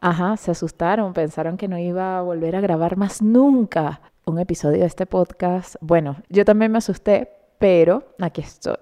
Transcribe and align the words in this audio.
Ajá, 0.00 0.36
se 0.36 0.52
asustaron, 0.52 1.12
pensaron 1.12 1.56
que 1.56 1.66
no 1.66 1.76
iba 1.76 2.18
a 2.18 2.22
volver 2.22 2.54
a 2.54 2.60
grabar 2.60 2.96
más 2.96 3.20
nunca 3.20 4.00
un 4.24 4.38
episodio 4.38 4.80
de 4.80 4.86
este 4.86 5.06
podcast. 5.06 5.74
Bueno, 5.80 6.16
yo 6.28 6.44
también 6.44 6.70
me 6.70 6.78
asusté, 6.78 7.30
pero 7.58 8.04
aquí 8.20 8.40
estoy. 8.40 8.76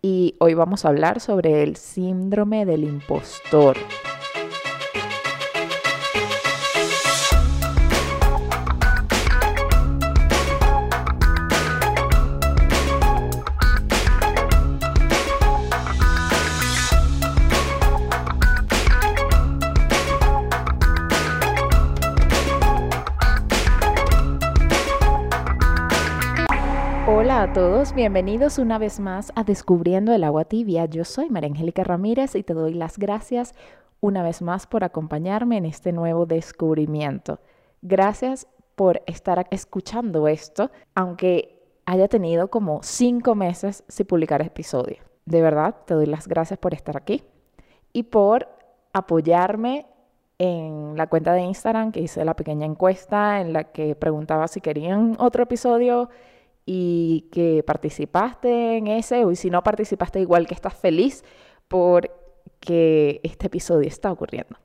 Y 0.00 0.34
hoy 0.38 0.54
vamos 0.54 0.84
a 0.84 0.88
hablar 0.88 1.20
sobre 1.20 1.62
el 1.62 1.76
síndrome 1.76 2.64
del 2.64 2.84
impostor. 2.84 3.76
A 27.46 27.52
todos, 27.52 27.94
bienvenidos 27.94 28.58
una 28.58 28.76
vez 28.76 28.98
más 28.98 29.30
a 29.36 29.44
Descubriendo 29.44 30.12
el 30.12 30.24
agua 30.24 30.46
tibia. 30.46 30.86
Yo 30.86 31.04
soy 31.04 31.30
María 31.30 31.48
Angélica 31.48 31.84
Ramírez 31.84 32.34
y 32.34 32.42
te 32.42 32.54
doy 32.54 32.74
las 32.74 32.98
gracias 32.98 33.54
una 34.00 34.24
vez 34.24 34.42
más 34.42 34.66
por 34.66 34.82
acompañarme 34.82 35.56
en 35.56 35.64
este 35.64 35.92
nuevo 35.92 36.26
descubrimiento. 36.26 37.38
Gracias 37.82 38.48
por 38.74 39.00
estar 39.06 39.46
escuchando 39.52 40.26
esto, 40.26 40.72
aunque 40.96 41.62
haya 41.84 42.08
tenido 42.08 42.48
como 42.48 42.80
cinco 42.82 43.36
meses 43.36 43.84
sin 43.86 44.06
publicar 44.06 44.42
episodio. 44.42 44.96
De 45.24 45.40
verdad, 45.40 45.76
te 45.86 45.94
doy 45.94 46.06
las 46.06 46.26
gracias 46.26 46.58
por 46.58 46.74
estar 46.74 46.96
aquí 46.96 47.22
y 47.92 48.04
por 48.04 48.48
apoyarme 48.92 49.86
en 50.38 50.96
la 50.96 51.06
cuenta 51.06 51.32
de 51.32 51.42
Instagram 51.42 51.92
que 51.92 52.00
hice 52.00 52.24
la 52.24 52.34
pequeña 52.34 52.66
encuesta 52.66 53.40
en 53.40 53.52
la 53.52 53.64
que 53.64 53.94
preguntaba 53.94 54.48
si 54.48 54.60
querían 54.60 55.14
otro 55.20 55.44
episodio 55.44 56.10
y 56.66 57.28
que 57.30 57.62
participaste 57.64 58.76
en 58.76 58.88
ese, 58.88 59.24
o 59.24 59.34
si 59.36 59.48
no 59.48 59.62
participaste 59.62 60.20
igual 60.20 60.48
que 60.48 60.54
estás 60.54 60.74
feliz 60.74 61.24
por 61.68 62.10
que 62.60 63.20
este 63.22 63.46
episodio 63.46 63.88
está 63.88 64.10
ocurriendo. 64.10 64.56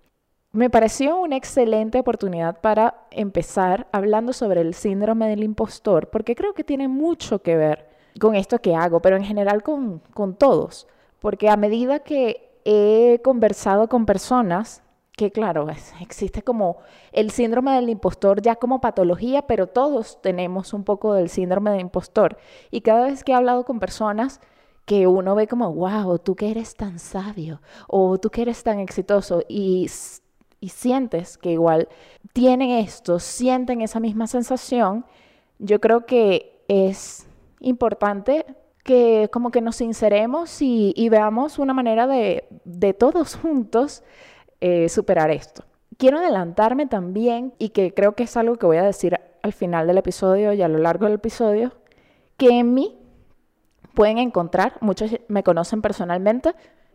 Me 0.52 0.70
pareció 0.70 1.18
una 1.22 1.38
excelente 1.38 2.00
oportunidad 2.00 2.60
para 2.60 3.06
empezar 3.12 3.88
hablando 3.94 4.34
sobre 4.34 4.62
el 4.62 4.74
síndrome 4.74 5.30
del 5.30 5.44
impostor, 5.44 6.10
porque 6.10 6.36
creo 6.36 6.54
que 6.54 6.66
tiene 6.66 6.90
mucho 6.90 7.42
que 7.42 7.56
ver 7.56 7.88
con 8.20 8.36
esto 8.36 8.60
que 8.60 8.76
hago, 8.76 9.02
pero 9.02 9.16
en 9.16 9.24
general 9.24 9.64
con, 9.64 10.00
con 10.14 10.36
todos, 10.36 10.88
porque 11.20 11.50
a 11.50 11.56
medida 11.56 12.00
que 12.00 12.52
he 12.66 13.22
conversado 13.24 13.88
con 13.88 14.06
personas 14.06 14.84
que 15.22 15.32
claro, 15.32 15.68
existe 16.00 16.42
como 16.42 16.78
el 17.12 17.30
síndrome 17.30 17.74
del 17.74 17.90
impostor 17.90 18.42
ya 18.42 18.56
como 18.56 18.82
patología, 18.82 19.44
pero 19.44 19.68
todos 19.68 20.20
tenemos 20.20 20.74
un 20.74 20.84
poco 20.84 21.14
del 21.14 21.30
síndrome 21.30 21.70
del 21.70 21.82
impostor. 21.82 22.40
Y 22.72 22.82
cada 22.82 23.06
vez 23.06 23.24
que 23.24 23.32
he 23.32 23.36
hablado 23.36 23.64
con 23.64 23.80
personas 23.80 24.42
que 24.84 25.06
uno 25.06 25.36
ve 25.36 25.46
como, 25.48 25.72
wow, 25.76 26.18
tú 26.18 26.36
que 26.36 26.50
eres 26.50 26.76
tan 26.76 26.98
sabio 26.98 27.62
o 27.88 28.18
tú 28.18 28.32
que 28.32 28.42
eres 28.42 28.64
tan 28.64 28.80
exitoso 28.80 29.44
y, 29.48 29.88
y 30.60 30.70
sientes 30.70 31.38
que 31.38 31.52
igual 31.52 31.88
tienen 32.34 32.72
esto, 32.72 33.20
sienten 33.20 33.82
esa 33.82 34.00
misma 34.00 34.26
sensación, 34.26 35.06
yo 35.60 35.80
creo 35.80 36.08
que 36.08 36.64
es 36.68 37.28
importante 37.60 38.48
que 38.84 39.30
como 39.32 39.52
que 39.52 39.62
nos 39.62 39.76
sinceremos 39.76 40.64
y, 40.64 40.94
y 40.96 41.10
veamos 41.10 41.60
una 41.60 41.76
manera 41.76 42.08
de, 42.08 42.48
de 42.66 42.96
todos 42.96 43.36
juntos 43.36 44.02
eh, 44.62 44.88
superar 44.90 45.32
esto. 45.32 45.64
Quiero 45.98 46.20
adelantarme 46.20 46.88
también, 46.88 47.54
y 47.58 47.70
que 47.70 47.94
creo 47.94 48.16
que 48.16 48.24
es 48.24 48.38
algo 48.38 48.56
que 48.56 48.66
voy 48.66 48.78
a 48.78 48.84
decir 48.84 49.20
al 49.42 49.54
final 49.54 49.88
del 49.88 49.98
episodio 49.98 50.54
y 50.54 50.62
a 50.62 50.68
lo 50.68 50.78
largo 50.78 51.06
del 51.06 51.16
episodio, 51.16 51.74
que 52.38 52.60
en 52.60 52.74
mí 52.74 52.98
pueden 53.94 54.18
encontrar, 54.18 54.78
muchos 54.82 55.12
me 55.28 55.44
conocen 55.44 55.82
personalmente, 55.82 56.54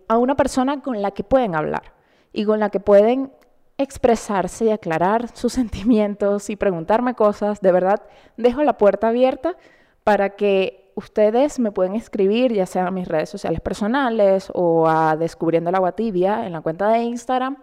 a 0.09 0.19
una 0.19 0.37
persona 0.37 0.81
con 0.81 1.03
la 1.03 1.11
que 1.11 1.25
pueden 1.25 1.55
hablar 1.55 1.95
y 2.33 2.45
con 2.45 2.61
la 2.61 2.71
que 2.71 2.81
pueden 2.81 3.33
expresarse 3.79 4.67
y 4.67 4.71
aclarar 4.71 5.29
sus 5.37 5.53
sentimientos 5.61 6.51
y 6.51 6.57
preguntarme 6.57 7.15
cosas. 7.15 7.61
De 7.61 7.73
verdad, 7.73 8.03
dejo 8.37 8.63
la 8.63 8.79
puerta 8.79 9.09
abierta 9.09 9.57
para 10.05 10.31
que 10.31 10.86
ustedes 10.97 11.61
me 11.61 11.71
pueden 11.71 11.95
escribir, 11.95 12.53
ya 12.53 12.67
sea 12.67 12.89
a 12.89 12.91
mis 12.91 13.07
redes 13.07 13.29
sociales 13.31 13.61
personales 13.61 14.51
o 14.53 14.89
a 14.89 15.17
Descubriendo 15.17 15.71
el 15.71 15.77
Agua 15.77 15.93
Tibia 15.93 16.47
en 16.47 16.55
la 16.55 16.63
cuenta 16.63 16.89
de 16.89 17.03
Instagram 17.03 17.59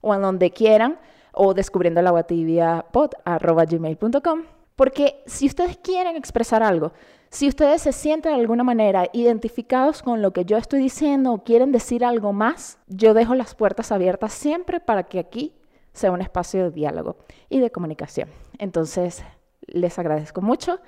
o 0.00 0.14
en 0.14 0.22
donde 0.22 0.50
quieran 0.50 0.98
o 1.32 1.54
descubriendo 1.54 2.00
el 2.00 2.06
agua 2.06 2.24
tibia 2.24 2.84
gmail.com. 2.92 4.42
Porque 4.74 5.22
si 5.26 5.46
ustedes 5.46 5.76
quieren 5.76 6.16
expresar 6.16 6.62
algo, 6.62 6.92
si 7.28 7.46
ustedes 7.46 7.82
se 7.82 7.92
sienten 7.92 8.32
de 8.32 8.40
alguna 8.40 8.64
manera 8.64 9.08
identificados 9.12 10.02
con 10.02 10.22
lo 10.22 10.32
que 10.32 10.44
yo 10.44 10.56
estoy 10.56 10.80
diciendo 10.80 11.32
o 11.32 11.44
quieren 11.44 11.70
decir 11.70 12.04
algo 12.04 12.32
más, 12.32 12.78
yo 12.88 13.14
dejo 13.14 13.34
las 13.34 13.54
puertas 13.54 13.92
abiertas 13.92 14.32
siempre 14.32 14.80
para 14.80 15.04
que 15.04 15.18
aquí 15.18 15.54
sea 15.92 16.10
un 16.12 16.22
espacio 16.22 16.64
de 16.64 16.70
diálogo 16.70 17.18
y 17.50 17.60
de 17.60 17.70
comunicación. 17.70 18.30
Entonces, 18.58 19.22
les 19.66 19.98
agradezco 19.98 20.40
mucho 20.40 20.80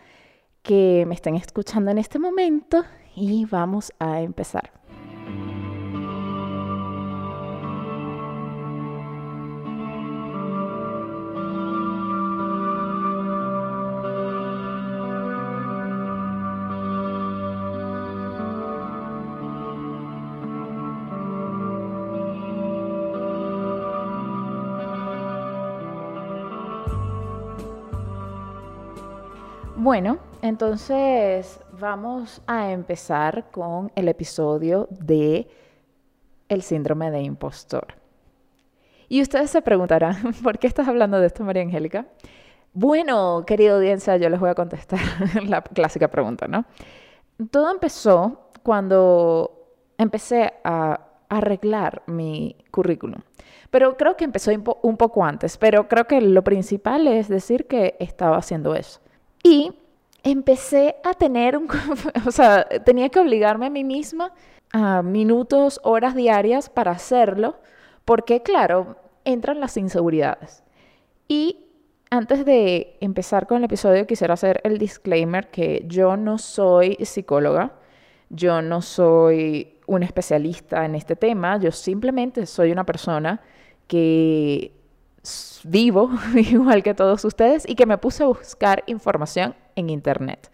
que 0.62 1.04
me 1.06 1.14
estén 1.14 1.34
escuchando 1.34 1.90
en 1.90 1.98
este 1.98 2.18
momento 2.18 2.84
y 3.14 3.44
vamos 3.46 3.92
a 3.98 4.20
empezar. 4.20 4.70
Bueno, 29.76 30.18
entonces 30.42 31.60
vamos 31.78 32.42
a 32.46 32.72
empezar 32.72 33.50
con 33.50 33.92
el 33.94 34.08
episodio 34.08 34.88
de 34.90 35.48
el 36.48 36.62
síndrome 36.62 37.10
de 37.10 37.22
impostor. 37.22 37.94
Y 39.08 39.22
ustedes 39.22 39.50
se 39.50 39.62
preguntarán, 39.62 40.34
¿por 40.42 40.58
qué 40.58 40.66
estás 40.66 40.88
hablando 40.88 41.20
de 41.20 41.28
esto, 41.28 41.44
María 41.44 41.62
Angélica? 41.62 42.06
Bueno, 42.72 43.44
querida 43.46 43.74
audiencia, 43.74 44.16
yo 44.16 44.28
les 44.28 44.40
voy 44.40 44.50
a 44.50 44.54
contestar 44.54 45.00
la 45.46 45.62
clásica 45.62 46.08
pregunta, 46.08 46.48
¿no? 46.48 46.64
Todo 47.50 47.70
empezó 47.70 48.50
cuando 48.62 49.78
empecé 49.96 50.54
a 50.64 51.00
arreglar 51.28 52.02
mi 52.06 52.56
currículum. 52.70 53.20
Pero 53.70 53.96
creo 53.96 54.16
que 54.16 54.24
empezó 54.24 54.50
un 54.82 54.96
poco 54.96 55.24
antes, 55.24 55.56
pero 55.56 55.88
creo 55.88 56.06
que 56.06 56.20
lo 56.20 56.42
principal 56.42 57.06
es 57.06 57.28
decir 57.28 57.68
que 57.68 57.96
estaba 58.00 58.36
haciendo 58.36 58.74
eso. 58.74 59.00
Y 59.42 59.81
empecé 60.22 60.96
a 61.04 61.14
tener 61.14 61.56
un, 61.56 61.68
o 62.26 62.30
sea, 62.30 62.64
tenía 62.84 63.08
que 63.08 63.20
obligarme 63.20 63.66
a 63.66 63.70
mí 63.70 63.84
misma 63.84 64.32
a 64.72 65.02
minutos, 65.02 65.80
horas 65.82 66.14
diarias 66.14 66.70
para 66.70 66.92
hacerlo, 66.92 67.60
porque 68.04 68.42
claro, 68.42 68.96
entran 69.24 69.60
las 69.60 69.76
inseguridades. 69.76 70.62
Y 71.28 71.58
antes 72.10 72.44
de 72.44 72.96
empezar 73.00 73.46
con 73.46 73.58
el 73.58 73.64
episodio, 73.64 74.06
quisiera 74.06 74.34
hacer 74.34 74.60
el 74.64 74.78
disclaimer 74.78 75.50
que 75.50 75.84
yo 75.86 76.16
no 76.16 76.38
soy 76.38 76.96
psicóloga, 77.02 77.72
yo 78.30 78.62
no 78.62 78.80
soy 78.82 79.78
un 79.86 80.02
especialista 80.02 80.84
en 80.84 80.94
este 80.94 81.16
tema, 81.16 81.58
yo 81.58 81.70
simplemente 81.70 82.46
soy 82.46 82.72
una 82.72 82.84
persona 82.84 83.40
que 83.86 84.72
vivo 85.64 86.10
igual 86.34 86.82
que 86.82 86.94
todos 86.94 87.24
ustedes 87.24 87.68
y 87.68 87.74
que 87.74 87.86
me 87.86 87.98
puse 87.98 88.22
a 88.22 88.26
buscar 88.26 88.82
información 88.86 89.54
en 89.76 89.90
Internet. 89.90 90.50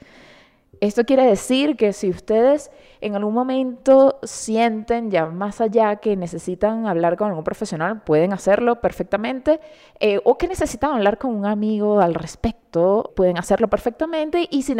Esto 0.81 1.05
quiere 1.05 1.25
decir 1.25 1.76
que 1.76 1.93
si 1.93 2.09
ustedes 2.09 2.70
en 3.00 3.17
algún 3.17 3.35
momento 3.35 4.19
sienten 4.23 5.11
ya 5.11 5.26
más 5.26 5.61
allá 5.61 5.97
que 5.97 6.17
necesitan 6.17 6.87
hablar 6.87 7.17
con 7.17 7.29
algún 7.29 7.43
profesional, 7.43 8.03
pueden 8.03 8.32
hacerlo 8.32 8.81
perfectamente, 8.81 9.61
eh, 9.99 10.20
o 10.25 10.38
que 10.38 10.47
necesitan 10.47 10.93
hablar 10.93 11.19
con 11.19 11.35
un 11.35 11.47
amigo 11.47 12.00
al 12.00 12.15
respecto, 12.15 13.12
pueden 13.17 13.38
hacerlo 13.38 13.69
perfectamente, 13.69 14.47
y 14.50 14.62
si 14.62 14.75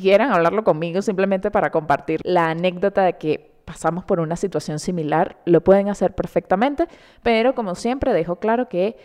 quieran 0.00 0.32
hablarlo 0.32 0.64
conmigo 0.64 1.02
simplemente 1.02 1.50
para 1.50 1.70
compartir 1.70 2.20
la 2.24 2.50
anécdota 2.50 3.02
de 3.02 3.18
que 3.18 3.52
pasamos 3.64 4.04
por 4.04 4.20
una 4.20 4.36
situación 4.36 4.78
similar, 4.78 5.36
lo 5.44 5.62
pueden 5.62 5.88
hacer 5.88 6.14
perfectamente, 6.14 6.86
pero 7.22 7.54
como 7.54 7.74
siempre 7.74 8.12
dejo 8.12 8.36
claro 8.36 8.68
que 8.68 8.96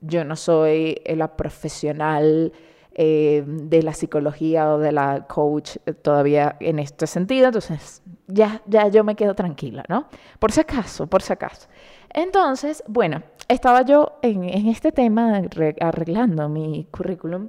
yo 0.00 0.24
no 0.24 0.36
soy 0.36 1.00
la 1.04 1.36
profesional 1.36 2.52
eh, 2.92 3.44
de 3.46 3.82
la 3.82 3.92
psicología 3.92 4.74
o 4.74 4.78
de 4.78 4.92
la 4.92 5.26
coach 5.26 5.76
eh, 5.86 5.92
todavía 5.92 6.56
en 6.60 6.78
este 6.78 7.06
sentido, 7.06 7.46
entonces 7.46 8.02
ya, 8.26 8.62
ya 8.66 8.88
yo 8.88 9.04
me 9.04 9.14
quedo 9.14 9.34
tranquila, 9.34 9.84
¿no? 9.88 10.06
Por 10.38 10.52
si 10.52 10.60
acaso, 10.60 11.06
por 11.06 11.22
si 11.22 11.32
acaso. 11.32 11.68
Entonces, 12.12 12.82
bueno, 12.88 13.22
estaba 13.48 13.82
yo 13.82 14.18
en, 14.22 14.44
este 14.68 14.92
tema 14.92 15.42
arreglando 15.80 16.48
mi 16.48 16.86
currículum 16.90 17.48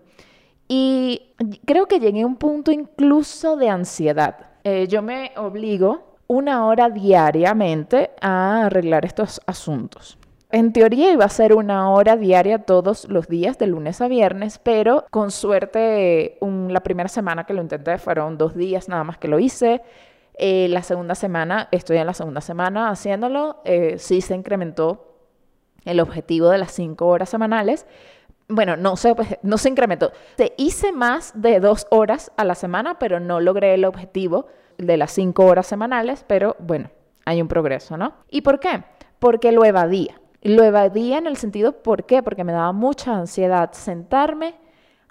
y 0.68 1.34
creo 1.66 1.88
que 1.88 2.00
llegué 2.00 2.22
a 2.22 2.28
un 2.28 2.36
punto 2.36 2.72
incluso 2.72 3.58
de 3.58 3.70
ansiedad. 3.70 4.38
Eh, 4.64 4.88
yo 4.88 5.02
me 5.02 5.32
obligo 5.38 6.18
una 6.28 6.66
hora 6.66 6.90
diariamente 6.90 8.12
a 8.22 8.66
arreglar 8.68 9.06
estos 9.06 9.42
asuntos. 9.46 10.18
En 10.54 10.74
teoría 10.74 11.14
iba 11.14 11.24
a 11.24 11.30
ser 11.30 11.54
una 11.54 11.90
hora 11.92 12.18
diaria 12.18 12.60
todos 12.60 13.08
los 13.08 13.30
días, 13.30 13.58
de 13.58 13.68
lunes 13.68 14.02
a 14.02 14.10
viernes, 14.10 14.60
pero 14.60 15.06
con 15.10 15.32
suerte 15.32 16.38
la 16.42 16.82
primera 16.82 17.08
semana 17.08 17.46
que 17.46 17.54
lo 17.54 17.62
intenté 17.62 17.98
fueron 17.98 18.38
dos 18.38 18.56
días 18.56 18.90
nada 18.90 19.06
más 19.06 19.18
que 19.18 19.30
lo 19.30 19.40
hice. 19.40 19.82
Eh, 20.34 20.68
la 20.70 20.82
segunda 20.84 21.16
semana, 21.16 21.70
estoy 21.72 21.98
en 21.98 22.08
la 22.08 22.14
segunda 22.14 22.42
semana 22.42 22.90
haciéndolo, 22.90 23.62
eh, 23.64 23.96
sí 23.98 24.22
se 24.22 24.36
incrementó 24.36 25.16
el 25.86 26.00
objetivo 26.00 26.50
de 26.50 26.58
las 26.58 26.72
cinco 26.72 27.08
horas 27.08 27.30
semanales. 27.30 27.86
Bueno, 28.50 28.76
no 28.76 28.98
sé, 28.98 29.16
pues, 29.16 29.38
no 29.44 29.58
se 29.58 29.70
incrementó. 29.70 30.12
Te 30.36 30.54
hice 30.58 30.92
más 30.92 31.32
de 31.36 31.62
dos 31.62 31.88
horas 31.92 32.32
a 32.36 32.44
la 32.44 32.56
semana, 32.56 33.00
pero 33.00 33.20
no 33.22 33.40
logré 33.40 33.74
el 33.76 33.86
objetivo 33.86 34.48
de 34.78 34.98
las 34.98 35.12
cinco 35.12 35.46
horas 35.46 35.68
semanales, 35.68 36.26
pero 36.28 36.58
bueno, 36.60 36.90
hay 37.24 37.42
un 37.42 37.48
progreso, 37.48 37.96
¿no? 37.96 38.16
¿Y 38.30 38.42
por 38.42 38.60
qué? 38.60 38.84
Porque 39.20 39.52
lo 39.52 39.64
evadía. 39.64 40.21
Lo 40.42 40.64
evadía 40.64 41.20
en 41.20 41.28
el 41.28 41.38
sentido, 41.38 41.72
¿por 41.84 42.06
qué? 42.06 42.24
Porque 42.24 42.44
me 42.44 42.52
daba 42.52 42.72
mucha 42.72 43.16
ansiedad 43.16 43.72
sentarme 43.74 44.56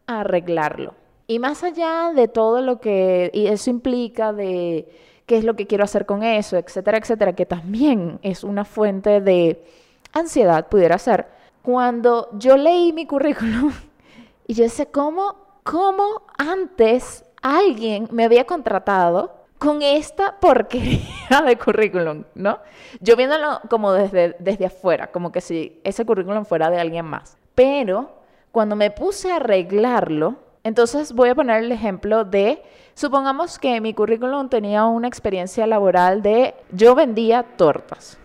a 0.07 0.21
arreglarlo. 0.21 0.95
Y 1.27 1.39
más 1.39 1.63
allá 1.63 2.13
de 2.15 2.27
todo 2.27 2.61
lo 2.61 2.81
que 2.81 3.31
eso 3.33 3.71
implica 3.71 4.33
de 4.33 4.89
qué 5.27 5.39
es 5.39 5.45
lo 5.45 5.55
que 5.55 5.69
quiero 5.69 5.85
hacer 5.85 6.05
con 6.05 6.25
eso, 6.25 6.57
etcétera, 6.57 6.99
etcétera, 6.99 7.35
que 7.35 7.47
también 7.47 8.19
es 8.23 8.43
una 8.43 8.65
fuente 8.65 9.21
de 9.21 9.65
ansiedad, 10.13 10.69
pudiera 10.69 10.99
ser. 10.99 11.29
Cuando 11.63 12.29
yo 12.33 12.57
leí 12.57 12.93
mi 12.93 13.07
currículum 13.07 13.73
y 14.49 14.55
yo 14.55 14.69
sé 14.69 14.87
¿cómo, 14.87 15.37
cómo 15.63 16.23
antes 16.37 17.25
alguien 17.43 18.09
me 18.11 18.25
había 18.25 18.45
contratado 18.45 19.40
con 19.61 19.83
esta 19.83 20.41
porquería 20.41 21.43
de 21.47 21.59
currículum, 21.59 22.25
¿no? 22.35 22.61
Yo 23.01 23.15
viéndolo 23.15 23.61
como 23.69 23.93
desde, 23.93 24.35
desde 24.39 24.65
afuera, 24.65 25.09
como 25.09 25.31
que 25.31 25.43
si 25.43 25.79
ese 25.85 26.07
currículum 26.07 26.47
fuera 26.47 26.71
de 26.71 26.81
alguien 26.81 27.05
más. 27.05 27.37
Pero 27.55 28.11
cuando 28.53 28.75
me 28.75 28.91
puse 28.91 29.31
a 29.31 29.37
arreglarlo, 29.37 30.37
entonces 30.65 31.13
voy 31.13 31.29
a 31.29 31.35
poner 31.35 31.63
el 31.63 31.73
ejemplo 31.73 32.25
de, 32.25 32.63
supongamos 32.95 33.59
que 33.59 33.83
mi 33.83 33.93
currículum 33.93 34.49
tenía 34.49 34.87
una 34.87 35.09
experiencia 35.09 35.67
laboral 35.67 36.23
de, 36.23 36.55
yo 36.73 36.95
vendía 36.95 37.43
tortas 37.43 38.17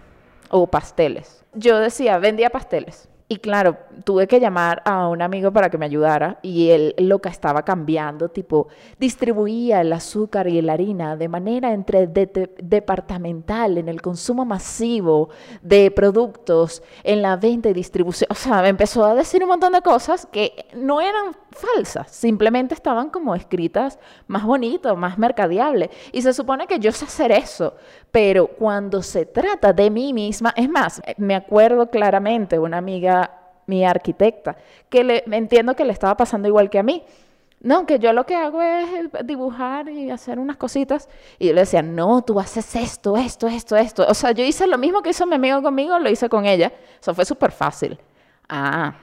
o 0.49 0.65
pasteles. 0.67 1.43
Yo 1.53 1.79
decía, 1.79 2.17
vendía 2.17 2.49
pasteles. 2.49 3.09
Y 3.27 3.37
claro, 3.37 3.77
tuve 4.03 4.27
que 4.27 4.39
llamar 4.39 4.83
a 4.85 5.07
un 5.07 5.23
amigo 5.23 5.51
para 5.51 5.71
que 5.71 5.79
me 5.79 5.87
ayudara 5.87 6.37
y 6.43 6.69
él 6.69 6.93
lo 6.99 7.17
que 7.19 7.29
estaba 7.29 7.65
cambiando, 7.65 8.29
tipo, 8.29 8.67
distribuía 8.99 9.81
el 9.81 9.91
azúcar 9.93 10.47
y 10.47 10.61
la 10.61 10.73
harina 10.73 11.17
de 11.17 11.27
manera 11.27 11.73
entre 11.73 12.05
departamental, 12.05 13.79
en 13.79 13.89
el 13.89 14.03
consumo 14.03 14.45
masivo 14.45 15.29
de 15.63 15.89
productos, 15.89 16.83
en 17.03 17.23
la 17.23 17.35
venta 17.35 17.69
y 17.69 17.73
distribución. 17.73 18.27
O 18.29 18.35
sea, 18.35 18.61
me 18.61 18.69
empezó 18.69 19.03
a 19.03 19.15
decir 19.15 19.41
un 19.41 19.49
montón 19.49 19.73
de 19.73 19.81
cosas 19.81 20.27
que 20.31 20.67
no 20.75 21.01
eran 21.01 21.35
falsas, 21.49 22.11
simplemente 22.11 22.75
estaban 22.75 23.09
como 23.09 23.33
escritas 23.33 23.97
más 24.27 24.43
bonito, 24.43 24.95
más 24.95 25.17
mercadeable. 25.17 25.89
Y 26.11 26.21
se 26.21 26.31
supone 26.31 26.67
que 26.67 26.77
yo 26.77 26.91
sé 26.91 27.05
hacer 27.05 27.31
eso, 27.31 27.73
pero 28.11 28.45
cuando 28.45 29.01
se 29.01 29.25
trata 29.25 29.73
de 29.73 29.89
mí 29.89 30.13
misma, 30.13 30.53
es 30.55 30.69
más, 30.69 31.01
me 31.17 31.33
acuerdo 31.33 31.89
claramente 31.89 32.59
una 32.59 32.77
amiga 32.77 33.14
mi 33.67 33.85
arquitecta, 33.85 34.57
que 34.89 35.03
le, 35.03 35.23
entiendo 35.31 35.75
que 35.75 35.85
le 35.85 35.93
estaba 35.93 36.15
pasando 36.15 36.47
igual 36.47 36.69
que 36.69 36.79
a 36.79 36.83
mí. 36.83 37.03
No, 37.61 37.85
que 37.87 37.97
yo 37.97 38.13
lo 38.13 38.25
que 38.25 38.35
hago 38.35 38.61
es 38.61 38.87
dibujar 39.23 39.89
y 39.89 40.11
hacer 40.11 40.37
unas 40.37 40.57
cositas. 40.57 41.09
Y 41.39 41.47
yo 41.47 41.53
le 41.53 41.61
decía, 41.61 41.81
no, 41.81 42.21
tú 42.21 42.39
haces 42.39 42.75
esto, 42.75 43.17
esto, 43.17 43.47
esto, 43.47 43.75
esto. 43.75 44.05
O 44.07 44.13
sea, 44.13 44.33
yo 44.33 44.43
hice 44.43 44.67
lo 44.67 44.77
mismo 44.77 45.01
que 45.01 45.09
hizo 45.09 45.25
mi 45.25 45.35
amigo 45.35 45.63
conmigo, 45.63 45.97
lo 45.97 46.09
hice 46.09 46.29
con 46.29 46.45
ella. 46.45 46.71
Eso 47.01 47.15
fue 47.15 47.25
súper 47.25 47.51
fácil. 47.51 47.97
Ah, 48.47 48.93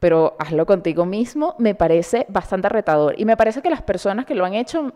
pero 0.00 0.36
hazlo 0.38 0.66
contigo 0.66 1.04
mismo 1.04 1.54
me 1.58 1.74
parece 1.74 2.26
bastante 2.28 2.68
retador. 2.68 3.14
Y 3.18 3.24
me 3.24 3.36
parece 3.36 3.60
que 3.60 3.70
las 3.70 3.82
personas 3.82 4.24
que 4.24 4.34
lo 4.34 4.44
han 4.44 4.54
hecho 4.54 4.92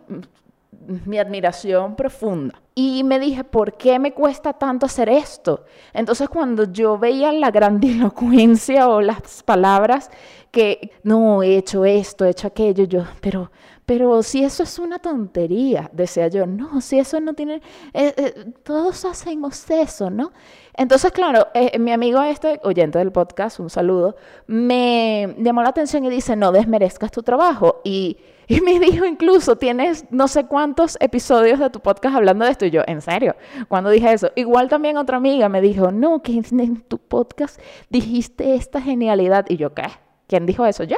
mi 1.05 1.19
admiración 1.19 1.97
profunda. 1.97 2.61
Y 2.75 3.05
me 3.05 3.19
dije, 3.19 3.45
¿por 3.45 3.77
qué 3.77 3.99
me 3.99 4.13
cuesta 4.13 4.53
tanto 4.53 4.87
hacer 4.87 5.09
esto? 5.09 5.65
Entonces 5.93 6.29
cuando 6.29 6.65
yo 6.73 6.99
veía 6.99 7.33
la 7.33 7.51
grandilocuencia 7.51 8.89
o 8.89 9.01
las 9.01 9.43
palabras 9.43 10.11
que, 10.51 10.93
no, 11.03 11.43
he 11.43 11.57
hecho 11.57 11.85
esto, 11.85 12.25
he 12.25 12.31
hecho 12.31 12.47
aquello, 12.47 12.85
yo, 12.85 13.05
pero, 13.21 13.51
pero 13.85 14.23
si 14.23 14.43
eso 14.43 14.63
es 14.63 14.79
una 14.79 14.99
tontería, 14.99 15.91
decía 15.93 16.29
yo, 16.29 16.47
no, 16.47 16.81
si 16.81 16.99
eso 16.99 17.21
no 17.21 17.35
tiene, 17.35 17.57
eh, 17.93 18.15
eh, 18.17 18.53
todos 18.63 19.05
hacemos 19.05 19.69
eso, 19.71 20.11
¿no? 20.11 20.33
Entonces, 20.75 21.13
claro, 21.13 21.49
eh, 21.55 21.79
mi 21.79 21.93
amigo 21.93 22.23
este, 22.23 22.61
oyente 22.65 22.99
del 22.99 23.13
podcast, 23.13 23.61
un 23.61 23.69
saludo, 23.69 24.17
me 24.47 25.35
llamó 25.39 25.63
la 25.63 25.69
atención 25.69 26.05
y 26.05 26.11
dice, 26.11 26.37
no 26.37 26.53
desmerezcas 26.53 27.11
tu 27.11 27.23
trabajo. 27.23 27.81
Y 27.85 28.17
y 28.51 28.61
me 28.63 28.81
dijo 28.81 29.05
incluso, 29.05 29.55
tienes 29.55 30.07
no 30.11 30.27
sé 30.27 30.47
cuántos 30.47 30.97
episodios 30.99 31.61
de 31.61 31.71
tu 31.71 31.79
podcast 31.79 32.17
hablando 32.17 32.45
de 32.45 32.51
esto. 32.51 32.67
Y 32.67 32.71
yo, 32.71 32.83
¿en 32.85 33.01
serio? 33.01 33.37
Cuando 33.69 33.91
dije 33.91 34.13
eso. 34.13 34.33
Igual 34.35 34.69
también 34.69 34.97
otra 34.97 35.19
amiga 35.19 35.49
me 35.49 35.61
dijo, 35.61 35.93
no, 35.93 36.21
que 36.21 36.33
en 36.33 36.81
tu 36.81 36.99
podcast 36.99 37.61
dijiste 37.91 38.57
esta 38.57 38.83
genialidad. 38.83 39.47
Y 39.49 39.57
yo, 39.57 39.73
¿qué? 39.73 39.85
¿Quién 40.27 40.47
dijo 40.47 40.67
eso? 40.67 40.83
Yo. 40.83 40.97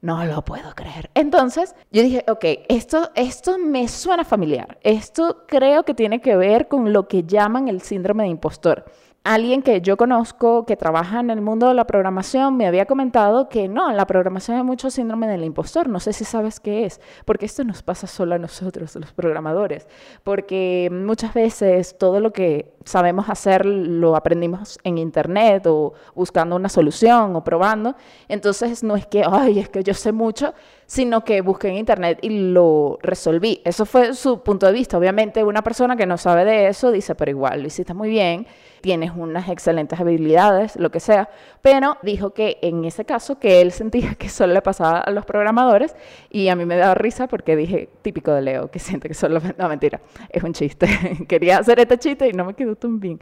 No 0.00 0.24
lo 0.24 0.42
puedo 0.44 0.74
creer. 0.74 1.10
Entonces, 1.14 1.76
yo 1.92 2.02
dije, 2.02 2.24
ok, 2.26 2.44
esto, 2.68 3.12
esto 3.14 3.56
me 3.58 3.86
suena 3.86 4.24
familiar. 4.24 4.78
Esto 4.82 5.44
creo 5.46 5.84
que 5.84 5.94
tiene 5.94 6.20
que 6.20 6.34
ver 6.34 6.66
con 6.66 6.92
lo 6.92 7.06
que 7.06 7.22
llaman 7.22 7.68
el 7.68 7.82
síndrome 7.82 8.24
de 8.24 8.30
impostor 8.30 8.84
alguien 9.22 9.60
que 9.60 9.82
yo 9.82 9.96
conozco 9.96 10.64
que 10.64 10.76
trabaja 10.76 11.20
en 11.20 11.30
el 11.30 11.42
mundo 11.42 11.68
de 11.68 11.74
la 11.74 11.86
programación 11.86 12.56
me 12.56 12.66
había 12.66 12.86
comentado 12.86 13.48
que 13.48 13.68
no, 13.68 13.92
la 13.92 14.06
programación 14.06 14.56
hay 14.56 14.62
mucho 14.62 14.90
síndrome 14.90 15.28
del 15.28 15.44
impostor. 15.44 15.88
No 15.88 16.00
sé 16.00 16.12
si 16.12 16.24
sabes 16.24 16.58
qué 16.58 16.86
es, 16.86 17.00
porque 17.26 17.46
esto 17.46 17.62
nos 17.64 17.82
pasa 17.82 18.06
solo 18.06 18.34
a 18.34 18.38
nosotros, 18.38 18.96
los 18.96 19.12
programadores, 19.12 19.86
porque 20.24 20.88
muchas 20.90 21.34
veces 21.34 21.98
todo 21.98 22.20
lo 22.20 22.32
que 22.32 22.72
sabemos 22.84 23.28
hacer 23.28 23.66
lo 23.66 24.16
aprendimos 24.16 24.78
en 24.84 24.96
internet 24.96 25.66
o 25.66 25.92
buscando 26.14 26.56
una 26.56 26.68
solución 26.68 27.36
o 27.36 27.44
probando. 27.44 27.96
Entonces 28.28 28.82
no 28.82 28.96
es 28.96 29.06
que, 29.06 29.22
ay, 29.30 29.58
es 29.58 29.68
que 29.68 29.82
yo 29.82 29.92
sé 29.92 30.12
mucho, 30.12 30.54
sino 30.90 31.22
que 31.22 31.40
busqué 31.40 31.68
en 31.68 31.76
internet 31.76 32.18
y 32.20 32.50
lo 32.50 32.98
resolví. 33.00 33.62
Eso 33.64 33.86
fue 33.86 34.12
su 34.12 34.42
punto 34.42 34.66
de 34.66 34.72
vista. 34.72 34.98
Obviamente 34.98 35.44
una 35.44 35.62
persona 35.62 35.94
que 35.94 36.04
no 36.04 36.18
sabe 36.18 36.44
de 36.44 36.66
eso 36.66 36.90
dice, 36.90 37.14
pero 37.14 37.30
igual 37.30 37.60
lo 37.60 37.68
hiciste 37.68 37.94
muy 37.94 38.08
bien, 38.08 38.44
tienes 38.80 39.12
unas 39.14 39.48
excelentes 39.48 40.00
habilidades, 40.00 40.74
lo 40.74 40.90
que 40.90 40.98
sea, 40.98 41.28
pero 41.62 41.96
dijo 42.02 42.34
que 42.34 42.58
en 42.62 42.84
ese 42.84 43.04
caso 43.04 43.38
que 43.38 43.60
él 43.60 43.70
sentía 43.70 44.16
que 44.16 44.28
solo 44.28 44.52
le 44.52 44.62
pasaba 44.62 44.98
a 44.98 45.12
los 45.12 45.24
programadores 45.24 45.94
y 46.28 46.48
a 46.48 46.56
mí 46.56 46.64
me 46.66 46.76
daba 46.76 46.94
risa 46.96 47.28
porque 47.28 47.54
dije, 47.54 47.88
típico 48.02 48.32
de 48.32 48.42
Leo, 48.42 48.68
que 48.72 48.80
siente 48.80 49.06
que 49.06 49.14
solo... 49.14 49.40
No, 49.58 49.68
mentira, 49.68 50.00
es 50.28 50.42
un 50.42 50.54
chiste. 50.54 50.88
Quería 51.28 51.58
hacer 51.58 51.78
este 51.78 51.98
chiste 51.98 52.28
y 52.28 52.32
no 52.32 52.44
me 52.44 52.54
quedó 52.54 52.74
tan 52.74 52.98
bien. 52.98 53.20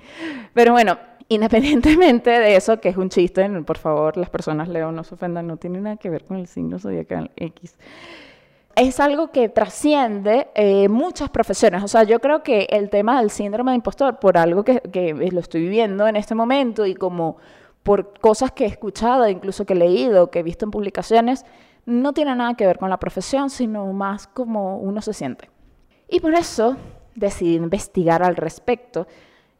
Pero 0.54 0.72
bueno, 0.72 0.96
independientemente 1.28 2.30
de 2.30 2.56
eso, 2.56 2.80
que 2.80 2.88
es 2.88 2.96
un 2.96 3.10
chiste, 3.10 3.48
por 3.62 3.78
favor, 3.78 4.16
las 4.16 4.30
personas 4.30 4.68
leo, 4.68 4.92
no 4.92 5.04
se 5.04 5.14
ofendan, 5.14 5.46
no 5.46 5.56
tiene 5.56 5.80
nada 5.80 5.96
que 5.96 6.10
ver 6.10 6.24
con 6.24 6.38
el 6.38 6.46
signo 6.46 6.78
zodiacal 6.78 7.30
X. 7.36 7.76
Es 8.74 9.00
algo 9.00 9.32
que 9.32 9.48
trasciende 9.48 10.48
eh, 10.54 10.88
muchas 10.88 11.30
profesiones. 11.30 11.82
O 11.82 11.88
sea, 11.88 12.04
yo 12.04 12.20
creo 12.20 12.42
que 12.42 12.68
el 12.70 12.90
tema 12.90 13.20
del 13.20 13.30
síndrome 13.30 13.72
de 13.72 13.76
impostor, 13.76 14.20
por 14.20 14.38
algo 14.38 14.62
que, 14.64 14.80
que 14.80 15.12
lo 15.14 15.40
estoy 15.40 15.62
viviendo 15.62 16.06
en 16.06 16.16
este 16.16 16.34
momento 16.34 16.86
y 16.86 16.94
como 16.94 17.38
por 17.82 18.18
cosas 18.20 18.52
que 18.52 18.64
he 18.64 18.68
escuchado, 18.68 19.28
incluso 19.28 19.66
que 19.66 19.72
he 19.72 19.76
leído, 19.76 20.30
que 20.30 20.40
he 20.40 20.42
visto 20.42 20.64
en 20.64 20.70
publicaciones, 20.70 21.44
no 21.86 22.12
tiene 22.12 22.36
nada 22.36 22.54
que 22.54 22.66
ver 22.66 22.78
con 22.78 22.90
la 22.90 22.98
profesión, 22.98 23.50
sino 23.50 23.92
más 23.92 24.26
como 24.28 24.78
uno 24.78 25.02
se 25.02 25.12
siente. 25.12 25.50
Y 26.08 26.20
por 26.20 26.34
eso 26.34 26.76
decidí 27.14 27.56
investigar 27.56 28.22
al 28.22 28.36
respecto 28.36 29.06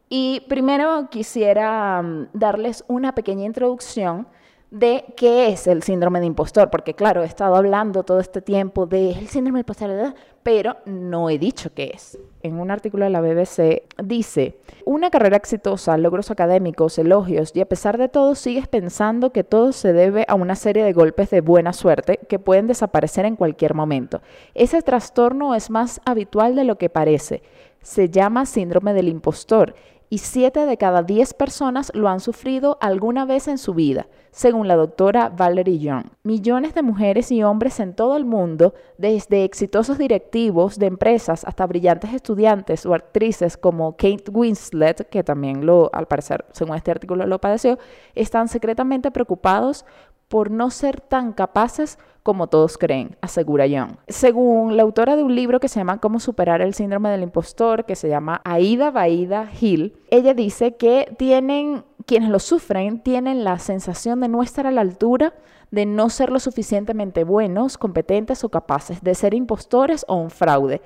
y 0.09 0.41
primero 0.49 1.07
quisiera 1.09 2.01
mm, 2.01 2.29
darles 2.33 2.83
una 2.87 3.13
pequeña 3.13 3.45
introducción 3.45 4.27
de 4.71 5.03
qué 5.17 5.47
es 5.51 5.65
el 5.65 5.81
síndrome 5.81 6.19
de 6.19 6.27
impostor, 6.27 6.69
porque 6.69 6.93
claro, 6.93 7.23
he 7.23 7.25
estado 7.25 7.55
hablando 7.55 8.03
todo 8.03 8.19
este 8.19 8.41
tiempo 8.41 8.85
del 8.85 9.27
síndrome 9.27 9.57
de 9.57 9.61
impostor, 9.61 10.13
pero 10.43 10.77
no 10.85 11.29
he 11.29 11.39
dicho 11.39 11.73
qué 11.73 11.91
es. 11.93 12.19
En 12.43 12.59
un 12.59 12.69
artículo 12.69 13.05
de 13.05 13.09
la 13.09 13.21
BBC 13.21 13.83
dice, 14.03 14.59
una 14.85 15.09
carrera 15.09 15.37
exitosa, 15.37 15.97
logros 15.97 16.29
académicos, 16.29 16.99
elogios, 16.99 17.51
y 17.55 17.61
a 17.61 17.67
pesar 17.67 17.97
de 17.97 18.09
todo 18.09 18.35
sigues 18.35 18.67
pensando 18.67 19.31
que 19.31 19.43
todo 19.43 19.71
se 19.71 19.91
debe 19.91 20.25
a 20.27 20.35
una 20.35 20.55
serie 20.55 20.83
de 20.83 20.93
golpes 20.93 21.31
de 21.31 21.41
buena 21.41 21.73
suerte 21.73 22.19
que 22.29 22.37
pueden 22.37 22.67
desaparecer 22.67 23.25
en 23.25 23.35
cualquier 23.35 23.73
momento. 23.73 24.21
Ese 24.53 24.83
trastorno 24.83 25.55
es 25.55 25.71
más 25.71 25.99
habitual 26.05 26.55
de 26.55 26.63
lo 26.63 26.77
que 26.77 26.89
parece. 26.89 27.41
Se 27.81 28.09
llama 28.09 28.45
síndrome 28.45 28.93
del 28.93 29.07
impostor 29.07 29.73
y 30.09 30.19
7 30.19 30.65
de 30.65 30.77
cada 30.77 31.03
10 31.03 31.33
personas 31.35 31.91
lo 31.93 32.09
han 32.09 32.19
sufrido 32.19 32.77
alguna 32.81 33.25
vez 33.25 33.47
en 33.47 33.57
su 33.57 33.73
vida, 33.73 34.07
según 34.31 34.67
la 34.67 34.75
doctora 34.75 35.29
Valerie 35.29 35.79
Young. 35.79 36.05
Millones 36.23 36.73
de 36.73 36.81
mujeres 36.81 37.31
y 37.31 37.43
hombres 37.43 37.79
en 37.79 37.93
todo 37.93 38.17
el 38.17 38.25
mundo, 38.25 38.73
desde 38.97 39.43
exitosos 39.43 39.97
directivos 39.97 40.79
de 40.79 40.87
empresas 40.87 41.45
hasta 41.45 41.67
brillantes 41.67 42.13
estudiantes 42.13 42.85
o 42.85 42.93
actrices 42.93 43.55
como 43.55 43.93
Kate 43.93 44.31
Winslet, 44.31 45.07
que 45.09 45.23
también 45.23 45.65
lo, 45.65 45.89
al 45.93 46.07
parecer, 46.07 46.45
según 46.53 46.75
este 46.75 46.91
artículo 46.91 47.27
lo 47.27 47.39
padeció, 47.39 47.77
están 48.15 48.47
secretamente 48.47 49.11
preocupados 49.11 49.85
por 50.27 50.51
no 50.51 50.69
ser 50.69 51.01
tan 51.01 51.33
capaces 51.33 51.97
como 52.23 52.47
todos 52.47 52.77
creen, 52.77 53.17
asegura 53.21 53.65
Young. 53.67 53.91
Según 54.07 54.77
la 54.77 54.83
autora 54.83 55.15
de 55.15 55.23
un 55.23 55.35
libro 55.35 55.59
que 55.59 55.67
se 55.67 55.79
llama 55.79 55.99
Cómo 55.99 56.19
superar 56.19 56.61
el 56.61 56.73
síndrome 56.73 57.09
del 57.09 57.23
impostor, 57.23 57.85
que 57.85 57.95
se 57.95 58.09
llama 58.09 58.41
Aida 58.43 58.91
Baida 58.91 59.49
Hill, 59.59 59.95
ella 60.09 60.33
dice 60.33 60.75
que 60.75 61.13
tienen, 61.17 61.83
quienes 62.05 62.29
lo 62.29 62.39
sufren, 62.39 63.01
tienen 63.01 63.43
la 63.43 63.59
sensación 63.59 64.19
de 64.21 64.27
no 64.27 64.43
estar 64.43 64.67
a 64.67 64.71
la 64.71 64.81
altura, 64.81 65.33
de 65.71 65.85
no 65.85 66.09
ser 66.09 66.31
lo 66.31 66.39
suficientemente 66.39 67.23
buenos, 67.23 67.77
competentes 67.77 68.43
o 68.43 68.49
capaces, 68.49 69.01
de 69.03 69.15
ser 69.15 69.33
impostores 69.33 70.05
o 70.07 70.15
un 70.15 70.29
fraude. 70.29 70.81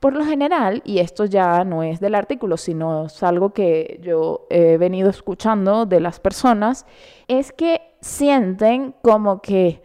Por 0.00 0.14
lo 0.14 0.24
general, 0.24 0.82
y 0.84 0.98
esto 0.98 1.24
ya 1.24 1.64
no 1.64 1.82
es 1.82 1.98
del 1.98 2.14
artículo, 2.14 2.58
sino 2.58 3.06
es 3.06 3.22
algo 3.22 3.54
que 3.54 4.00
yo 4.02 4.46
he 4.50 4.76
venido 4.76 5.08
escuchando 5.08 5.86
de 5.86 6.00
las 6.00 6.20
personas, 6.20 6.84
es 7.26 7.52
que 7.52 7.80
sienten 8.02 8.94
como 9.00 9.40
que 9.40 9.80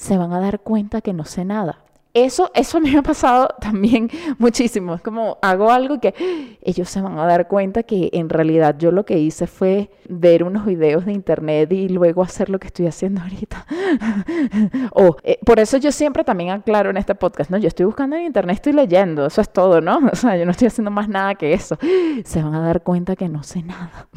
se 0.00 0.16
van 0.16 0.32
a 0.32 0.40
dar 0.40 0.60
cuenta 0.60 1.02
que 1.02 1.12
no 1.12 1.26
sé 1.26 1.44
nada. 1.44 1.76
Eso, 2.12 2.50
eso 2.54 2.80
me 2.80 2.96
ha 2.96 3.02
pasado 3.02 3.48
también 3.60 4.10
muchísimo. 4.38 4.94
Es 4.94 5.02
como 5.02 5.38
hago 5.42 5.70
algo 5.70 6.00
que 6.00 6.58
ellos 6.62 6.88
se 6.88 7.00
van 7.00 7.18
a 7.18 7.26
dar 7.26 7.46
cuenta 7.46 7.84
que 7.84 8.10
en 8.12 8.28
realidad 8.28 8.76
yo 8.78 8.90
lo 8.90 9.04
que 9.04 9.18
hice 9.18 9.46
fue 9.46 9.90
ver 10.08 10.42
unos 10.42 10.66
videos 10.66 11.06
de 11.06 11.12
internet 11.12 11.70
y 11.72 11.88
luego 11.88 12.22
hacer 12.22 12.50
lo 12.50 12.58
que 12.58 12.66
estoy 12.66 12.86
haciendo 12.86 13.20
ahorita. 13.22 13.64
o 14.92 15.16
eh, 15.22 15.38
por 15.44 15.60
eso 15.60 15.76
yo 15.76 15.92
siempre 15.92 16.24
también 16.24 16.50
aclaro 16.50 16.90
en 16.90 16.96
este 16.96 17.14
podcast, 17.14 17.50
¿no? 17.50 17.58
Yo 17.58 17.68
estoy 17.68 17.86
buscando 17.86 18.16
en 18.16 18.24
internet, 18.24 18.56
estoy 18.56 18.72
leyendo, 18.72 19.26
eso 19.26 19.40
es 19.40 19.52
todo, 19.52 19.80
¿no? 19.80 20.00
O 20.12 20.16
sea, 20.16 20.36
yo 20.36 20.44
no 20.44 20.50
estoy 20.50 20.66
haciendo 20.66 20.90
más 20.90 21.08
nada 21.08 21.36
que 21.36 21.52
eso. 21.52 21.78
Se 22.24 22.42
van 22.42 22.54
a 22.54 22.60
dar 22.60 22.82
cuenta 22.82 23.14
que 23.14 23.28
no 23.28 23.42
sé 23.44 23.62
nada, 23.62 24.08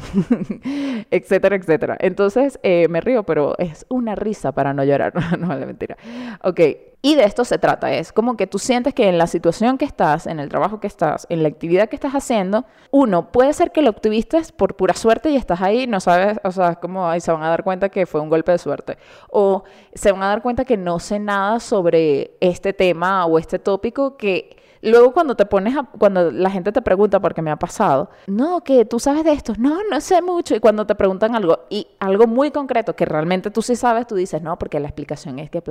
etcétera, 1.10 1.56
etcétera. 1.56 1.96
Entonces 2.00 2.58
eh, 2.62 2.88
me 2.88 3.00
río, 3.00 3.22
pero 3.22 3.56
es 3.58 3.86
una 3.88 4.16
risa 4.16 4.52
para 4.52 4.74
no 4.74 4.82
llorar, 4.82 5.14
no, 5.14 5.46
no 5.46 5.54
es 5.54 5.66
mentira. 5.66 5.96
Ok. 6.42 6.60
Y 7.06 7.16
de 7.16 7.24
esto 7.24 7.44
se 7.44 7.58
trata, 7.58 7.92
es 7.92 8.14
como 8.14 8.34
que 8.34 8.46
tú 8.46 8.58
sientes 8.58 8.94
que 8.94 9.10
en 9.10 9.18
la 9.18 9.26
situación 9.26 9.76
que 9.76 9.84
estás, 9.84 10.26
en 10.26 10.40
el 10.40 10.48
trabajo 10.48 10.80
que 10.80 10.86
estás, 10.86 11.26
en 11.28 11.42
la 11.42 11.50
actividad 11.50 11.90
que 11.90 11.96
estás 11.96 12.14
haciendo, 12.14 12.64
uno, 12.90 13.30
puede 13.30 13.52
ser 13.52 13.72
que 13.72 13.82
lo 13.82 13.90
obtuviste 13.90 14.40
por 14.56 14.74
pura 14.74 14.94
suerte 14.94 15.28
y 15.28 15.36
estás 15.36 15.60
ahí, 15.60 15.86
no 15.86 16.00
sabes, 16.00 16.40
o 16.42 16.50
sea, 16.50 16.76
como 16.76 17.06
ahí 17.06 17.20
se 17.20 17.30
van 17.30 17.42
a 17.42 17.50
dar 17.50 17.62
cuenta 17.62 17.90
que 17.90 18.06
fue 18.06 18.22
un 18.22 18.30
golpe 18.30 18.52
de 18.52 18.58
suerte. 18.58 18.96
O 19.28 19.64
se 19.92 20.12
van 20.12 20.22
a 20.22 20.28
dar 20.28 20.40
cuenta 20.40 20.64
que 20.64 20.78
no 20.78 20.98
sé 20.98 21.18
nada 21.18 21.60
sobre 21.60 22.38
este 22.40 22.72
tema 22.72 23.26
o 23.26 23.38
este 23.38 23.58
tópico 23.58 24.16
que 24.16 24.56
Luego 24.84 25.14
cuando 25.14 25.34
te 25.34 25.46
pones 25.46 25.74
cuando 25.98 26.30
la 26.30 26.50
gente 26.50 26.70
te 26.70 26.82
pregunta, 26.82 27.18
porque 27.18 27.40
me 27.40 27.50
ha 27.50 27.56
pasado, 27.56 28.10
no, 28.26 28.62
que 28.62 28.84
tú 28.84 29.00
sabes 29.00 29.24
de 29.24 29.32
esto, 29.32 29.54
no, 29.58 29.78
no 29.90 30.00
sé 30.02 30.20
mucho, 30.20 30.54
y 30.54 30.60
cuando 30.60 30.86
te 30.86 30.94
preguntan 30.94 31.34
algo, 31.34 31.60
y 31.70 31.86
algo 32.00 32.26
muy 32.26 32.50
concreto 32.50 32.94
que 32.94 33.06
realmente 33.06 33.50
tú 33.50 33.62
sí 33.62 33.76
sabes, 33.76 34.06
tú 34.06 34.14
dices, 34.14 34.42
no, 34.42 34.58
porque 34.58 34.78
la 34.80 34.88
explicación 34.88 35.38
es 35.38 35.48
que, 35.48 35.62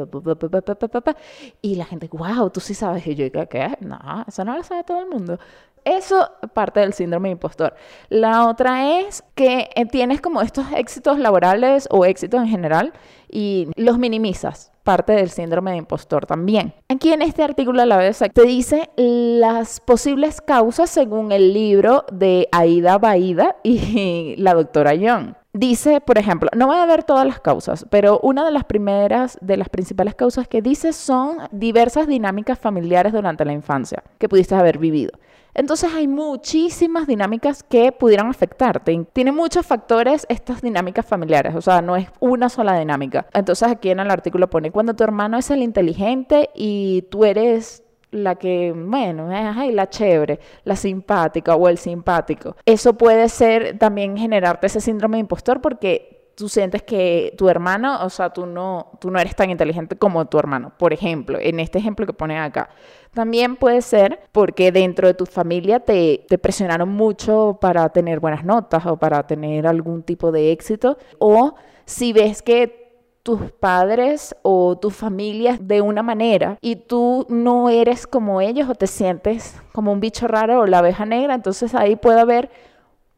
y 1.61 1.75
la 1.75 1.85
gente, 1.85 2.09
wow, 2.11 2.49
tú 2.49 2.59
sí 2.59 2.73
sabes, 2.73 3.05
y 3.05 3.13
yo, 3.13 3.25
¿qué? 3.47 3.77
No, 3.81 3.99
eso 4.27 4.43
no 4.43 4.57
lo 4.57 4.63
sabe 4.63 4.83
todo 4.83 5.01
el 5.01 5.07
mundo. 5.07 5.37
Eso 5.85 6.31
parte 6.53 6.79
del 6.79 6.93
síndrome 6.93 7.29
impostor. 7.29 7.75
La 8.09 8.47
otra 8.47 8.99
es 8.99 9.23
que 9.35 9.69
eh, 9.75 9.85
tienes 9.85 10.21
como 10.21 10.41
estos 10.41 10.65
éxitos 10.71 11.19
laborales 11.19 11.87
o 11.91 12.05
éxitos 12.05 12.41
en 12.41 12.47
general 12.47 12.93
y 13.29 13.67
los 13.75 13.99
minimizas 13.99 14.72
parte 14.83 15.13
del 15.13 15.29
síndrome 15.29 15.71
de 15.71 15.77
impostor 15.77 16.25
también. 16.25 16.73
Aquí 16.89 17.11
en 17.13 17.21
este 17.21 17.43
artículo 17.43 17.81
a 17.81 17.85
la 17.85 17.97
vez 17.97 18.23
te 18.33 18.43
dice 18.43 18.89
las 18.97 19.79
posibles 19.79 20.41
causas 20.41 20.89
según 20.89 21.31
el 21.31 21.53
libro 21.53 22.05
de 22.11 22.47
Aida 22.51 22.97
Baida 22.97 23.55
y 23.63 24.35
la 24.37 24.53
doctora 24.53 24.93
Young. 24.93 25.33
Dice, 25.55 26.01
por 26.01 26.17
ejemplo, 26.17 26.49
no 26.55 26.65
voy 26.65 26.77
a 26.77 26.85
ver 26.87 27.03
todas 27.03 27.27
las 27.27 27.39
causas, 27.39 27.85
pero 27.91 28.19
una 28.23 28.43
de 28.43 28.49
las 28.49 28.63
primeras, 28.63 29.37
de 29.39 29.55
las 29.55 29.69
principales 29.69 30.15
causas 30.15 30.47
que 30.47 30.63
dice 30.63 30.93
son 30.93 31.37
diversas 31.51 32.07
dinámicas 32.07 32.57
familiares 32.57 33.13
durante 33.13 33.45
la 33.45 33.53
infancia 33.53 34.03
que 34.17 34.27
pudiste 34.27 34.55
haber 34.55 34.79
vivido. 34.79 35.11
Entonces 35.53 35.91
hay 35.93 36.07
muchísimas 36.07 37.07
dinámicas 37.07 37.63
que 37.63 37.91
pudieran 37.91 38.27
afectarte. 38.27 39.05
Tiene 39.13 39.31
muchos 39.31 39.65
factores 39.65 40.25
estas 40.29 40.61
dinámicas 40.61 41.05
familiares, 41.05 41.55
o 41.55 41.61
sea, 41.61 41.81
no 41.81 41.95
es 41.95 42.07
una 42.19 42.49
sola 42.49 42.77
dinámica. 42.77 43.27
Entonces 43.33 43.69
aquí 43.69 43.89
en 43.89 43.99
el 43.99 44.11
artículo 44.11 44.49
pone, 44.49 44.71
cuando 44.71 44.93
tu 44.95 45.03
hermano 45.03 45.37
es 45.37 45.49
el 45.51 45.61
inteligente 45.61 46.49
y 46.55 47.03
tú 47.09 47.25
eres 47.25 47.83
la 48.11 48.35
que, 48.35 48.73
bueno, 48.75 49.31
es 49.31 49.73
la 49.73 49.89
chévere, 49.89 50.39
la 50.63 50.75
simpática 50.75 51.55
o 51.55 51.67
el 51.67 51.77
simpático. 51.77 52.55
Eso 52.65 52.93
puede 52.93 53.27
ser 53.27 53.77
también 53.79 54.17
generarte 54.17 54.67
ese 54.67 54.81
síndrome 54.81 55.17
de 55.17 55.21
impostor 55.21 55.61
porque 55.61 56.22
tú 56.35 56.49
sientes 56.49 56.83
que 56.83 57.33
tu 57.37 57.49
hermano, 57.49 58.03
o 58.03 58.09
sea, 58.09 58.31
tú 58.31 58.45
no, 58.45 58.91
tú 58.99 59.11
no 59.11 59.19
eres 59.19 59.35
tan 59.35 59.49
inteligente 59.49 59.95
como 59.95 60.25
tu 60.25 60.39
hermano, 60.39 60.73
por 60.77 60.93
ejemplo, 60.93 61.37
en 61.39 61.59
este 61.59 61.79
ejemplo 61.79 62.05
que 62.05 62.13
pone 62.13 62.39
acá. 62.39 62.69
También 63.13 63.55
puede 63.55 63.81
ser 63.81 64.19
porque 64.31 64.71
dentro 64.71 65.07
de 65.07 65.13
tu 65.13 65.25
familia 65.25 65.79
te, 65.79 66.25
te 66.27 66.37
presionaron 66.37 66.89
mucho 66.89 67.57
para 67.61 67.87
tener 67.89 68.19
buenas 68.19 68.43
notas 68.43 68.85
o 68.85 68.97
para 68.97 69.27
tener 69.27 69.67
algún 69.67 70.03
tipo 70.03 70.31
de 70.31 70.51
éxito, 70.51 70.97
o 71.19 71.55
si 71.85 72.13
ves 72.13 72.41
que 72.41 72.83
tus 73.23 73.51
padres 73.53 74.35
o 74.41 74.77
tu 74.77 74.89
familia 74.89 75.57
de 75.59 75.79
una 75.79 76.03
manera 76.03 76.57
y 76.59 76.75
tú 76.75 77.25
no 77.29 77.69
eres 77.69 78.05
como 78.05 78.41
ellos 78.41 78.69
o 78.69 78.75
te 78.75 78.85
sientes 78.85 79.55
como 79.71 79.93
un 79.93 80.01
bicho 80.01 80.27
raro 80.27 80.59
o 80.59 80.65
la 80.65 80.79
abeja 80.79 81.05
negra, 81.05 81.33
entonces 81.33 81.73
ahí 81.73 81.95
puede 81.95 82.19
haber 82.19 82.49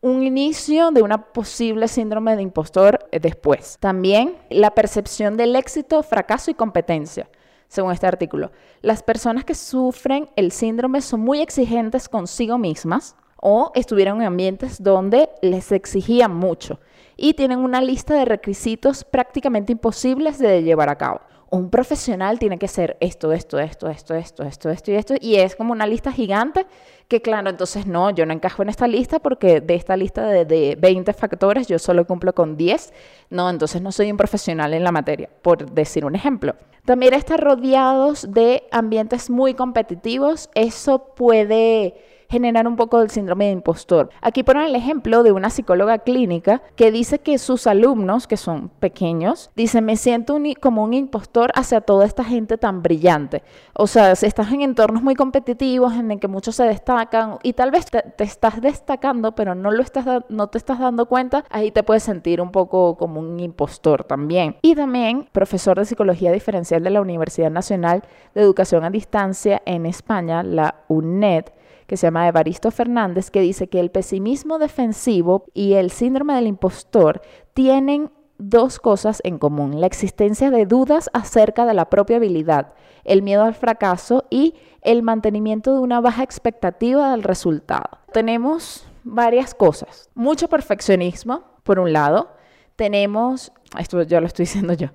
un 0.05 0.21
inicio 0.21 0.91
de 0.91 1.01
una 1.01 1.33
posible 1.33 1.87
síndrome 1.87 2.35
de 2.35 2.43
impostor 2.43 3.09
eh, 3.11 3.19
después. 3.19 3.77
También 3.79 4.37
la 4.51 4.69
percepción 4.75 5.35
del 5.35 5.55
éxito, 5.55 6.03
fracaso 6.03 6.51
y 6.51 6.53
competencia. 6.53 7.27
Según 7.67 7.91
este 7.91 8.05
artículo, 8.05 8.51
las 8.81 9.01
personas 9.01 9.45
que 9.45 9.55
sufren 9.55 10.29
el 10.35 10.51
síndrome 10.51 11.01
son 11.01 11.21
muy 11.21 11.41
exigentes 11.41 12.07
consigo 12.07 12.59
mismas 12.59 13.15
o 13.37 13.71
estuvieron 13.73 14.21
en 14.21 14.27
ambientes 14.27 14.81
donde 14.83 15.29
les 15.41 15.71
exigían 15.71 16.35
mucho 16.35 16.79
y 17.17 17.33
tienen 17.33 17.57
una 17.57 17.81
lista 17.81 18.13
de 18.13 18.25
requisitos 18.25 19.03
prácticamente 19.05 19.71
imposibles 19.71 20.37
de 20.37 20.61
llevar 20.61 20.89
a 20.89 20.99
cabo 20.99 21.21
un 21.49 21.69
profesional 21.69 22.39
tiene 22.39 22.57
que 22.57 22.67
ser 22.67 22.97
esto, 22.99 23.31
esto, 23.31 23.59
esto, 23.59 23.87
esto, 23.87 24.15
esto, 24.15 24.43
esto, 24.43 24.69
esto 24.69 24.91
y 24.91 24.95
esto. 24.95 25.13
Y 25.19 25.35
es 25.35 25.55
como 25.55 25.71
una 25.71 25.87
lista 25.87 26.11
gigante 26.11 26.65
que, 27.07 27.21
claro, 27.21 27.49
entonces 27.49 27.85
no, 27.85 28.09
yo 28.09 28.25
no 28.25 28.33
encajo 28.33 28.63
en 28.63 28.69
esta 28.69 28.87
lista 28.87 29.19
porque 29.19 29.61
de 29.61 29.75
esta 29.75 29.95
lista 29.95 30.27
de, 30.27 30.45
de 30.45 30.75
20 30.79 31.13
factores 31.13 31.67
yo 31.67 31.79
solo 31.79 32.05
cumplo 32.05 32.33
con 32.33 32.57
10. 32.57 32.93
No, 33.29 33.49
entonces 33.49 33.81
no 33.81 33.91
soy 33.91 34.11
un 34.11 34.17
profesional 34.17 34.73
en 34.73 34.83
la 34.83 34.91
materia, 34.91 35.29
por 35.41 35.69
decir 35.71 36.05
un 36.05 36.15
ejemplo. 36.15 36.55
También 36.85 37.13
estar 37.13 37.39
rodeados 37.39 38.31
de 38.31 38.63
ambientes 38.71 39.29
muy 39.29 39.53
competitivos, 39.53 40.49
eso 40.53 41.13
puede 41.15 41.95
generar 42.29 42.67
un 42.67 42.75
poco 42.75 42.99
del 42.99 43.09
síndrome 43.09 43.45
de 43.45 43.51
impostor. 43.51 44.09
Aquí 44.21 44.43
ponen 44.43 44.63
el 44.63 44.75
ejemplo 44.75 45.23
de 45.23 45.31
una 45.31 45.49
psicóloga 45.49 45.99
clínica 45.99 46.61
que 46.75 46.91
dice 46.91 47.19
que 47.19 47.37
sus 47.37 47.67
alumnos, 47.67 48.27
que 48.27 48.37
son 48.37 48.69
pequeños, 48.79 49.51
dicen, 49.55 49.85
me 49.85 49.97
siento 49.97 50.35
como 50.59 50.83
un 50.83 50.93
impostor 50.93 51.51
hacia 51.55 51.81
toda 51.81 52.05
esta 52.05 52.23
gente 52.23 52.57
tan 52.57 52.81
brillante. 52.81 53.43
O 53.73 53.87
sea, 53.87 54.15
si 54.15 54.25
estás 54.25 54.51
en 54.51 54.61
entornos 54.61 55.01
muy 55.01 55.15
competitivos 55.15 55.93
en 55.93 56.11
el 56.11 56.19
que 56.19 56.27
muchos 56.27 56.55
se 56.55 56.63
destacan 56.63 57.37
y 57.43 57.53
tal 57.53 57.71
vez 57.71 57.85
te, 57.85 58.03
estás 58.19 58.61
destacando, 58.61 59.33
pero 59.33 59.55
no, 59.55 59.71
lo 59.71 59.81
estás, 59.81 60.05
no 60.29 60.47
te 60.47 60.57
estás 60.57 60.79
dando 60.79 61.05
cuenta, 61.07 61.45
ahí 61.49 61.71
te 61.71 61.83
puedes 61.83 62.03
sentir 62.03 62.41
un 62.41 62.51
poco 62.51 62.97
como 62.97 63.19
un 63.19 63.39
impostor 63.39 64.03
también. 64.03 64.57
Y 64.61 64.75
también, 64.75 65.27
profesor 65.31 65.77
de 65.77 65.85
psicología 65.85 66.31
diferencial 66.31 66.83
de 66.83 66.89
la 66.89 67.01
Universidad 67.01 67.51
Nacional 67.51 68.03
de 68.33 68.41
Educación 68.41 68.83
a 68.83 68.89
Distancia 68.89 69.61
en 69.65 69.85
España, 69.85 70.43
la 70.43 70.83
UNED, 70.87 71.45
que 71.87 71.97
se 71.97 72.07
llama 72.07 72.27
Evaristo 72.27 72.71
Fernández, 72.71 73.31
que 73.31 73.41
dice 73.41 73.67
que 73.67 73.79
el 73.79 73.91
pesimismo 73.91 74.59
defensivo 74.59 75.45
y 75.53 75.73
el 75.73 75.91
síndrome 75.91 76.35
del 76.35 76.47
impostor 76.47 77.21
tienen 77.53 78.11
dos 78.37 78.79
cosas 78.79 79.21
en 79.23 79.37
común, 79.37 79.79
la 79.79 79.87
existencia 79.87 80.51
de 80.51 80.65
dudas 80.65 81.09
acerca 81.13 81.65
de 81.65 81.73
la 81.73 81.89
propia 81.89 82.17
habilidad, 82.17 82.73
el 83.03 83.21
miedo 83.21 83.43
al 83.43 83.53
fracaso 83.53 84.25
y 84.29 84.55
el 84.81 85.03
mantenimiento 85.03 85.73
de 85.73 85.79
una 85.79 86.01
baja 86.01 86.23
expectativa 86.23 87.11
del 87.11 87.23
resultado. 87.23 87.99
Tenemos 88.11 88.85
varias 89.03 89.53
cosas, 89.53 90.09
mucho 90.15 90.49
perfeccionismo, 90.49 91.43
por 91.63 91.79
un 91.79 91.93
lado, 91.93 92.29
tenemos, 92.75 93.53
esto 93.79 94.01
ya 94.03 94.19
lo 94.19 94.27
estoy 94.27 94.43
diciendo 94.43 94.73
yo, 94.73 94.89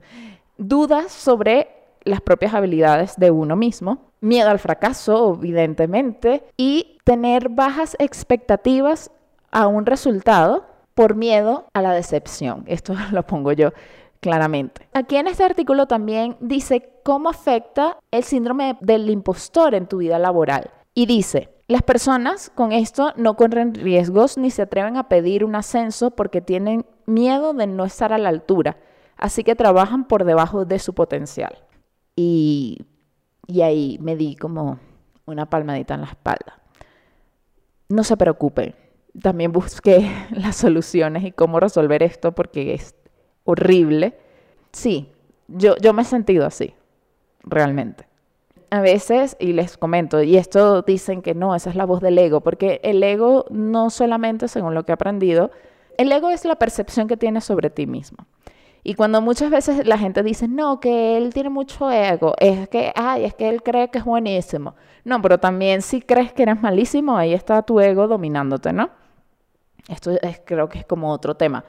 dudas 0.59 1.11
sobre 1.11 1.69
las 2.05 2.21
propias 2.21 2.55
habilidades 2.55 3.17
de 3.17 3.31
uno 3.31 3.57
mismo, 3.57 4.10
miedo 4.21 4.51
al 4.51 4.59
fracaso, 4.59 5.35
evidentemente, 5.35 6.45
y 6.57 6.99
tener 7.05 7.49
bajas 7.49 7.97
expectativas 7.99 9.11
a 9.51 9.67
un 9.67 9.87
resultado 9.87 10.67
por 10.95 11.15
miedo 11.15 11.67
a 11.73 11.83
la 11.83 11.93
decepción. 11.93 12.65
Esto 12.67 12.95
lo 13.13 13.27
pongo 13.27 13.53
yo 13.53 13.73
claramente. 14.21 14.87
Aquí 14.93 15.17
en 15.17 15.27
este 15.27 15.45
artículo 15.45 15.87
también 15.87 16.37
dice 16.41 16.91
cómo 17.03 17.31
afecta 17.31 17.99
el 18.11 18.23
síndrome 18.23 18.77
del 18.81 19.09
impostor 19.09 19.75
en 19.75 19.87
tu 19.87 19.99
vida 19.99 20.19
laboral. 20.19 20.71
Y 20.95 21.07
dice, 21.07 21.49
las 21.69 21.83
personas 21.83 22.51
con 22.51 22.73
esto 22.73 23.13
no 23.17 23.37
corren 23.37 23.75
riesgos 23.75 24.37
ni 24.37 24.51
se 24.51 24.63
atreven 24.63 24.97
a 24.97 25.09
pedir 25.09 25.45
un 25.45 25.55
ascenso 25.55 26.11
porque 26.11 26.41
tienen 26.41 26.85
miedo 27.07 27.55
de 27.55 27.67
no 27.67 27.85
estar 27.85 28.13
a 28.13 28.19
la 28.19 28.29
altura, 28.29 28.77
así 29.17 29.45
que 29.45 29.55
trabajan 29.55 30.07
por 30.07 30.25
debajo 30.25 30.65
de 30.65 30.81
su 30.81 30.95
potencial. 30.95 31.63
Y, 32.17 32.79
y 33.51 33.63
ahí 33.63 33.99
me 34.01 34.17
di 34.17 34.37
como 34.37 34.79
una 35.27 35.47
palmadita 35.47 35.95
en 35.95 36.03
la 36.03 36.09
espalda. 36.09 36.61
No 37.89 38.05
se 38.05 38.17
preocupen, 38.17 38.75
también 39.21 39.53
busqué 39.53 40.11
las 40.31 40.57
soluciones 40.57 41.25
y 41.25 41.33
cómo 41.33 41.61
resolver 41.61 42.03
esto 42.03 42.33
porque 42.33 42.75
es 42.75 42.95
horrible. 43.45 44.17
Sí, 44.73 45.11
yo, 45.49 45.77
yo 45.79 45.93
me 45.93 46.03
he 46.03 46.05
sentido 46.05 46.47
así, 46.47 46.75
realmente. 47.43 48.07
A 48.71 48.81
veces, 48.81 49.37
y 49.41 49.53
les 49.53 49.77
comento, 49.77 50.23
y 50.23 50.37
esto 50.37 50.83
dicen 50.83 51.23
que 51.23 51.35
no, 51.35 51.57
esa 51.57 51.71
es 51.71 51.77
la 51.77 51.87
voz 51.87 52.01
del 52.01 52.17
ego, 52.19 52.41
porque 52.41 52.81
el 52.85 53.03
ego 53.03 53.47
no 53.51 53.91
solamente, 53.91 54.47
según 54.47 54.75
lo 54.75 54.85
que 54.85 54.93
he 54.93 54.95
aprendido, 54.95 55.51
el 55.99 56.13
ego 56.13 56.31
es 56.31 56.45
la 56.45 56.55
percepción 56.55 57.09
que 57.09 57.17
tienes 57.17 57.45
sobre 57.45 57.69
ti 57.69 57.89
mismo. 57.89 58.27
Y 58.83 58.95
cuando 58.95 59.21
muchas 59.21 59.51
veces 59.51 59.87
la 59.87 59.99
gente 59.99 60.23
dice, 60.23 60.49
no, 60.49 60.81
que 60.81 61.17
él 61.17 61.35
tiene 61.35 61.51
mucho 61.51 61.91
ego, 61.91 62.35
es 62.39 62.69
que, 62.69 62.93
ay, 62.95 63.25
es 63.25 63.35
que 63.35 63.49
él 63.49 63.63
cree 63.63 63.91
que 63.91 63.99
es 63.99 64.05
buenísimo. 64.05 64.75
No, 65.05 65.21
pero 65.21 65.39
también 65.39 65.83
si 65.83 66.01
crees 66.01 66.33
que 66.33 66.45
eres 66.45 66.61
malísimo, 66.63 67.17
ahí 67.17 67.35
está 67.35 67.63
tu 67.63 67.81
ego 67.81 68.09
dominándote, 68.09 68.73
¿no? 68.73 68.91
Esto 69.89 70.13
es, 70.13 70.41
creo 70.45 70.69
que 70.69 70.79
es 70.79 70.87
como 70.87 71.11
otro 71.13 71.35
tema. 71.35 71.65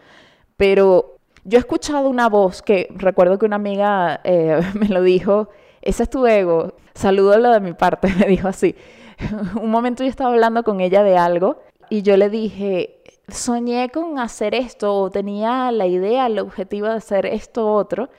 Pero 0.56 1.18
yo 1.44 1.58
he 1.58 1.60
escuchado 1.60 2.08
una 2.08 2.30
voz 2.30 2.62
que 2.62 2.88
recuerdo 2.96 3.38
que 3.38 3.46
una 3.46 3.56
amiga 3.58 4.22
eh, 4.24 4.62
me 4.80 4.88
lo 4.88 5.01
dijo, 5.01 5.50
ese 5.82 6.03
es 6.03 6.10
tu 6.10 6.25
ego, 6.27 6.75
salúdalo 6.94 7.51
de 7.51 7.60
mi 7.60 7.74
parte, 7.74 8.08
me 8.20 8.25
dijo 8.25 8.48
así. 8.48 8.75
Un 9.62 9.70
momento 9.70 10.03
yo 10.03 10.10
estaba 10.10 10.32
hablando 10.32 10.63
con 10.63 10.80
ella 10.80 11.03
de 11.03 11.18
algo 11.18 11.62
y 11.89 12.03
yo 12.03 12.15
le 12.15 12.30
dije, 12.30 13.00
soñé 13.28 13.90
con 13.90 14.20
hacer 14.20 14.56
esto 14.56 14.96
o 14.96 15.12
tenía 15.12 15.72
la 15.72 15.88
idea, 15.88 16.28
el 16.28 16.40
objetivo 16.40 16.88
de 16.88 16.96
hacer 16.96 17.25
esto 17.25 17.74
otro, 17.74 18.10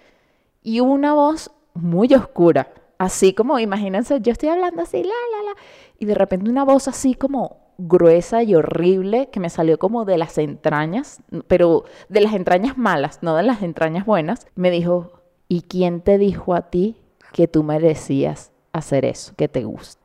y 0.63 0.81
una 0.81 1.15
voz 1.15 1.51
muy 1.75 2.13
oscura, 2.15 2.73
así 2.99 3.35
como, 3.35 3.59
imagínense, 3.59 4.21
yo 4.21 4.33
estoy 4.33 4.51
hablando 4.51 4.83
así, 4.83 5.03
la, 5.03 5.09
la, 5.09 5.51
la, 5.51 5.57
y 5.99 6.05
de 6.05 6.15
repente 6.15 6.51
una 6.51 6.65
voz 6.65 6.89
así 6.89 7.15
como 7.15 7.63
gruesa 7.79 8.43
y 8.43 8.55
horrible 8.55 9.29
que 9.31 9.41
me 9.41 9.51
salió 9.51 9.79
como 9.79 10.05
de 10.05 10.19
las 10.19 10.39
entrañas, 10.39 11.21
pero 11.49 11.85
de 12.09 12.21
las 12.21 12.35
entrañas 12.35 12.79
malas, 12.79 13.19
no 13.23 13.37
de 13.37 13.43
las 13.43 13.63
entrañas 13.63 14.07
buenas, 14.07 14.47
me 14.55 14.71
dijo, 14.71 15.13
¿y 15.49 15.63
quién 15.63 16.01
te 16.01 16.19
dijo 16.19 16.55
a 16.55 16.71
ti 16.71 16.97
que 17.33 17.49
tú 17.49 17.63
merecías 17.63 18.53
hacer 18.73 19.05
eso, 19.05 19.35
que 19.37 19.49
te 19.49 19.65
gusta? 19.65 20.01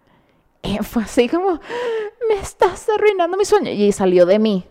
Y 0.64 0.78
fue 0.80 1.04
así 1.04 1.30
como, 1.30 1.60
me 2.30 2.36
estás 2.42 2.88
arruinando 2.90 3.38
mi 3.38 3.46
sueño. 3.46 3.72
Y 3.72 3.92
salió 3.92 4.26
de 4.26 4.40
mí, 4.40 4.66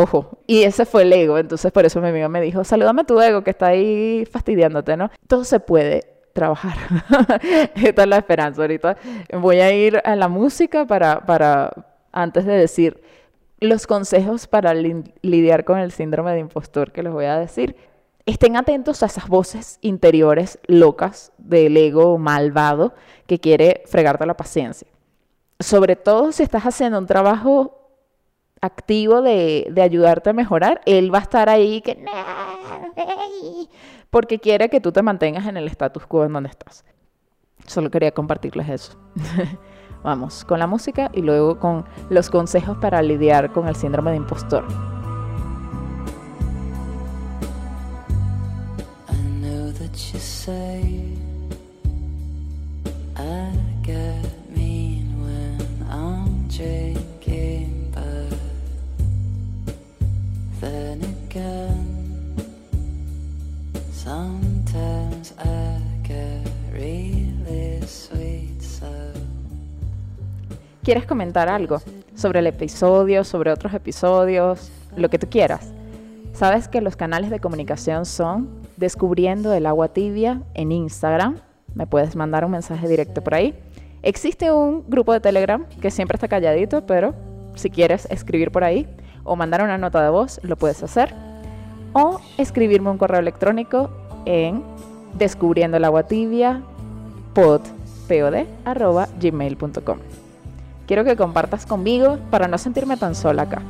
Ojo, 0.00 0.38
y 0.46 0.62
ese 0.62 0.86
fue 0.86 1.02
el 1.02 1.12
ego, 1.12 1.38
entonces 1.38 1.72
por 1.72 1.84
eso 1.84 2.00
mi 2.00 2.06
amiga 2.06 2.28
me 2.28 2.40
dijo, 2.40 2.62
salúdame 2.62 3.02
tu 3.02 3.20
ego 3.20 3.42
que 3.42 3.50
está 3.50 3.66
ahí 3.66 4.24
fastidiándote, 4.30 4.96
¿no? 4.96 5.10
Todo 5.26 5.42
se 5.42 5.58
puede 5.58 6.04
trabajar. 6.32 6.76
Esta 7.74 8.02
es 8.02 8.08
la 8.08 8.18
esperanza 8.18 8.62
ahorita. 8.62 8.96
Voy 9.32 9.58
a 9.58 9.72
ir 9.72 10.00
a 10.04 10.14
la 10.14 10.28
música 10.28 10.86
para, 10.86 11.26
para 11.26 11.72
antes 12.12 12.44
de 12.44 12.52
decir 12.52 13.02
los 13.58 13.88
consejos 13.88 14.46
para 14.46 14.72
lidiar 14.72 15.64
con 15.64 15.80
el 15.80 15.90
síndrome 15.90 16.32
de 16.32 16.38
impostor 16.38 16.92
que 16.92 17.02
les 17.02 17.12
voy 17.12 17.24
a 17.24 17.36
decir. 17.36 17.74
Estén 18.24 18.56
atentos 18.56 19.02
a 19.02 19.06
esas 19.06 19.26
voces 19.26 19.80
interiores 19.80 20.60
locas 20.68 21.32
del 21.38 21.76
ego 21.76 22.18
malvado 22.18 22.94
que 23.26 23.40
quiere 23.40 23.82
fregarte 23.86 24.26
la 24.26 24.36
paciencia. 24.36 24.86
Sobre 25.58 25.96
todo 25.96 26.30
si 26.30 26.44
estás 26.44 26.62
haciendo 26.62 27.00
un 27.00 27.06
trabajo 27.06 27.77
activo 28.60 29.22
de, 29.22 29.72
ayudarte 29.80 30.30
a 30.30 30.32
mejorar, 30.32 30.80
él 30.86 31.12
va 31.12 31.18
a 31.18 31.22
estar 31.22 31.48
ahí 31.48 31.80
que 31.80 32.04
porque 34.10 34.38
quiere 34.38 34.68
que 34.68 34.80
tú 34.80 34.92
te 34.92 35.02
mantengas 35.02 35.46
en 35.46 35.56
el 35.56 35.66
status 35.68 36.06
quo 36.06 36.24
en 36.24 36.32
donde 36.32 36.48
estás. 36.48 36.84
Solo 37.66 37.90
quería 37.90 38.12
compartirles 38.12 38.68
eso. 38.68 38.98
Vamos 40.02 40.44
con 40.44 40.58
la 40.58 40.66
música 40.66 41.10
y 41.12 41.22
luego 41.22 41.58
con 41.58 41.84
los 42.08 42.30
consejos 42.30 42.78
para 42.78 43.02
lidiar 43.02 43.52
con 43.52 43.68
el 43.68 43.76
síndrome 43.76 44.12
de 44.12 44.16
impostor. 44.16 44.64
¿Quieres 70.88 71.04
comentar 71.04 71.50
algo 71.50 71.82
sobre 72.14 72.38
el 72.38 72.46
episodio, 72.46 73.22
sobre 73.22 73.52
otros 73.52 73.74
episodios, 73.74 74.72
lo 74.96 75.10
que 75.10 75.18
tú 75.18 75.28
quieras? 75.28 75.70
Sabes 76.32 76.66
que 76.66 76.80
los 76.80 76.96
canales 76.96 77.28
de 77.28 77.40
comunicación 77.40 78.06
son 78.06 78.48
Descubriendo 78.78 79.52
el 79.52 79.66
agua 79.66 79.88
tibia 79.88 80.40
en 80.54 80.72
Instagram. 80.72 81.40
Me 81.74 81.86
puedes 81.86 82.16
mandar 82.16 82.46
un 82.46 82.52
mensaje 82.52 82.88
directo 82.88 83.22
por 83.22 83.34
ahí. 83.34 83.54
Existe 84.00 84.50
un 84.50 84.82
grupo 84.88 85.12
de 85.12 85.20
Telegram 85.20 85.66
que 85.82 85.90
siempre 85.90 86.16
está 86.16 86.26
calladito, 86.26 86.86
pero 86.86 87.14
si 87.54 87.68
quieres 87.68 88.08
escribir 88.10 88.50
por 88.50 88.64
ahí 88.64 88.88
o 89.24 89.36
mandar 89.36 89.62
una 89.62 89.76
nota 89.76 90.02
de 90.02 90.08
voz, 90.08 90.40
lo 90.42 90.56
puedes 90.56 90.82
hacer. 90.82 91.14
O 91.92 92.18
escribirme 92.38 92.88
un 92.88 92.96
correo 92.96 93.20
electrónico 93.20 93.90
en 94.24 94.64
descubriendo 95.18 95.76
el 95.76 95.84
agua 95.84 96.04
tibia 96.04 96.62
pod, 97.34 97.60
gmail.com. 99.20 99.98
Quiero 100.88 101.04
que 101.04 101.16
compartas 101.16 101.66
conmigo 101.66 102.18
para 102.30 102.48
no 102.48 102.56
sentirme 102.56 102.96
tan 102.96 103.14
sola 103.14 103.42
acá. 103.42 103.60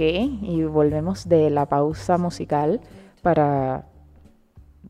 Y 0.00 0.64
volvemos 0.64 1.28
de 1.28 1.50
la 1.50 1.66
pausa 1.66 2.18
musical 2.18 2.80
para 3.22 3.86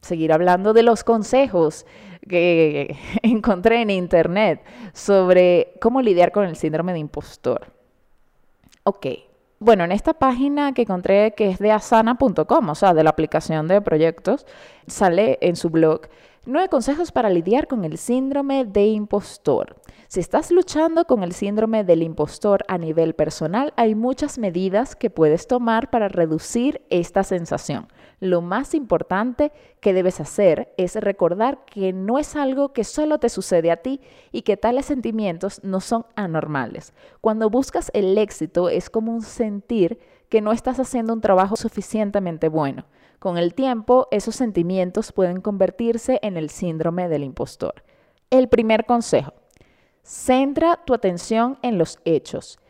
seguir 0.02 0.32
hablando 0.32 0.72
de 0.72 0.82
los 0.82 1.04
consejos 1.04 1.86
que 2.28 2.96
encontré 3.22 3.82
en 3.82 3.90
internet 3.90 4.62
sobre 4.92 5.74
cómo 5.80 6.02
lidiar 6.02 6.32
con 6.32 6.44
el 6.44 6.56
síndrome 6.56 6.92
de 6.92 6.98
impostor. 6.98 7.72
Ok, 8.84 9.06
bueno, 9.58 9.84
en 9.84 9.92
esta 9.92 10.14
página 10.14 10.72
que 10.74 10.82
encontré 10.82 11.32
que 11.34 11.50
es 11.50 11.58
de 11.58 11.72
asana.com, 11.72 12.68
o 12.68 12.74
sea, 12.74 12.94
de 12.94 13.02
la 13.02 13.10
aplicación 13.10 13.68
de 13.68 13.80
proyectos, 13.80 14.46
sale 14.86 15.38
en 15.40 15.56
su 15.56 15.70
blog 15.70 16.02
nueve 16.46 16.68
consejos 16.68 17.10
para 17.12 17.28
lidiar 17.28 17.66
con 17.66 17.84
el 17.84 17.98
síndrome 17.98 18.64
de 18.64 18.86
impostor. 18.86 19.76
Si 20.08 20.20
estás 20.20 20.52
luchando 20.52 21.04
con 21.04 21.24
el 21.24 21.32
síndrome 21.32 21.82
del 21.82 22.02
impostor 22.02 22.64
a 22.68 22.78
nivel 22.78 23.14
personal, 23.14 23.74
hay 23.76 23.96
muchas 23.96 24.38
medidas 24.38 24.94
que 24.94 25.10
puedes 25.10 25.48
tomar 25.48 25.90
para 25.90 26.08
reducir 26.08 26.82
esta 26.88 27.24
sensación. 27.24 27.88
Lo 28.20 28.40
más 28.40 28.74
importante 28.74 29.52
que 29.80 29.92
debes 29.92 30.20
hacer 30.20 30.72
es 30.76 30.94
recordar 30.94 31.64
que 31.66 31.92
no 31.92 32.18
es 32.18 32.36
algo 32.36 32.72
que 32.72 32.84
solo 32.84 33.18
te 33.18 33.28
sucede 33.28 33.72
a 33.72 33.78
ti 33.78 34.00
y 34.30 34.42
que 34.42 34.56
tales 34.56 34.86
sentimientos 34.86 35.60
no 35.64 35.80
son 35.80 36.06
anormales. 36.14 36.94
Cuando 37.20 37.50
buscas 37.50 37.90
el 37.92 38.16
éxito 38.16 38.68
es 38.68 38.88
como 38.88 39.12
un 39.12 39.22
sentir 39.22 39.98
que 40.28 40.40
no 40.40 40.52
estás 40.52 40.78
haciendo 40.78 41.12
un 41.12 41.20
trabajo 41.20 41.56
suficientemente 41.56 42.48
bueno. 42.48 42.84
Con 43.26 43.38
el 43.38 43.54
tiempo, 43.54 44.06
esos 44.12 44.36
sentimientos 44.36 45.10
pueden 45.10 45.40
convertirse 45.40 46.20
en 46.22 46.36
el 46.36 46.48
síndrome 46.48 47.08
del 47.08 47.24
impostor. 47.24 47.82
El 48.30 48.48
primer 48.48 48.86
consejo, 48.86 49.32
Centra 50.04 50.76
tu 50.86 50.94
atención 50.94 51.58
en 51.62 51.76
los 51.76 51.98
hechos. 52.04 52.60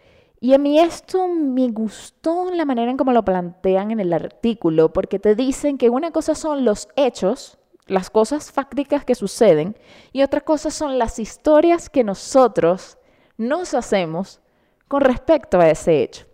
Y 0.40 0.55
a 0.55 0.59
mí 0.59 0.81
esto 0.81 1.29
me 1.29 1.69
gustó 1.69 2.51
la 2.55 2.64
manera 2.64 2.90
en 2.90 2.97
cómo 2.97 3.12
lo 3.12 3.23
plantean 3.23 3.90
en 3.90 4.01
el 4.01 4.14
artículo, 4.14 4.95
porque 4.95 5.19
te 5.19 5.35
dicen 5.35 5.77
que 5.77 5.90
una 5.90 6.11
cosa 6.11 6.35
son 6.35 6.64
los 6.64 6.88
hechos, 6.97 7.59
las 7.87 8.09
cosas 8.09 8.51
fácticas 8.51 9.05
que 9.05 9.14
suceden, 9.14 9.77
y 10.11 10.23
otra 10.23 10.40
cosa 10.40 10.71
son 10.71 10.99
las 10.99 11.19
historias 11.19 11.90
que 11.90 12.03
nosotros 12.03 12.97
nos 13.37 13.75
hacemos 13.75 14.40
con 14.88 15.03
respecto 15.03 15.61
a 15.61 15.69
ese 15.69 16.03
hecho. 16.03 16.25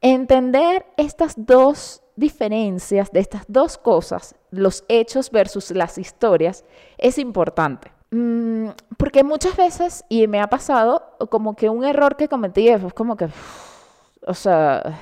Entender 0.00 0.84
estas 0.96 1.34
dos 1.36 2.02
diferencias 2.16 3.12
de 3.12 3.20
estas 3.20 3.44
dos 3.46 3.78
cosas, 3.78 4.34
los 4.50 4.84
hechos 4.88 5.30
versus 5.30 5.70
las 5.70 5.98
historias, 5.98 6.64
es 6.98 7.18
importante. 7.18 7.92
Mm, 8.10 8.68
porque 8.96 9.22
muchas 9.22 9.56
veces, 9.56 10.04
y 10.08 10.26
me 10.26 10.40
ha 10.40 10.48
pasado, 10.48 11.16
como 11.30 11.54
que 11.54 11.68
un 11.68 11.84
error 11.84 12.16
que 12.16 12.28
cometí 12.28 12.68
es 12.68 12.94
como 12.94 13.16
que, 13.16 13.28
o 14.26 14.34
sea, 14.34 14.98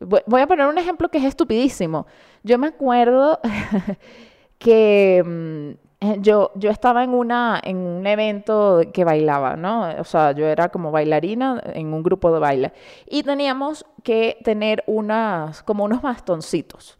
voy 0.00 0.40
a 0.40 0.46
poner 0.46 0.66
un 0.66 0.78
ejemplo 0.78 1.08
que 1.10 1.18
es 1.18 1.24
estupidísimo. 1.24 2.06
Yo 2.42 2.58
me 2.58 2.68
acuerdo 2.68 3.40
que 4.58 5.22
mm, 5.24 5.83
yo, 6.18 6.52
yo 6.54 6.70
estaba 6.70 7.04
en, 7.04 7.10
una, 7.10 7.60
en 7.62 7.76
un 7.76 8.06
evento 8.06 8.82
que 8.92 9.04
bailaba, 9.04 9.56
¿no? 9.56 9.88
O 9.98 10.04
sea, 10.04 10.32
yo 10.32 10.46
era 10.46 10.68
como 10.68 10.90
bailarina 10.90 11.62
en 11.74 11.92
un 11.92 12.02
grupo 12.02 12.32
de 12.32 12.38
baile. 12.38 12.72
Y 13.06 13.22
teníamos 13.22 13.86
que 14.02 14.38
tener 14.44 14.84
unas, 14.86 15.62
como 15.62 15.84
unos 15.84 16.02
bastoncitos. 16.02 16.98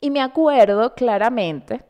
Y 0.00 0.10
me 0.10 0.22
acuerdo 0.22 0.94
claramente 0.94 1.82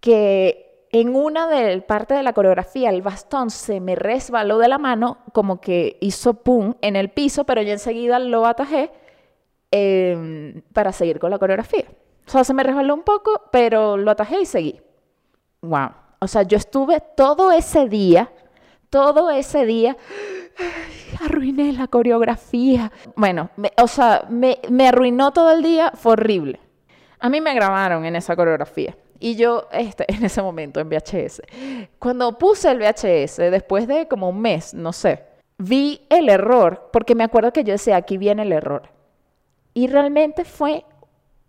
que 0.00 0.86
en 0.90 1.14
una 1.14 1.48
de 1.48 1.80
parte 1.82 2.14
de 2.14 2.22
la 2.22 2.32
coreografía 2.32 2.90
el 2.90 3.02
bastón 3.02 3.50
se 3.50 3.80
me 3.80 3.94
resbaló 3.94 4.58
de 4.58 4.68
la 4.68 4.78
mano, 4.78 5.18
como 5.32 5.60
que 5.60 5.98
hizo 6.00 6.34
pum 6.34 6.74
en 6.80 6.96
el 6.96 7.10
piso, 7.10 7.44
pero 7.44 7.62
yo 7.62 7.72
enseguida 7.72 8.18
lo 8.18 8.46
atajé 8.46 8.90
em, 9.70 10.62
para 10.72 10.92
seguir 10.92 11.18
con 11.18 11.30
la 11.30 11.38
coreografía. 11.38 11.84
O 12.26 12.30
sea, 12.30 12.44
se 12.44 12.54
me 12.54 12.62
resbaló 12.62 12.94
un 12.94 13.02
poco, 13.02 13.42
pero 13.50 13.96
lo 13.96 14.10
atajé 14.10 14.42
y 14.42 14.46
seguí. 14.46 14.80
Wow. 15.62 15.90
O 16.20 16.26
sea, 16.26 16.42
yo 16.42 16.56
estuve 16.56 17.00
todo 17.16 17.52
ese 17.52 17.88
día, 17.88 18.30
todo 18.90 19.30
ese 19.30 19.66
día, 19.66 19.96
arruiné 21.24 21.72
la 21.72 21.86
coreografía. 21.88 22.92
Bueno, 23.14 23.50
o 23.80 23.86
sea, 23.86 24.26
me, 24.28 24.58
me 24.68 24.88
arruinó 24.88 25.32
todo 25.32 25.52
el 25.52 25.62
día, 25.62 25.92
fue 25.94 26.12
horrible. 26.12 26.60
A 27.20 27.28
mí 27.28 27.40
me 27.40 27.54
grabaron 27.54 28.04
en 28.04 28.16
esa 28.16 28.36
coreografía. 28.36 28.96
Y 29.20 29.36
yo, 29.36 29.68
este, 29.72 30.04
en 30.12 30.24
ese 30.24 30.42
momento, 30.42 30.80
en 30.80 30.88
VHS, 30.88 31.42
cuando 31.98 32.38
puse 32.38 32.70
el 32.70 32.78
VHS, 32.78 33.36
después 33.50 33.86
de 33.86 34.06
como 34.08 34.28
un 34.28 34.40
mes, 34.40 34.74
no 34.74 34.92
sé, 34.92 35.24
vi 35.58 36.06
el 36.08 36.28
error, 36.28 36.90
porque 36.92 37.14
me 37.14 37.24
acuerdo 37.24 37.52
que 37.52 37.64
yo 37.64 37.72
decía, 37.72 37.96
aquí 37.96 38.16
viene 38.16 38.42
el 38.42 38.52
error. 38.52 38.90
Y 39.74 39.88
realmente 39.88 40.44
fue 40.44 40.84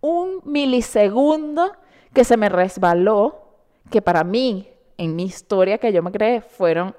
un 0.01 0.41
milisegundo 0.45 1.71
que 2.13 2.23
se 2.23 2.37
me 2.37 2.49
resbaló, 2.49 3.38
que 3.89 4.01
para 4.01 4.23
mí, 4.23 4.69
en 4.97 5.15
mi 5.15 5.23
historia 5.23 5.77
que 5.77 5.91
yo 5.91 6.03
me 6.03 6.11
creé, 6.11 6.41
fueron 6.41 6.95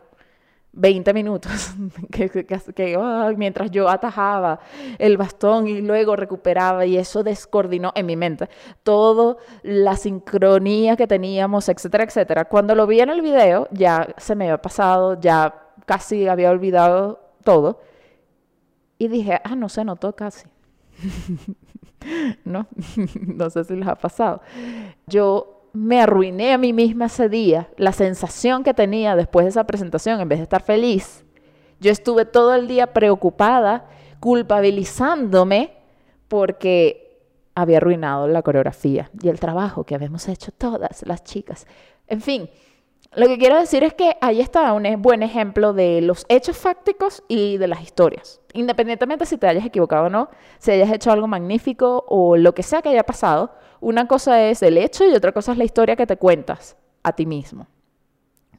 20 0.73 1.13
minutos, 1.15 1.75
que, 2.13 3.35
mientras 3.37 3.71
yo 3.71 3.89
atajaba 3.89 4.61
el 4.99 5.17
bastón 5.17 5.67
y 5.67 5.81
luego 5.81 6.15
recuperaba 6.15 6.87
y 6.87 6.97
eso 6.97 7.25
descoordinó 7.25 7.93
en 7.95 8.07
mi 8.07 8.17
mente 8.17 8.49
todo 8.83 9.39
la 9.63 9.97
sincronía 9.97 10.97
que 10.97 11.07
teníamos, 11.07 11.69
etcétera, 11.69 12.05
etcétera. 12.05 12.45
Cuando 12.45 12.75
lo 12.75 12.87
vi 12.87 13.01
en 13.01 13.11
el 13.11 13.21
video 13.21 13.69
ya 13.73 14.15
se 14.17 14.37
me 14.37 14.45
había 14.45 14.63
pasado, 14.63 15.21
ya 15.21 15.55
casi 15.87 16.29
había 16.29 16.51
olvidado 16.51 17.21
todo 17.43 17.81
y 18.99 19.09
dije, 19.09 19.41
ah, 19.43 19.57
no 19.57 19.69
se 19.69 19.85
notó 19.85 20.15
casi. 20.15 20.47
no, 22.45 22.67
no 23.27 23.51
sé 23.51 23.65
si 23.65 23.75
les 23.75 23.89
ha 23.89 23.97
pasado. 23.97 24.41
Yo 25.07 25.60
me 25.73 26.01
arruiné 26.01 26.53
a 26.53 26.59
mí 26.59 26.73
misma 26.73 27.07
ese 27.07 27.29
día, 27.29 27.69
la 27.77 27.93
sensación 27.93 28.65
que 28.65 28.75
tenía 28.75 29.17
después 29.17 29.45
de 29.45 29.51
esa 29.51 29.65
presentación, 29.65 30.21
en 30.21 30.29
vez 30.29 30.39
de 30.39 30.45
estar 30.45 30.63
feliz, 30.63 31.25
yo 31.81 31.91
estuve 31.91 32.25
todo 32.25 32.55
el 32.55 32.69
día 32.69 32.93
preocupada, 32.93 33.87
culpabilizándome 34.21 35.73
porque 36.29 37.11
había 37.55 37.79
arruinado 37.79 38.29
la 38.29 38.43
coreografía 38.43 39.11
y 39.23 39.29
el 39.29 39.41
trabajo 39.41 39.85
que 39.85 39.95
habíamos 39.95 40.29
hecho 40.29 40.53
todas 40.53 41.03
las 41.07 41.25
chicas. 41.25 41.67
En 42.07 42.21
fin, 42.21 42.51
lo 43.17 43.27
que 43.27 43.39
quiero 43.39 43.59
decir 43.59 43.83
es 43.83 43.95
que 43.95 44.17
ahí 44.21 44.41
está 44.41 44.73
un 44.73 44.85
buen 45.03 45.23
ejemplo 45.23 45.73
de 45.73 46.01
los 46.01 46.25
hechos 46.29 46.57
fácticos 46.57 47.25
y 47.27 47.59
de 47.59 47.67
las 47.67 47.83
historias. 47.83 48.41
Independientemente 48.53 49.27
si 49.27 49.37
te 49.37 49.49
hayas 49.49 49.67
equivocado 49.67 50.07
o 50.07 50.11
no, 50.11 50.31
si 50.59 50.71
hayas 50.71 50.93
hecho 50.93 51.11
algo 51.11 51.27
magnífico 51.27 52.05
o 52.09 52.37
lo 52.37 52.55
que 52.55 52.63
sea 52.63 52.83
que 52.83 52.91
haya 52.91 53.03
pasado, 53.03 53.53
una 53.81 54.07
cosa 54.07 54.49
es 54.49 54.63
el 54.63 54.79
hecho 54.79 55.05
y 55.05 55.15
otra 55.15 55.33
cosa 55.33 55.53
es 55.53 55.59
la 55.59 55.65
historia 55.65 55.97
que 55.97 56.07
te 56.07 56.17
cuentas 56.17 56.77
a 57.03 57.13
ti 57.13 57.27
mismo 57.27 57.67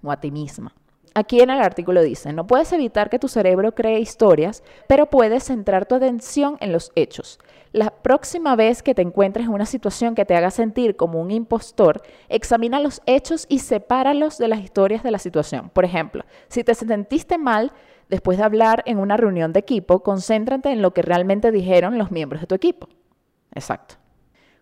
o 0.03 0.11
a 0.11 0.19
ti 0.19 0.31
misma. 0.31 0.73
Aquí 1.13 1.41
en 1.41 1.49
el 1.49 1.59
artículo 1.59 2.01
dice, 2.01 2.31
no 2.31 2.47
puedes 2.47 2.71
evitar 2.71 3.09
que 3.09 3.19
tu 3.19 3.27
cerebro 3.27 3.73
cree 3.75 3.99
historias, 3.99 4.63
pero 4.87 5.07
puedes 5.07 5.43
centrar 5.43 5.85
tu 5.85 5.95
atención 5.95 6.57
en 6.61 6.71
los 6.71 6.91
hechos. 6.95 7.39
La 7.73 7.89
próxima 7.89 8.57
vez 8.57 8.83
que 8.83 8.93
te 8.93 9.01
encuentres 9.01 9.45
en 9.45 9.53
una 9.53 9.65
situación 9.65 10.13
que 10.13 10.25
te 10.25 10.35
haga 10.35 10.51
sentir 10.51 10.97
como 10.97 11.21
un 11.21 11.31
impostor, 11.31 12.01
examina 12.27 12.81
los 12.81 13.01
hechos 13.05 13.45
y 13.47 13.59
sepáralos 13.59 14.37
de 14.37 14.49
las 14.49 14.59
historias 14.59 15.03
de 15.03 15.11
la 15.11 15.19
situación. 15.19 15.69
Por 15.69 15.85
ejemplo, 15.85 16.25
si 16.49 16.65
te 16.65 16.75
sentiste 16.75 17.37
mal 17.37 17.71
después 18.09 18.37
de 18.37 18.43
hablar 18.43 18.83
en 18.85 18.97
una 18.97 19.15
reunión 19.15 19.53
de 19.53 19.61
equipo, 19.61 20.03
concéntrate 20.03 20.69
en 20.69 20.81
lo 20.81 20.93
que 20.93 21.01
realmente 21.01 21.49
dijeron 21.49 21.97
los 21.97 22.11
miembros 22.11 22.41
de 22.41 22.47
tu 22.47 22.55
equipo. 22.55 22.89
Exacto. 23.55 23.95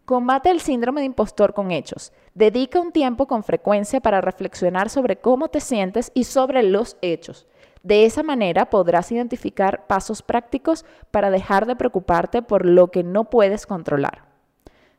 Combate 0.05 0.51
el 0.51 0.59
síndrome 0.59 1.01
de 1.01 1.07
impostor 1.07 1.55
con 1.55 1.71
hechos. 1.71 2.13
Dedica 2.35 2.79
un 2.79 2.91
tiempo 2.91 3.25
con 3.25 3.43
frecuencia 3.43 4.01
para 4.01 4.21
reflexionar 4.21 4.89
sobre 4.89 5.17
cómo 5.17 5.49
te 5.49 5.61
sientes 5.61 6.11
y 6.13 6.25
sobre 6.25 6.61
los 6.61 6.97
hechos. 7.01 7.47
De 7.83 8.05
esa 8.05 8.23
manera 8.23 8.69
podrás 8.69 9.11
identificar 9.11 9.87
pasos 9.87 10.21
prácticos 10.21 10.85
para 11.11 11.29
dejar 11.29 11.65
de 11.65 11.75
preocuparte 11.75 12.41
por 12.41 12.65
lo 12.65 12.89
que 12.89 13.03
no 13.03 13.25
puedes 13.25 13.65
controlar. 13.65 14.29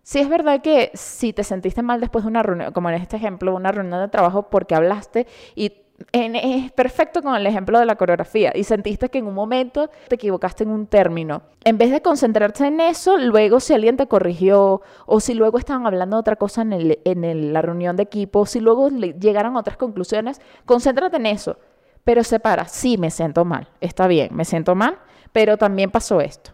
Si 0.02 0.18
es 0.18 0.28
verdad 0.28 0.62
que 0.62 0.90
si 0.94 1.32
te 1.32 1.44
sentiste 1.44 1.82
mal 1.82 2.00
después 2.00 2.24
de 2.24 2.30
una 2.30 2.42
reunión, 2.42 2.72
como 2.72 2.88
en 2.88 2.96
este 2.96 3.16
ejemplo, 3.16 3.54
una 3.54 3.70
reunión 3.70 4.00
de 4.00 4.08
trabajo 4.08 4.48
porque 4.48 4.74
hablaste 4.74 5.26
y 5.54 5.72
es 6.12 6.72
perfecto 6.72 7.22
con 7.22 7.34
el 7.34 7.46
ejemplo 7.46 7.78
de 7.78 7.84
la 7.84 7.96
coreografía 7.96 8.52
y 8.54 8.64
sentiste 8.64 9.10
que 9.10 9.18
en 9.18 9.26
un 9.26 9.34
momento 9.34 9.90
te 10.08 10.14
equivocaste 10.14 10.64
en 10.64 10.70
un 10.70 10.86
término. 10.86 11.42
En 11.64 11.76
vez 11.76 11.90
de 11.90 12.00
concentrarse 12.00 12.66
en 12.66 12.80
eso, 12.80 13.18
luego 13.18 13.60
si 13.60 13.74
alguien 13.74 13.98
te 13.98 14.06
corrigió 14.06 14.80
o 15.06 15.20
si 15.20 15.34
luego 15.34 15.58
estaban 15.58 15.86
hablando 15.86 16.16
de 16.16 16.20
otra 16.20 16.36
cosa 16.36 16.62
en, 16.62 16.98
en 17.04 17.52
la 17.52 17.60
reunión 17.60 17.96
de 17.96 18.04
equipo, 18.04 18.46
si 18.46 18.60
luego 18.60 18.88
llegaron 18.88 19.56
a 19.56 19.60
otras 19.60 19.76
conclusiones, 19.76 20.40
concéntrate 20.64 21.18
en 21.18 21.26
eso. 21.26 21.58
Pero 22.04 22.24
separa, 22.24 22.66
sí, 22.66 22.96
me 22.98 23.10
siento 23.10 23.44
mal, 23.44 23.68
está 23.80 24.06
bien, 24.06 24.30
me 24.32 24.44
siento 24.44 24.74
mal, 24.74 24.98
pero 25.32 25.56
también 25.56 25.90
pasó 25.90 26.20
esto. 26.20 26.52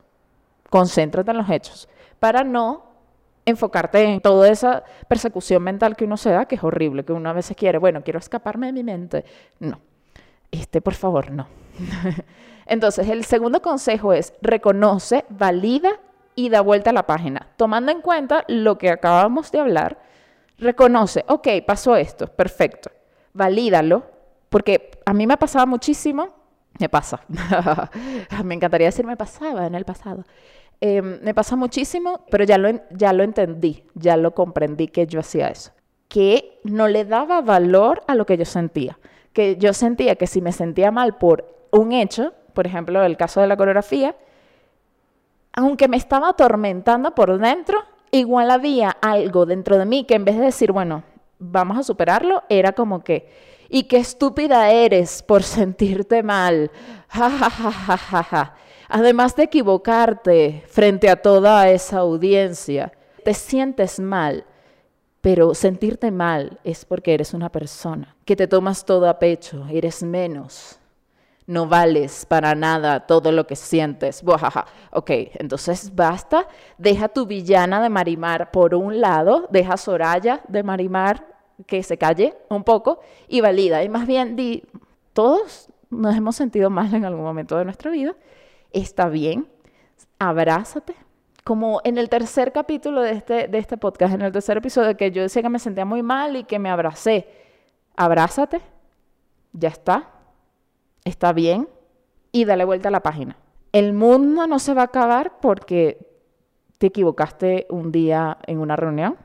Concéntrate 0.70 1.30
en 1.30 1.36
los 1.38 1.48
hechos 1.48 1.88
para 2.18 2.44
no 2.44 2.84
enfocarte 3.44 4.02
en 4.02 4.20
toda 4.20 4.48
esa 4.48 4.82
persecución 5.08 5.62
mental 5.62 5.96
que 5.96 6.04
uno 6.04 6.16
se 6.16 6.30
da, 6.30 6.46
que 6.46 6.56
es 6.56 6.64
horrible, 6.64 7.04
que 7.04 7.12
uno 7.12 7.30
a 7.30 7.32
veces 7.32 7.56
quiere, 7.56 7.78
bueno, 7.78 8.02
quiero 8.02 8.18
escaparme 8.18 8.66
de 8.66 8.72
mi 8.72 8.82
mente. 8.82 9.24
No, 9.60 9.80
este, 10.50 10.80
por 10.80 10.94
favor, 10.94 11.30
no. 11.30 11.46
Entonces, 12.66 13.08
el 13.08 13.24
segundo 13.24 13.62
consejo 13.62 14.12
es 14.12 14.34
reconoce, 14.42 15.24
valida 15.28 15.90
y 16.34 16.48
da 16.48 16.60
vuelta 16.60 16.90
a 16.90 16.92
la 16.92 17.06
página. 17.06 17.48
Tomando 17.56 17.92
en 17.92 18.00
cuenta 18.00 18.44
lo 18.48 18.76
que 18.78 18.90
acabamos 18.90 19.52
de 19.52 19.60
hablar, 19.60 19.98
reconoce, 20.58 21.24
ok, 21.28 21.48
pasó 21.64 21.94
esto, 21.94 22.26
perfecto. 22.26 22.90
Valídalo, 23.32 24.04
porque 24.48 24.90
a 25.04 25.12
mí 25.12 25.26
me 25.26 25.36
pasaba 25.36 25.66
muchísimo, 25.66 26.28
me 26.78 26.88
pasa, 26.88 27.20
me 28.44 28.54
encantaría 28.54 28.88
decir 28.88 29.06
me 29.06 29.16
pasaba 29.16 29.66
en 29.66 29.74
el 29.74 29.84
pasado, 29.84 30.24
Em, 30.80 31.20
me 31.22 31.32
pasa 31.32 31.56
muchísimo, 31.56 32.20
pero 32.30 32.44
ya 32.44 32.58
lo, 32.58 32.68
ya 32.90 33.12
lo 33.12 33.22
entendí, 33.22 33.84
ya 33.94 34.16
lo 34.16 34.34
comprendí 34.34 34.88
que 34.88 35.06
yo 35.06 35.20
hacía 35.20 35.48
eso. 35.48 35.72
Que 36.08 36.60
no 36.64 36.88
le 36.88 37.04
daba 37.04 37.40
valor 37.40 38.02
a 38.06 38.14
lo 38.14 38.26
que 38.26 38.36
yo 38.36 38.44
sentía. 38.44 38.98
Que 39.32 39.56
yo 39.56 39.72
sentía 39.72 40.16
que 40.16 40.26
si 40.26 40.40
me 40.42 40.52
sentía 40.52 40.90
mal 40.90 41.16
por 41.16 41.66
un 41.70 41.92
hecho, 41.92 42.34
por 42.52 42.66
ejemplo, 42.66 43.02
el 43.04 43.16
caso 43.16 43.40
de 43.40 43.46
la 43.46 43.56
coreografía, 43.56 44.16
aunque 45.52 45.88
me 45.88 45.96
estaba 45.96 46.30
atormentando 46.30 47.14
por 47.14 47.38
dentro, 47.38 47.78
igual 48.10 48.50
había 48.50 48.90
algo 48.90 49.46
dentro 49.46 49.78
de 49.78 49.86
mí 49.86 50.04
que 50.04 50.14
en 50.14 50.24
vez 50.26 50.36
de 50.36 50.44
decir, 50.44 50.72
bueno, 50.72 51.04
vamos 51.38 51.78
a 51.78 51.82
superarlo, 51.82 52.42
era 52.50 52.72
como 52.72 53.02
que, 53.02 53.28
y 53.68 53.84
qué 53.84 53.98
estúpida 53.98 54.70
eres 54.70 55.22
por 55.22 55.42
sentirte 55.44 56.22
mal. 56.22 56.70
Ja, 57.08 57.30
ja, 57.30 58.22
ja. 58.22 58.54
Además 58.88 59.34
de 59.34 59.44
equivocarte 59.44 60.64
frente 60.68 61.10
a 61.10 61.16
toda 61.20 61.68
esa 61.68 61.98
audiencia, 61.98 62.92
te 63.24 63.34
sientes 63.34 63.98
mal, 63.98 64.44
pero 65.20 65.54
sentirte 65.54 66.12
mal 66.12 66.60
es 66.62 66.84
porque 66.84 67.14
eres 67.14 67.34
una 67.34 67.50
persona, 67.50 68.14
que 68.24 68.36
te 68.36 68.46
tomas 68.46 68.84
todo 68.84 69.08
a 69.08 69.18
pecho, 69.18 69.66
eres 69.70 70.02
menos. 70.02 70.78
no 71.46 71.66
vales 71.66 72.26
para 72.26 72.54
nada 72.54 73.06
todo 73.06 73.30
lo 73.30 73.46
que 73.46 73.54
sientes. 73.54 74.22
Buajaja. 74.22 74.66
Ok, 74.90 75.10
entonces 75.34 75.94
basta, 75.94 76.48
deja 76.76 77.08
tu 77.08 77.24
villana 77.26 77.80
de 77.80 77.88
Marimar 77.88 78.50
por 78.50 78.74
un 78.74 79.00
lado, 79.00 79.46
deja 79.50 79.76
Soraya 79.76 80.40
de 80.48 80.62
Marimar 80.62 81.35
que 81.66 81.82
se 81.82 81.98
calle 81.98 82.34
un 82.48 82.64
poco 82.64 83.00
y 83.28 83.40
valida. 83.40 83.82
Y 83.82 83.88
más 83.88 84.06
bien 84.06 84.36
di, 84.36 84.62
todos 85.12 85.70
nos 85.90 86.14
hemos 86.14 86.36
sentido 86.36 86.70
mal 86.70 86.94
en 86.94 87.04
algún 87.04 87.24
momento 87.24 87.56
de 87.56 87.64
nuestra 87.64 87.90
vida. 87.90 88.14
Está 88.72 89.08
bien, 89.08 89.48
abrázate. 90.18 90.94
Como 91.44 91.80
en 91.84 91.96
el 91.96 92.08
tercer 92.08 92.52
capítulo 92.52 93.02
de 93.02 93.12
este, 93.12 93.48
de 93.48 93.58
este 93.58 93.76
podcast, 93.76 94.14
en 94.14 94.22
el 94.22 94.32
tercer 94.32 94.56
episodio, 94.56 94.96
que 94.96 95.12
yo 95.12 95.22
decía 95.22 95.42
que 95.42 95.48
me 95.48 95.60
sentía 95.60 95.84
muy 95.84 96.02
mal 96.02 96.36
y 96.36 96.44
que 96.44 96.58
me 96.58 96.68
abracé. 96.68 97.28
Abrázate, 97.96 98.60
ya 99.52 99.68
está, 99.68 100.10
está 101.04 101.32
bien 101.32 101.68
y 102.32 102.44
dale 102.44 102.64
vuelta 102.64 102.88
a 102.88 102.92
la 102.92 103.00
página. 103.00 103.36
El 103.72 103.92
mundo 103.92 104.46
no 104.46 104.58
se 104.58 104.74
va 104.74 104.82
a 104.82 104.86
acabar 104.86 105.38
porque 105.40 106.06
te 106.78 106.88
equivocaste 106.88 107.66
un 107.70 107.92
día 107.92 108.38
en 108.46 108.58
una 108.58 108.76
reunión. 108.76 109.16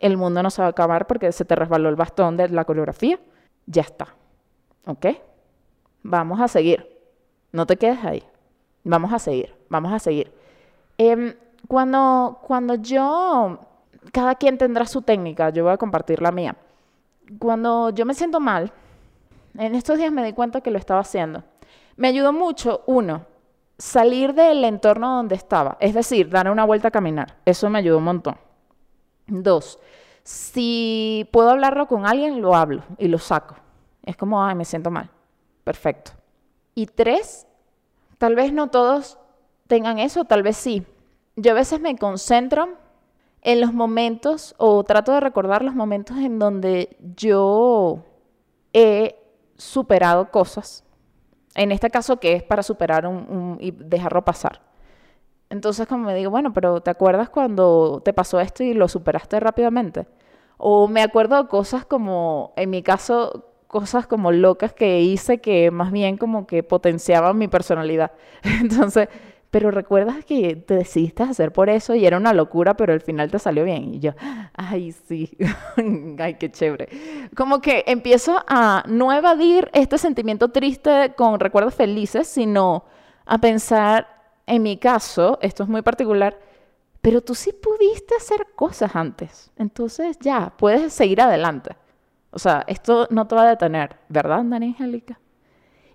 El 0.00 0.16
mundo 0.16 0.42
no 0.42 0.50
se 0.50 0.62
va 0.62 0.66
a 0.66 0.70
acabar 0.70 1.06
porque 1.06 1.32
se 1.32 1.44
te 1.44 1.54
resbaló 1.56 1.88
el 1.88 1.96
bastón 1.96 2.36
de 2.36 2.48
la 2.48 2.64
coreografía. 2.64 3.18
Ya 3.66 3.82
está. 3.82 4.14
¿Ok? 4.86 5.06
Vamos 6.02 6.40
a 6.40 6.48
seguir. 6.48 6.98
No 7.52 7.66
te 7.66 7.76
quedes 7.76 8.04
ahí. 8.04 8.22
Vamos 8.84 9.12
a 9.12 9.18
seguir. 9.18 9.54
Vamos 9.68 9.92
a 9.92 9.98
seguir. 9.98 10.32
Em, 10.96 11.34
cuando, 11.66 12.38
cuando 12.42 12.74
yo, 12.76 13.58
cada 14.12 14.34
quien 14.36 14.56
tendrá 14.56 14.86
su 14.86 15.02
técnica, 15.02 15.50
yo 15.50 15.64
voy 15.64 15.72
a 15.72 15.76
compartir 15.76 16.22
la 16.22 16.32
mía. 16.32 16.56
Cuando 17.38 17.90
yo 17.90 18.06
me 18.06 18.14
siento 18.14 18.40
mal, 18.40 18.72
en 19.56 19.74
estos 19.74 19.98
días 19.98 20.12
me 20.12 20.24
di 20.24 20.32
cuenta 20.32 20.60
que 20.60 20.70
lo 20.70 20.78
estaba 20.78 21.00
haciendo. 21.00 21.42
Me 21.96 22.08
ayudó 22.08 22.32
mucho, 22.32 22.82
uno, 22.86 23.26
salir 23.76 24.34
del 24.34 24.64
entorno 24.64 25.16
donde 25.16 25.34
estaba, 25.34 25.76
es 25.80 25.94
decir, 25.94 26.30
dar 26.30 26.50
una 26.50 26.64
vuelta 26.64 26.88
a 26.88 26.92
caminar. 26.92 27.36
Eso 27.44 27.68
me 27.68 27.78
ayudó 27.78 27.98
un 27.98 28.04
montón. 28.04 28.36
Dos, 29.28 29.78
si 30.22 31.28
puedo 31.32 31.50
hablarlo 31.50 31.86
con 31.86 32.06
alguien, 32.06 32.40
lo 32.40 32.54
hablo 32.54 32.82
y 32.98 33.08
lo 33.08 33.18
saco. 33.18 33.56
Es 34.02 34.16
como, 34.16 34.42
ay, 34.44 34.54
me 34.54 34.64
siento 34.64 34.90
mal. 34.90 35.10
Perfecto. 35.64 36.12
Y 36.74 36.86
tres, 36.86 37.46
tal 38.18 38.34
vez 38.34 38.52
no 38.52 38.68
todos 38.68 39.18
tengan 39.66 39.98
eso, 39.98 40.24
tal 40.24 40.42
vez 40.42 40.56
sí. 40.56 40.86
Yo 41.36 41.52
a 41.52 41.54
veces 41.54 41.80
me 41.80 41.96
concentro 41.96 42.76
en 43.42 43.60
los 43.60 43.72
momentos 43.72 44.54
o 44.58 44.82
trato 44.84 45.12
de 45.12 45.20
recordar 45.20 45.62
los 45.62 45.74
momentos 45.74 46.16
en 46.18 46.38
donde 46.38 46.96
yo 47.16 48.04
he 48.72 49.16
superado 49.56 50.30
cosas. 50.30 50.84
En 51.54 51.72
este 51.72 51.90
caso, 51.90 52.18
que 52.18 52.34
es 52.34 52.42
para 52.42 52.62
superar 52.62 53.06
un, 53.06 53.58
y 53.60 53.70
dejarlo 53.70 54.24
pasar. 54.24 54.60
Entonces, 55.50 55.86
como 55.86 56.04
me 56.04 56.14
digo, 56.14 56.30
bueno, 56.30 56.52
pero 56.52 56.80
¿te 56.80 56.90
acuerdas 56.90 57.30
cuando 57.30 58.02
te 58.04 58.12
pasó 58.12 58.40
esto 58.40 58.62
y 58.62 58.74
lo 58.74 58.88
superaste 58.88 59.40
rápidamente? 59.40 60.06
O 60.58 60.88
me 60.88 61.02
acuerdo 61.02 61.48
cosas 61.48 61.86
como, 61.86 62.52
en 62.56 62.70
mi 62.70 62.82
caso, 62.82 63.46
cosas 63.66 64.06
como 64.06 64.32
locas 64.32 64.72
que 64.72 65.00
hice 65.00 65.38
que 65.40 65.70
más 65.70 65.92
bien 65.92 66.16
como 66.16 66.46
que 66.46 66.62
potenciaban 66.62 67.38
mi 67.38 67.48
personalidad. 67.48 68.12
Entonces, 68.42 69.08
pero 69.50 69.70
recuerdas 69.70 70.24
que 70.26 70.56
te 70.56 70.74
decidiste 70.74 71.22
hacer 71.22 71.52
por 71.52 71.70
eso 71.70 71.94
y 71.94 72.04
era 72.04 72.18
una 72.18 72.34
locura, 72.34 72.76
pero 72.76 72.92
al 72.92 73.00
final 73.00 73.30
te 73.30 73.38
salió 73.38 73.64
bien. 73.64 73.94
Y 73.94 74.00
yo, 74.00 74.12
ay, 74.54 74.92
sí, 74.92 75.36
ay, 76.18 76.34
qué 76.34 76.50
chévere. 76.50 76.88
Como 77.34 77.60
que 77.60 77.84
empiezo 77.86 78.36
a 78.46 78.84
no 78.86 79.12
evadir 79.12 79.70
este 79.72 79.96
sentimiento 79.96 80.48
triste 80.50 81.14
con 81.16 81.40
recuerdos 81.40 81.74
felices, 81.74 82.28
sino 82.28 82.84
a 83.24 83.38
pensar, 83.38 84.17
en 84.48 84.62
mi 84.62 84.76
caso, 84.78 85.38
esto 85.42 85.62
es 85.62 85.68
muy 85.68 85.82
particular, 85.82 86.38
pero 87.00 87.20
tú 87.20 87.34
sí 87.34 87.52
pudiste 87.52 88.16
hacer 88.16 88.46
cosas 88.56 88.96
antes. 88.96 89.50
Entonces 89.56 90.18
ya, 90.20 90.52
puedes 90.56 90.92
seguir 90.92 91.20
adelante. 91.20 91.76
O 92.30 92.38
sea, 92.38 92.64
esto 92.66 93.06
no 93.10 93.26
te 93.26 93.34
va 93.34 93.42
a 93.42 93.50
detener, 93.50 93.96
¿verdad, 94.08 94.42
Dani 94.44 94.66
Angélica? 94.66 95.18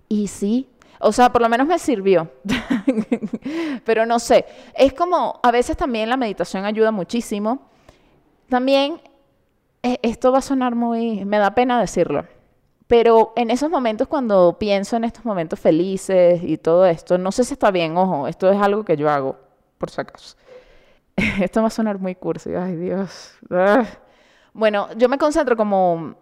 Y 0.08 0.28
sí, 0.28 0.70
o 1.00 1.12
sea, 1.12 1.32
por 1.32 1.42
lo 1.42 1.50
menos 1.50 1.68
me 1.68 1.78
sirvió. 1.78 2.32
Pero 3.86 4.06
no 4.06 4.20
sé, 4.20 4.46
es 4.74 4.94
como, 4.94 5.40
a 5.44 5.52
veces 5.52 5.76
también 5.76 6.10
la 6.10 6.18
meditación 6.18 6.66
ayuda 6.66 6.92
muchísimo. 6.92 7.68
También, 8.50 9.02
e, 9.82 10.00
esto 10.02 10.32
va 10.32 10.40
a 10.40 10.42
sonar 10.42 10.76
muy, 10.76 11.26
me 11.26 11.38
da 11.38 11.54
pena 11.54 11.80
decirlo, 11.80 12.26
pero 12.94 13.34
en 13.36 13.50
esos 13.50 13.72
momentos 13.72 14.08
cuando 14.08 14.58
pienso 14.60 14.98
en 14.98 15.04
estos 15.04 15.26
momentos 15.26 15.60
felices 15.60 16.44
y 16.44 16.60
todo 16.60 16.86
esto, 16.86 17.18
no 17.18 17.32
sé 17.32 17.44
si 17.44 17.54
está 17.54 17.72
bien, 17.72 17.98
ojo, 17.98 18.28
esto 18.28 18.52
es 18.52 18.62
algo 18.62 18.86
que 18.86 18.96
yo 18.96 19.10
hago, 19.10 19.36
por 19.80 19.90
si 19.90 20.00
acaso. 20.00 20.38
Esto 21.42 21.62
va 21.62 21.70
a 21.70 21.72
sonar 21.72 21.98
muy 21.98 22.14
cursi, 22.14 22.54
ay 22.54 22.76
Dios. 22.76 23.34
Ah. 23.50 23.84
Bueno, 24.54 24.90
yo 24.96 25.10
me 25.10 25.18
concentro 25.18 25.58
como, 25.58 26.14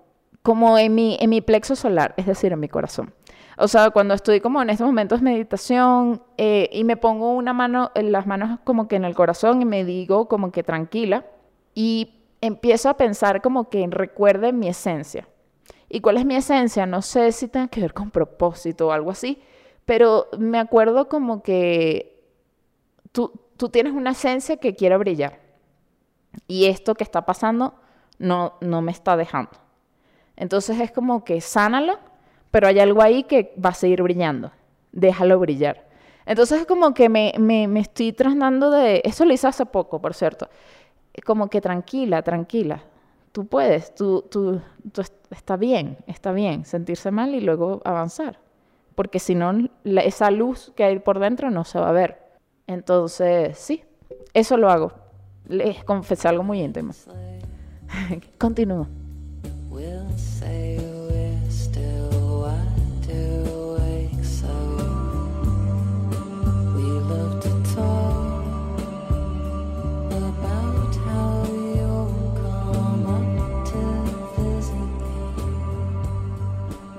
como 0.43 0.77
en, 0.77 0.95
mi, 0.95 1.17
en 1.19 1.29
mi 1.29 1.41
plexo 1.41 1.75
solar, 1.75 2.13
es 2.15 2.25
decir, 2.25 2.53
en 2.53 2.62
mi 2.62 2.69
corazón. 2.69 3.13
O 3.57 3.67
sea, 3.67 3.89
cuando 3.89 4.13
estoy 4.13 4.39
como 4.39 4.62
en 4.62 4.69
estos 4.69 4.88
momentos 4.88 5.19
de 5.19 5.25
meditación 5.25 6.23
eh, 6.38 6.69
y 6.71 6.86
me 6.86 6.95
pongo 6.95 7.34
una 7.34 7.51
mano, 7.51 7.91
en 7.95 8.13
las 8.13 8.27
manos 8.27 8.62
como 8.63 8.88
que 8.88 8.95
en 8.95 9.03
el 9.03 9.13
corazón 9.13 9.62
y 9.62 9.65
me 9.65 9.84
digo 9.84 10.29
como 10.29 10.53
que 10.53 10.63
tranquila 10.63 11.25
y 11.75 12.21
empiezo 12.39 12.88
a 12.88 12.95
pensar 12.95 13.41
como 13.41 13.69
que 13.69 13.86
recuerde 13.91 14.53
mi 14.53 14.69
esencia. 14.69 15.27
¿Y 15.91 16.01
cuál 16.01 16.17
es 16.17 16.25
mi 16.25 16.36
esencia? 16.36 16.86
No 16.86 17.01
sé 17.01 17.32
si 17.32 17.47
tiene 17.47 17.69
que 17.69 17.82
ver 17.82 17.93
con 17.93 18.12
propósito 18.12 18.88
o 18.88 18.91
algo 18.91 19.12
así, 19.12 19.41
pero 19.86 20.27
me 20.38 20.60
acuerdo 20.60 21.10
como 21.10 21.43
que 21.43 22.23
tú, 23.12 23.32
tú 23.58 23.69
tienes 23.69 23.93
una 23.93 24.12
esencia 24.12 24.58
que 24.58 24.75
quiere 24.75 24.97
brillar 24.97 25.39
y 26.47 26.65
esto 26.65 26.95
que 26.95 27.04
está 27.04 27.25
pasando 27.25 27.75
no, 28.19 28.54
no 28.62 28.82
me 28.82 28.91
está 28.91 29.17
dejando. 29.17 29.51
Entonces 30.38 30.80
es 30.80 30.91
como 30.91 31.25
que 31.25 31.41
sánalo 31.41 31.99
pero 32.51 32.67
hay 32.67 32.80
algo 32.80 33.01
ahí 33.01 33.23
que 33.23 33.54
va 33.63 33.69
a 33.69 33.73
seguir 33.73 34.04
brillando. 34.04 34.51
Déjalo 34.91 35.39
brillar. 35.39 35.88
Entonces 36.25 36.62
es 36.62 36.67
como 36.67 36.93
que 36.93 37.10
me, 37.10 37.34
me, 37.39 37.80
estoy 37.80 38.12
tratando 38.12 38.69
de... 38.69 39.01
Eso 39.06 39.25
lo 39.25 39.34
hice 39.34 39.47
hace 39.47 39.65
poco, 39.65 39.99
por 40.01 40.13
cierto. 40.13 40.49
Como 41.25 41.49
que 41.49 41.62
tranquila, 41.62 42.21
tranquila. 42.21 42.84
Tú 43.32 43.46
puedes, 43.46 43.96
tú, 43.96 44.26
tú, 44.30 44.62
tú 44.91 45.02
está 45.30 45.56
bien, 45.56 45.98
está 46.08 46.32
bien 46.32 46.65
sentirse 46.65 47.12
mal 47.12 47.34
y 47.34 47.41
luego 47.41 47.82
avanzar. 47.86 48.39
Porque 48.96 49.20
si 49.20 49.36
no, 49.36 49.54
esa 49.86 50.32
luz 50.32 50.74
que 50.76 50.84
hay 50.84 51.00
por 51.00 51.20
dentro 51.20 51.50
no 51.50 51.63
se 51.63 51.80
va 51.80 51.89
a 51.89 51.94
ver. 51.94 52.20
Entonces, 52.67 53.58
sí, 53.58 53.84
eso 54.34 54.58
lo 54.58 54.70
hago. 54.70 54.91
Les 55.48 55.84
confesé 55.84 56.28
algo 56.28 56.44
muy 56.44 56.62
íntimo. 56.62 56.94
Continúo. 58.38 58.88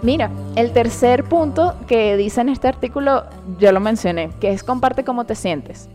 Mira, 0.02 0.32
el 0.56 0.72
tercer 0.72 1.22
punto 1.22 1.76
que 1.86 2.16
dice 2.16 2.40
en 2.40 2.48
este 2.48 2.66
artículo, 2.66 3.22
yo 3.60 3.70
lo 3.70 3.78
mencioné, 3.78 4.30
que 4.40 4.50
es 4.50 4.64
comparte 4.64 5.04
cómo 5.04 5.26
te 5.26 5.36
sientes. 5.36 5.88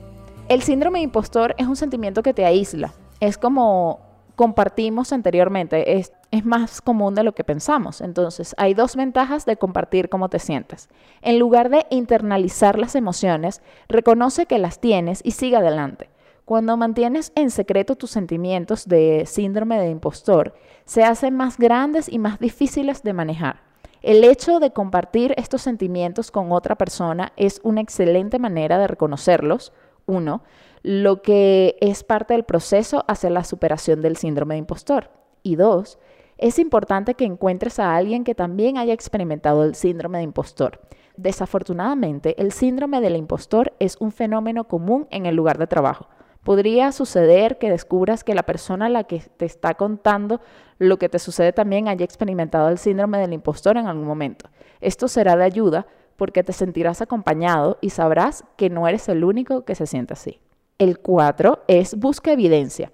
El 0.48 0.62
síndrome 0.62 1.00
de 1.00 1.04
impostor 1.04 1.54
es 1.58 1.68
un 1.68 1.76
sentimiento 1.76 2.24
que 2.24 2.34
te 2.34 2.46
aísla. 2.46 2.94
Es 3.20 3.38
como 3.38 4.00
compartimos 4.38 5.12
anteriormente, 5.12 5.98
es, 6.00 6.14
es, 6.32 6.46
más 6.46 6.80
común 6.80 7.16
de 7.16 7.24
lo 7.24 7.34
que 7.34 7.44
pensamos. 7.44 8.00
Entonces, 8.00 8.56
hay 8.58 8.74
dos 8.74 8.96
ventajas 8.96 9.46
de 9.46 9.58
compartir 9.58 10.08
cómo 10.08 10.30
te 10.30 10.40
sientes. 10.40 10.88
En 11.22 11.38
lugar 11.38 11.70
de 11.70 11.86
internalizar 11.90 12.80
las 12.80 12.96
emociones, 12.96 13.62
reconoce 13.90 14.46
que 14.46 14.58
las 14.58 14.80
tienes 14.80 15.20
y 15.26 15.32
sigue 15.32 15.58
adelante. 15.58 16.10
Cuando 16.46 16.78
mantienes 16.78 17.34
en 17.36 17.52
secreto 17.52 17.98
tus 17.98 18.12
sentimientos 18.12 18.88
de 18.88 19.26
síndrome 19.26 19.78
de 19.82 19.90
impostor, 19.90 20.54
se 20.86 21.04
hacen 21.04 21.36
más 21.36 21.58
grandes 21.58 22.08
y 22.08 22.20
más 22.20 22.40
difíciles 22.40 23.04
de 23.04 23.12
manejar. 23.12 23.67
El 24.08 24.24
hecho 24.24 24.62
de 24.62 24.72
compartir 24.72 25.34
estos 25.36 25.62
sentimientos 25.62 26.32
con 26.32 26.54
otra 26.54 26.78
persona 26.78 27.34
es 27.36 27.60
una 27.66 27.82
excelente 27.82 28.40
manera 28.40 28.78
de 28.78 28.88
reconocerlos, 28.88 29.74
uno, 30.06 30.44
lo 30.82 31.22
que 31.22 31.76
es 31.82 32.06
parte 32.06 32.34
del 32.34 32.46
proceso 32.46 33.04
hacia 33.10 33.30
la 33.30 33.44
superación 33.44 34.02
del 34.02 34.16
síndrome 34.16 34.54
de 34.54 34.60
impostor. 34.60 35.10
Y 35.44 35.58
dos, 35.58 36.00
es 36.38 36.58
importante 36.58 37.16
que 37.16 37.26
encuentres 37.26 37.80
a 37.80 37.98
alguien 37.98 38.24
que 38.24 38.34
también 38.34 38.78
haya 38.78 38.94
experimentado 38.94 39.66
el 39.66 39.76
síndrome 39.76 40.20
de 40.20 40.24
impostor. 40.24 40.80
Desafortunadamente, 41.18 42.42
el 42.42 42.54
síndrome 42.54 43.02
del 43.02 43.18
impostor 43.18 43.74
es 43.80 43.98
un 44.00 44.14
fenómeno 44.14 44.70
común 44.70 45.08
en 45.12 45.26
el 45.26 45.36
lugar 45.36 45.58
de 45.58 45.68
trabajo. 45.68 46.08
Podría 46.48 46.94
suceder 46.94 47.58
que 47.58 47.70
descubras 47.70 48.24
que 48.24 48.34
la 48.34 48.44
persona 48.44 48.86
a 48.86 48.90
la 48.90 49.04
que 49.04 49.20
te 49.20 49.44
está 49.44 49.74
contando 49.74 50.40
lo 50.78 50.98
que 50.98 51.10
te 51.10 51.20
sucede 51.20 51.52
también 51.52 51.90
haya 51.90 52.06
experimentado 52.06 52.70
el 52.70 52.78
síndrome 52.78 53.18
del 53.18 53.34
impostor 53.34 53.76
en 53.76 53.86
algún 53.86 54.06
momento. 54.08 54.50
Esto 54.80 55.10
será 55.10 55.36
de 55.36 55.44
ayuda 55.44 55.88
porque 56.16 56.46
te 56.46 56.54
sentirás 56.54 57.02
acompañado 57.02 57.78
y 57.82 57.90
sabrás 57.90 58.46
que 58.56 58.70
no 58.70 58.88
eres 58.88 59.10
el 59.10 59.26
único 59.26 59.66
que 59.66 59.76
se 59.76 59.88
siente 59.88 60.14
así. 60.14 60.40
El 60.78 61.00
cuatro 61.00 61.66
es 61.68 62.00
busca 62.00 62.32
evidencia. 62.32 62.94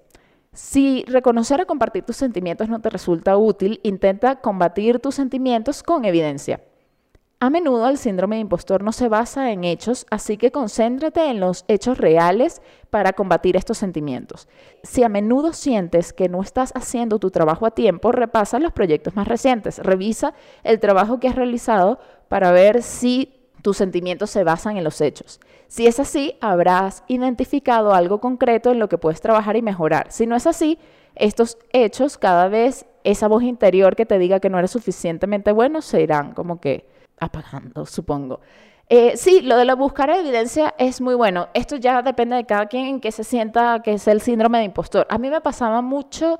Si 0.52 1.04
reconocer 1.06 1.60
o 1.60 1.66
compartir 1.68 2.02
tus 2.02 2.16
sentimientos 2.16 2.68
no 2.68 2.80
te 2.80 2.90
resulta 2.90 3.36
útil, 3.36 3.78
intenta 3.84 4.40
combatir 4.40 4.98
tus 4.98 5.14
sentimientos 5.14 5.84
con 5.84 6.04
evidencia. 6.04 6.60
A 7.44 7.50
menudo 7.50 7.90
el 7.90 7.98
síndrome 7.98 8.36
de 8.36 8.40
impostor 8.40 8.82
no 8.82 8.90
se 8.90 9.06
basa 9.06 9.52
en 9.52 9.64
hechos, 9.64 10.06
así 10.08 10.38
que 10.38 10.50
concéntrate 10.50 11.28
en 11.28 11.40
los 11.40 11.66
hechos 11.68 11.98
reales 11.98 12.62
para 12.88 13.12
combatir 13.12 13.54
estos 13.54 13.76
sentimientos. 13.76 14.48
Si 14.82 15.02
a 15.02 15.10
menudo 15.10 15.52
sientes 15.52 16.14
que 16.14 16.30
no 16.30 16.40
estás 16.40 16.72
haciendo 16.74 17.18
tu 17.18 17.30
trabajo 17.30 17.66
a 17.66 17.72
tiempo, 17.72 18.12
repasa 18.12 18.58
los 18.60 18.72
proyectos 18.72 19.14
más 19.14 19.28
recientes, 19.28 19.78
revisa 19.78 20.32
el 20.62 20.80
trabajo 20.80 21.20
que 21.20 21.28
has 21.28 21.34
realizado 21.34 21.98
para 22.30 22.50
ver 22.50 22.82
si 22.82 23.34
tus 23.60 23.76
sentimientos 23.76 24.30
se 24.30 24.42
basan 24.42 24.78
en 24.78 24.84
los 24.84 25.02
hechos. 25.02 25.38
Si 25.68 25.86
es 25.86 26.00
así, 26.00 26.38
habrás 26.40 27.04
identificado 27.08 27.92
algo 27.92 28.22
concreto 28.22 28.70
en 28.72 28.78
lo 28.78 28.88
que 28.88 28.96
puedes 28.96 29.20
trabajar 29.20 29.56
y 29.56 29.60
mejorar. 29.60 30.06
Si 30.10 30.26
no 30.26 30.34
es 30.34 30.46
así, 30.46 30.78
estos 31.14 31.58
hechos, 31.74 32.16
cada 32.16 32.48
vez 32.48 32.86
esa 33.04 33.28
voz 33.28 33.42
interior 33.42 33.96
que 33.96 34.06
te 34.06 34.18
diga 34.18 34.40
que 34.40 34.48
no 34.48 34.58
eres 34.58 34.70
suficientemente 34.70 35.52
bueno, 35.52 35.82
se 35.82 36.00
irán 36.00 36.32
como 36.32 36.58
que 36.58 36.93
apagando, 37.24 37.86
supongo. 37.86 38.40
Eh, 38.88 39.16
sí, 39.16 39.40
lo 39.40 39.56
de 39.56 39.64
la 39.64 39.74
buscar 39.74 40.10
evidencia 40.10 40.74
es 40.78 41.00
muy 41.00 41.14
bueno. 41.14 41.48
Esto 41.54 41.76
ya 41.76 42.02
depende 42.02 42.36
de 42.36 42.44
cada 42.44 42.66
quien 42.66 42.86
en 42.86 43.00
que 43.00 43.12
se 43.12 43.24
sienta 43.24 43.80
que 43.82 43.94
es 43.94 44.06
el 44.08 44.20
síndrome 44.20 44.58
de 44.58 44.64
impostor. 44.64 45.06
A 45.10 45.18
mí 45.18 45.30
me 45.30 45.40
pasaba 45.40 45.80
mucho 45.80 46.38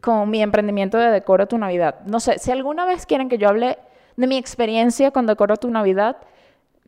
con 0.00 0.30
mi 0.30 0.40
emprendimiento 0.40 0.98
de 0.98 1.10
Decora 1.10 1.46
tu 1.46 1.58
Navidad. 1.58 2.00
No 2.06 2.20
sé, 2.20 2.38
si 2.38 2.50
alguna 2.52 2.84
vez 2.84 3.06
quieren 3.06 3.28
que 3.28 3.38
yo 3.38 3.48
hable 3.48 3.78
de 4.16 4.26
mi 4.26 4.36
experiencia 4.36 5.10
con 5.10 5.26
Decora 5.26 5.56
tu 5.56 5.68
Navidad, 5.68 6.18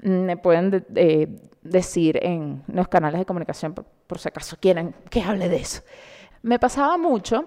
mm, 0.03 0.09
me 0.09 0.37
pueden 0.37 0.85
decir 1.63 2.19
en 2.23 2.63
los 2.69 2.89
canales 2.89 3.19
de 3.19 3.27
comunicación, 3.27 3.75
por, 3.75 3.85
por 4.07 4.19
si 4.19 4.29
acaso 4.29 4.57
quieren 4.61 4.95
que 5.11 5.23
hable 5.23 5.49
de 5.49 5.57
eso. 5.57 5.83
Me 6.43 6.59
pasaba 6.59 6.97
mucho, 6.97 7.47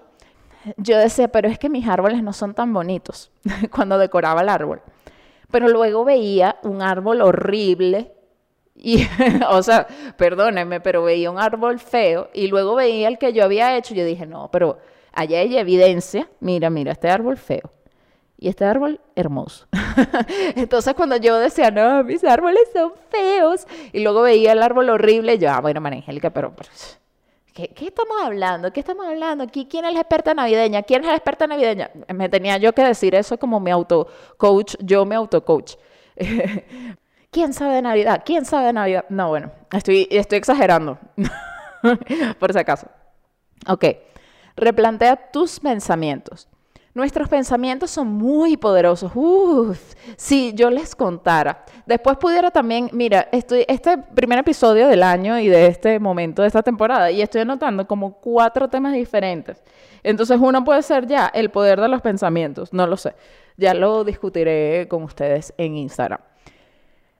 yo 0.76 0.98
decía, 0.98 1.28
pero 1.28 1.48
es 1.48 1.58
que 1.58 1.68
mis 1.68 1.86
árboles 1.88 2.22
no 2.22 2.32
son 2.32 2.54
tan 2.54 2.72
bonitos 2.72 3.30
cuando 3.70 3.98
decoraba 3.98 4.42
el 4.42 4.48
árbol. 4.48 4.82
Pero 5.50 5.68
luego 5.68 6.04
veía 6.04 6.56
un 6.62 6.82
árbol 6.82 7.20
horrible 7.22 8.12
y, 8.74 9.06
o 9.48 9.62
sea, 9.62 9.86
perdónenme, 10.16 10.80
pero 10.80 11.02
veía 11.02 11.30
un 11.30 11.38
árbol 11.38 11.78
feo 11.78 12.28
y 12.34 12.48
luego 12.48 12.74
veía 12.74 13.08
el 13.08 13.18
que 13.18 13.32
yo 13.32 13.44
había 13.44 13.76
hecho 13.76 13.94
y 13.94 13.98
yo 13.98 14.04
dije, 14.04 14.26
no, 14.26 14.50
pero 14.50 14.78
allá 15.12 15.40
hay 15.40 15.56
evidencia, 15.56 16.28
mira, 16.40 16.70
mira, 16.70 16.92
este 16.92 17.08
árbol 17.08 17.36
feo 17.36 17.72
y 18.38 18.48
este 18.48 18.64
árbol 18.64 19.00
hermoso. 19.14 19.66
Entonces 20.56 20.94
cuando 20.94 21.16
yo 21.16 21.38
decía, 21.38 21.70
no, 21.70 22.04
mis 22.04 22.22
árboles 22.24 22.62
son 22.72 22.92
feos 23.10 23.66
y 23.92 24.00
luego 24.00 24.22
veía 24.22 24.52
el 24.52 24.62
árbol 24.62 24.90
horrible, 24.90 25.38
yo, 25.38 25.50
ah, 25.50 25.60
bueno, 25.60 25.80
María 25.80 26.00
Angélica, 26.00 26.30
pero, 26.30 26.54
pero 26.54 26.68
¿Qué, 27.56 27.72
estamos 27.86 28.18
hablando? 28.22 28.70
¿Qué 28.70 28.80
estamos 28.80 29.06
hablando? 29.06 29.46
¿Quién 29.46 29.86
es 29.86 29.94
la 29.94 30.00
experta 30.00 30.34
navideña? 30.34 30.82
¿Quién 30.82 31.02
es 31.04 31.08
la 31.08 31.16
experta 31.16 31.46
navideña? 31.46 31.90
Me 32.14 32.28
tenía 32.28 32.58
yo 32.58 32.74
que 32.74 32.82
decir 32.82 33.14
eso 33.14 33.38
como 33.38 33.60
mi 33.60 33.70
auto-coach, 33.70 34.74
yo 34.80 35.06
me 35.06 35.14
auto-coach. 35.14 35.76
¿Quién 37.30 37.54
sabe 37.54 37.76
de 37.76 37.82
Navidad? 37.82 38.22
¿Quién 38.26 38.44
sabe 38.44 38.66
de 38.66 38.72
Navidad? 38.74 39.06
No, 39.08 39.28
bueno, 39.30 39.50
estoy, 39.72 40.06
estoy 40.10 40.36
exagerando, 40.36 40.98
por 42.38 42.52
si 42.52 42.58
acaso. 42.58 42.88
Ok, 43.66 43.86
replantea 44.54 45.16
tus 45.32 45.58
pensamientos. 45.58 46.48
Nuestros 46.96 47.28
pensamientos 47.28 47.90
son 47.90 48.08
muy 48.08 48.56
poderosos. 48.56 49.12
Uf, 49.14 49.78
si 50.16 50.54
yo 50.54 50.70
les 50.70 50.96
contara. 50.96 51.62
Después 51.84 52.16
pudiera 52.16 52.50
también, 52.50 52.88
mira, 52.90 53.28
estoy, 53.32 53.66
este 53.68 53.98
primer 53.98 54.38
episodio 54.38 54.88
del 54.88 55.02
año 55.02 55.38
y 55.38 55.46
de 55.46 55.66
este 55.66 56.00
momento, 56.00 56.40
de 56.40 56.48
esta 56.48 56.62
temporada, 56.62 57.10
y 57.10 57.20
estoy 57.20 57.42
anotando 57.42 57.86
como 57.86 58.14
cuatro 58.14 58.68
temas 58.68 58.94
diferentes. 58.94 59.62
Entonces 60.02 60.38
uno 60.40 60.64
puede 60.64 60.80
ser 60.80 61.06
ya 61.06 61.26
el 61.34 61.50
poder 61.50 61.82
de 61.82 61.88
los 61.88 62.00
pensamientos, 62.00 62.72
no 62.72 62.86
lo 62.86 62.96
sé. 62.96 63.14
Ya 63.58 63.74
lo 63.74 64.02
discutiré 64.02 64.88
con 64.88 65.02
ustedes 65.02 65.52
en 65.58 65.76
Instagram. 65.76 66.20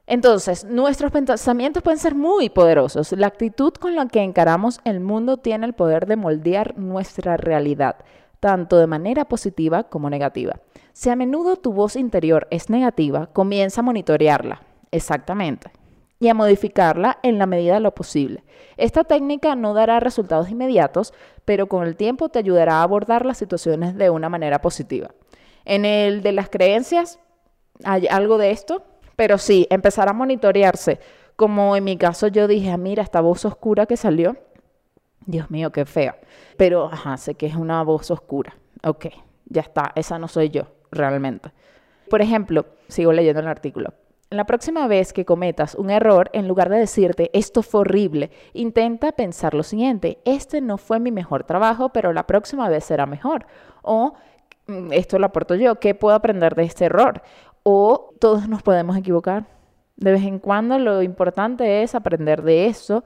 Entonces, 0.06 0.64
nuestros 0.64 1.10
pensamientos 1.10 1.82
pueden 1.82 1.98
ser 1.98 2.14
muy 2.14 2.48
poderosos. 2.48 3.12
La 3.12 3.26
actitud 3.26 3.74
con 3.74 3.94
la 3.94 4.06
que 4.06 4.22
encaramos 4.22 4.80
el 4.84 5.00
mundo 5.00 5.36
tiene 5.36 5.66
el 5.66 5.74
poder 5.74 6.06
de 6.06 6.16
moldear 6.16 6.78
nuestra 6.78 7.36
realidad 7.36 7.96
tanto 8.40 8.78
de 8.78 8.86
manera 8.86 9.26
positiva 9.26 9.84
como 9.84 10.10
negativa. 10.10 10.60
Si 10.92 11.10
a 11.10 11.16
menudo 11.16 11.56
tu 11.56 11.72
voz 11.72 11.96
interior 11.96 12.46
es 12.50 12.70
negativa, 12.70 13.26
comienza 13.32 13.80
a 13.80 13.84
monitorearla, 13.84 14.62
exactamente, 14.90 15.70
y 16.18 16.28
a 16.28 16.34
modificarla 16.34 17.18
en 17.22 17.38
la 17.38 17.46
medida 17.46 17.74
de 17.74 17.80
lo 17.80 17.94
posible. 17.94 18.44
Esta 18.76 19.04
técnica 19.04 19.54
no 19.54 19.74
dará 19.74 20.00
resultados 20.00 20.48
inmediatos, 20.48 21.12
pero 21.44 21.66
con 21.66 21.86
el 21.86 21.96
tiempo 21.96 22.28
te 22.28 22.38
ayudará 22.38 22.76
a 22.76 22.82
abordar 22.82 23.26
las 23.26 23.38
situaciones 23.38 23.96
de 23.96 24.10
una 24.10 24.28
manera 24.28 24.60
positiva. 24.60 25.10
En 25.64 25.84
el 25.84 26.22
de 26.22 26.32
las 26.32 26.48
creencias, 26.48 27.18
hay 27.84 28.06
algo 28.06 28.38
de 28.38 28.50
esto, 28.50 28.84
pero 29.16 29.38
sí, 29.38 29.66
empezar 29.70 30.08
a 30.08 30.12
monitorearse. 30.12 31.00
Como 31.36 31.76
en 31.76 31.84
mi 31.84 31.98
caso 31.98 32.28
yo 32.28 32.48
dije, 32.48 32.70
ah, 32.70 32.78
mira, 32.78 33.02
esta 33.02 33.20
voz 33.20 33.44
oscura 33.44 33.86
que 33.86 33.96
salió, 33.96 34.36
Dios 35.26 35.50
mío, 35.50 35.70
qué 35.72 35.84
fea. 35.84 36.16
Pero, 36.56 36.86
ajá, 36.86 37.16
sé 37.16 37.34
que 37.34 37.46
es 37.46 37.56
una 37.56 37.82
voz 37.82 38.10
oscura. 38.10 38.56
Ok, 38.84 39.06
ya 39.46 39.60
está, 39.60 39.92
esa 39.96 40.18
no 40.18 40.28
soy 40.28 40.50
yo, 40.50 40.68
realmente. 40.90 41.50
Por 42.08 42.22
ejemplo, 42.22 42.66
sigo 42.88 43.12
leyendo 43.12 43.40
el 43.40 43.48
artículo. 43.48 43.92
La 44.30 44.44
próxima 44.44 44.86
vez 44.86 45.12
que 45.12 45.24
cometas 45.24 45.74
un 45.74 45.90
error, 45.90 46.30
en 46.32 46.48
lugar 46.48 46.68
de 46.68 46.78
decirte 46.78 47.30
esto 47.32 47.62
fue 47.62 47.82
horrible, 47.82 48.30
intenta 48.54 49.12
pensar 49.12 49.54
lo 49.54 49.62
siguiente, 49.62 50.18
este 50.24 50.60
no 50.60 50.78
fue 50.78 50.98
mi 50.98 51.12
mejor 51.12 51.44
trabajo, 51.44 51.90
pero 51.90 52.12
la 52.12 52.26
próxima 52.26 52.68
vez 52.68 52.84
será 52.84 53.06
mejor. 53.06 53.46
O 53.82 54.14
mm, 54.66 54.92
esto 54.92 55.18
lo 55.18 55.26
aporto 55.26 55.54
yo, 55.54 55.78
¿qué 55.78 55.94
puedo 55.94 56.16
aprender 56.16 56.54
de 56.54 56.64
este 56.64 56.86
error? 56.86 57.22
O 57.62 58.14
todos 58.20 58.48
nos 58.48 58.62
podemos 58.62 58.96
equivocar. 58.96 59.46
De 59.96 60.12
vez 60.12 60.22
en 60.22 60.38
cuando 60.38 60.78
lo 60.78 61.02
importante 61.02 61.82
es 61.82 61.94
aprender 61.94 62.42
de 62.42 62.66
eso, 62.66 63.04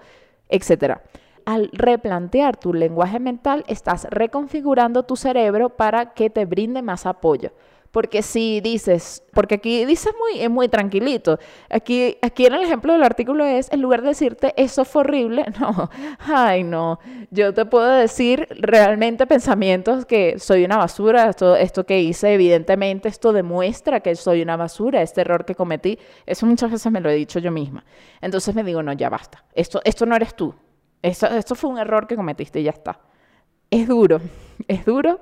etcétera 0.49 1.03
al 1.51 1.69
replantear 1.73 2.57
tu 2.57 2.73
lenguaje 2.73 3.19
mental, 3.19 3.65
estás 3.67 4.07
reconfigurando 4.11 5.03
tu 5.03 5.17
cerebro 5.17 5.71
para 5.71 6.15
que 6.15 6.31
te 6.31 6.45
brinde 6.45 6.81
más 6.81 7.07
apoyo. 7.07 7.51
Porque 7.91 8.23
si 8.23 8.61
dices, 8.61 9.25
porque 9.33 9.57
aquí 9.57 9.85
dices 9.85 10.13
muy, 10.17 10.49
muy 10.49 10.69
tranquilito. 10.69 11.41
Aquí, 11.69 12.17
aquí 12.23 12.47
en 12.47 12.55
el 12.55 12.63
ejemplo 12.63 12.93
del 12.93 13.03
artículo 13.03 13.45
es, 13.45 13.69
en 13.73 13.83
lugar 13.83 14.03
de 14.03 14.11
decirte, 14.11 14.55
eso 14.57 14.85
fue 14.85 15.01
horrible, 15.01 15.45
no, 15.61 15.91
ay 16.21 16.63
no, 16.63 17.01
yo 17.33 17.53
te 17.53 17.65
puedo 17.65 17.91
decir 17.91 18.47
realmente 18.51 19.27
pensamientos 19.27 20.07
que 20.07 20.39
soy 20.39 20.65
una 20.65 20.77
basura, 20.77 21.29
esto, 21.29 21.57
esto 21.57 21.85
que 21.85 22.01
hice, 22.01 22.33
evidentemente 22.33 23.09
esto 23.09 23.33
demuestra 23.33 23.99
que 23.99 24.15
soy 24.15 24.41
una 24.41 24.57
basura, 24.57 25.03
este 25.03 25.23
error 25.23 25.45
que 25.45 25.57
cometí, 25.57 25.99
eso 26.27 26.47
muchas 26.47 26.71
veces 26.71 26.93
me 26.93 27.01
lo 27.01 27.11
he 27.11 27.15
dicho 27.15 27.41
yo 27.41 27.51
misma. 27.51 27.85
Entonces 28.21 28.55
me 28.55 28.63
digo, 28.63 28.85
no, 28.85 28.93
ya 28.93 29.09
basta, 29.09 29.45
esto, 29.53 29.81
esto 29.85 30.07
no 30.07 30.15
eres 30.15 30.37
tú, 30.37 30.55
esto, 31.03 31.55
fue 31.55 31.71
un 31.71 31.79
error 31.79 32.07
que 32.07 32.17
cometiste 32.17 32.61
y 32.61 32.65
ya 32.65 32.71
está. 32.71 33.01
Es 33.71 33.89
duro, 33.89 34.21
es 34.69 34.85
duro. 34.85 35.21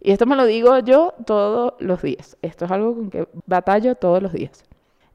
Y 0.00 0.12
esto 0.12 0.24
me 0.26 0.36
lo 0.36 0.46
digo 0.46 0.78
yo 0.78 1.14
todos 1.26 1.74
los 1.78 2.00
días. 2.02 2.36
Esto 2.40 2.64
es 2.64 2.70
algo 2.70 2.94
con 2.94 3.10
que 3.10 3.28
batallo 3.46 3.94
todos 3.94 4.22
los 4.22 4.32
días. 4.32 4.64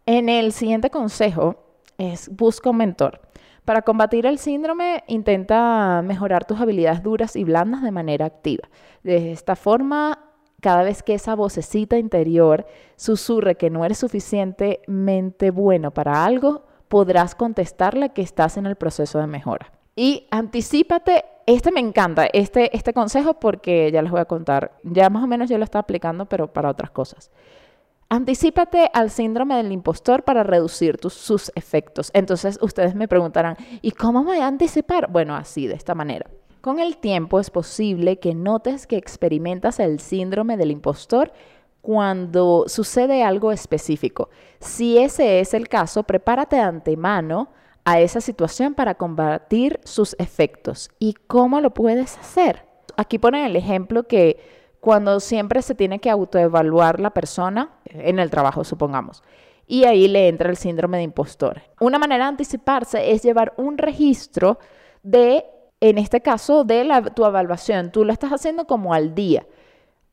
En 0.05 0.29
el 0.29 0.51
siguiente 0.51 0.91
consejo 0.91 1.65
es 1.97 2.29
busca 2.29 2.69
un 2.69 2.77
mentor. 2.77 3.21
Para 3.63 3.81
combatir 3.81 4.27
el 4.27 4.37
síndrome, 4.37 5.03
intenta 5.07 6.03
mejorar 6.03 6.45
tus 6.45 6.61
habilidades 6.61 7.01
duras 7.01 7.35
y 7.35 7.43
blandas 7.43 7.81
de 7.81 7.89
manera 7.89 8.27
activa. 8.27 8.69
De 9.01 9.31
esta 9.31 9.55
forma, 9.55 10.19
cada 10.61 10.83
vez 10.83 11.01
que 11.01 11.15
esa 11.15 11.33
vocecita 11.33 11.97
interior 11.97 12.67
susurre 12.95 13.55
que 13.55 13.71
no 13.71 13.83
eres 13.83 13.97
suficientemente 13.97 15.49
bueno 15.49 15.89
para 15.91 16.25
algo, 16.25 16.67
podrás 16.87 17.33
contestarle 17.33 18.09
que 18.09 18.21
estás 18.21 18.57
en 18.57 18.67
el 18.67 18.75
proceso 18.75 19.17
de 19.17 19.25
mejora. 19.25 19.74
Y 19.95 20.27
anticipate, 20.29 21.23
este 21.45 21.71
me 21.71 21.79
encanta, 21.79 22.25
este, 22.33 22.75
este 22.75 22.93
consejo 22.93 23.35
porque 23.35 23.91
ya 23.91 24.01
les 24.01 24.11
voy 24.11 24.19
a 24.19 24.25
contar, 24.25 24.77
ya 24.83 25.09
más 25.09 25.23
o 25.23 25.27
menos 25.27 25.49
yo 25.49 25.57
lo 25.57 25.63
estaba 25.63 25.81
aplicando, 25.81 26.25
pero 26.25 26.51
para 26.51 26.69
otras 26.69 26.91
cosas. 26.91 27.31
Anticípate 28.09 28.89
al 28.93 29.09
síndrome 29.09 29.55
del 29.55 29.71
impostor 29.71 30.23
para 30.23 30.43
reducir 30.43 30.99
sus 31.09 31.51
efectos. 31.55 32.11
Entonces 32.13 32.59
ustedes 32.61 32.93
me 32.93 33.07
preguntarán, 33.07 33.57
¿y 33.81 33.91
cómo 33.91 34.23
voy 34.23 34.39
a 34.39 34.47
anticipar? 34.47 35.09
Bueno, 35.11 35.35
así, 35.35 35.65
de 35.65 35.75
esta 35.75 35.95
manera. 35.95 36.29
Con 36.61 36.79
el 36.79 36.97
tiempo 36.97 37.39
es 37.39 37.49
posible 37.49 38.19
que 38.19 38.35
notes 38.35 38.87
que 38.87 38.97
experimentas 38.97 39.79
el 39.79 39.99
síndrome 39.99 40.57
del 40.57 40.71
impostor 40.71 41.31
cuando 41.81 42.65
sucede 42.67 43.23
algo 43.23 43.51
específico. 43.51 44.29
Si 44.59 44.97
ese 44.97 45.39
es 45.39 45.53
el 45.53 45.69
caso, 45.69 46.03
prepárate 46.03 46.57
de 46.57 46.63
antemano 46.63 47.49
a 47.85 47.99
esa 47.99 48.19
situación 48.19 48.73
para 48.73 48.95
combatir 48.95 49.79
sus 49.83 50.15
efectos. 50.19 50.89
¿Y 50.99 51.13
cómo 51.27 51.61
lo 51.61 51.73
puedes 51.73 52.17
hacer? 52.17 52.65
Aquí 52.97 53.19
ponen 53.19 53.45
el 53.45 53.55
ejemplo 53.55 54.07
que 54.07 54.39
cuando 54.79 55.19
siempre 55.19 55.61
se 55.61 55.75
tiene 55.75 55.99
que 55.99 56.09
autoevaluar 56.09 56.99
la 56.99 57.11
persona, 57.11 57.69
en 57.85 58.19
el 58.19 58.29
trabajo 58.29 58.63
supongamos, 58.63 59.23
y 59.67 59.85
ahí 59.85 60.07
le 60.07 60.27
entra 60.27 60.49
el 60.49 60.57
síndrome 60.57 60.97
de 60.97 61.03
impostor. 61.03 61.61
Una 61.79 61.97
manera 61.97 62.25
de 62.25 62.29
anticiparse 62.29 63.11
es 63.11 63.23
llevar 63.23 63.53
un 63.57 63.77
registro 63.77 64.59
de, 65.01 65.45
en 65.79 65.97
este 65.97 66.21
caso, 66.21 66.63
de 66.63 66.83
la, 66.83 67.01
tu 67.01 67.25
evaluación. 67.25 67.91
Tú 67.91 68.05
lo 68.05 68.13
estás 68.13 68.31
haciendo 68.31 68.67
como 68.67 68.93
al 68.93 69.15
día 69.15 69.47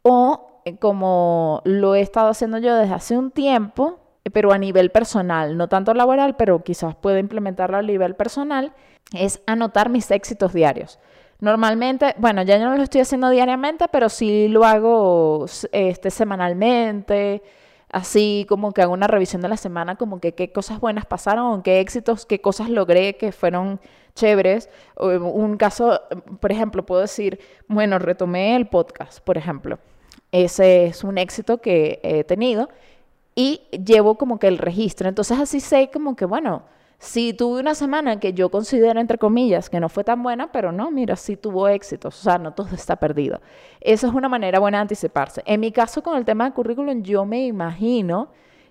o 0.02 0.60
eh, 0.64 0.76
como 0.78 1.60
lo 1.64 1.94
he 1.94 2.00
estado 2.00 2.28
haciendo 2.28 2.58
yo 2.58 2.74
desde 2.74 2.94
hace 2.94 3.18
un 3.18 3.30
tiempo, 3.30 4.00
pero 4.30 4.52
a 4.52 4.58
nivel 4.58 4.90
personal, 4.90 5.56
no 5.56 5.68
tanto 5.68 5.94
laboral, 5.94 6.36
pero 6.36 6.62
quizás 6.62 6.94
pueda 6.94 7.18
implementarlo 7.18 7.76
a 7.76 7.82
nivel 7.82 8.14
personal, 8.14 8.72
es 9.14 9.42
anotar 9.46 9.88
mis 9.88 10.10
éxitos 10.10 10.52
diarios. 10.52 10.98
Normalmente, 11.40 12.14
bueno, 12.18 12.42
ya 12.42 12.58
no 12.58 12.76
lo 12.76 12.82
estoy 12.82 13.00
haciendo 13.00 13.28
diariamente, 13.30 13.86
pero 13.90 14.08
sí 14.08 14.46
lo 14.46 14.64
hago 14.64 15.46
este, 15.72 16.10
semanalmente, 16.10 17.42
así 17.90 18.46
como 18.48 18.72
que 18.72 18.82
hago 18.82 18.92
una 18.92 19.08
revisión 19.08 19.42
de 19.42 19.48
la 19.48 19.56
semana, 19.56 19.96
como 19.96 20.20
que 20.20 20.34
qué 20.34 20.52
cosas 20.52 20.78
buenas 20.78 21.04
pasaron, 21.04 21.62
qué 21.62 21.80
éxitos, 21.80 22.26
qué 22.26 22.40
cosas 22.40 22.70
logré 22.70 23.16
que 23.16 23.32
fueron 23.32 23.80
chéveres. 24.14 24.70
Un 24.96 25.56
caso, 25.56 26.00
por 26.40 26.52
ejemplo, 26.52 26.86
puedo 26.86 27.00
decir, 27.00 27.40
bueno, 27.66 27.98
retomé 27.98 28.54
el 28.54 28.68
podcast, 28.68 29.18
por 29.20 29.36
ejemplo. 29.36 29.80
Ese 30.30 30.86
es 30.86 31.04
un 31.04 31.18
éxito 31.18 31.58
que 31.58 32.00
he 32.02 32.24
tenido 32.24 32.68
y 33.34 33.62
llevo 33.70 34.16
como 34.16 34.38
que 34.38 34.48
el 34.48 34.58
registro. 34.58 35.08
Entonces 35.08 35.38
así 35.38 35.60
sé 35.60 35.90
como 35.92 36.16
que, 36.16 36.24
bueno, 36.24 36.62
si 36.98 37.32
tuve 37.32 37.60
una 37.60 37.74
semana 37.74 38.20
que 38.20 38.32
yo 38.32 38.48
considero, 38.50 39.00
entre 39.00 39.18
comillas, 39.18 39.68
que 39.68 39.80
no 39.80 39.88
fue 39.88 40.04
tan 40.04 40.22
buena, 40.22 40.52
pero 40.52 40.70
no, 40.70 40.92
mira, 40.92 41.16
sí 41.16 41.36
tuvo 41.36 41.66
éxitos, 41.66 42.20
o 42.20 42.22
sea, 42.22 42.38
no 42.38 42.54
todo 42.54 42.74
está 42.74 42.96
perdido. 42.96 43.40
Esa 43.80 44.06
es 44.06 44.14
una 44.14 44.28
manera 44.28 44.60
buena 44.60 44.78
de 44.78 44.82
anticiparse. 44.82 45.42
En 45.44 45.60
mi 45.60 45.72
caso, 45.72 46.02
con 46.02 46.16
el 46.16 46.24
tema 46.24 46.44
de 46.44 46.52
currículum, 46.52 47.02
yo 47.02 47.24
me 47.24 47.44
imagino 47.44 48.30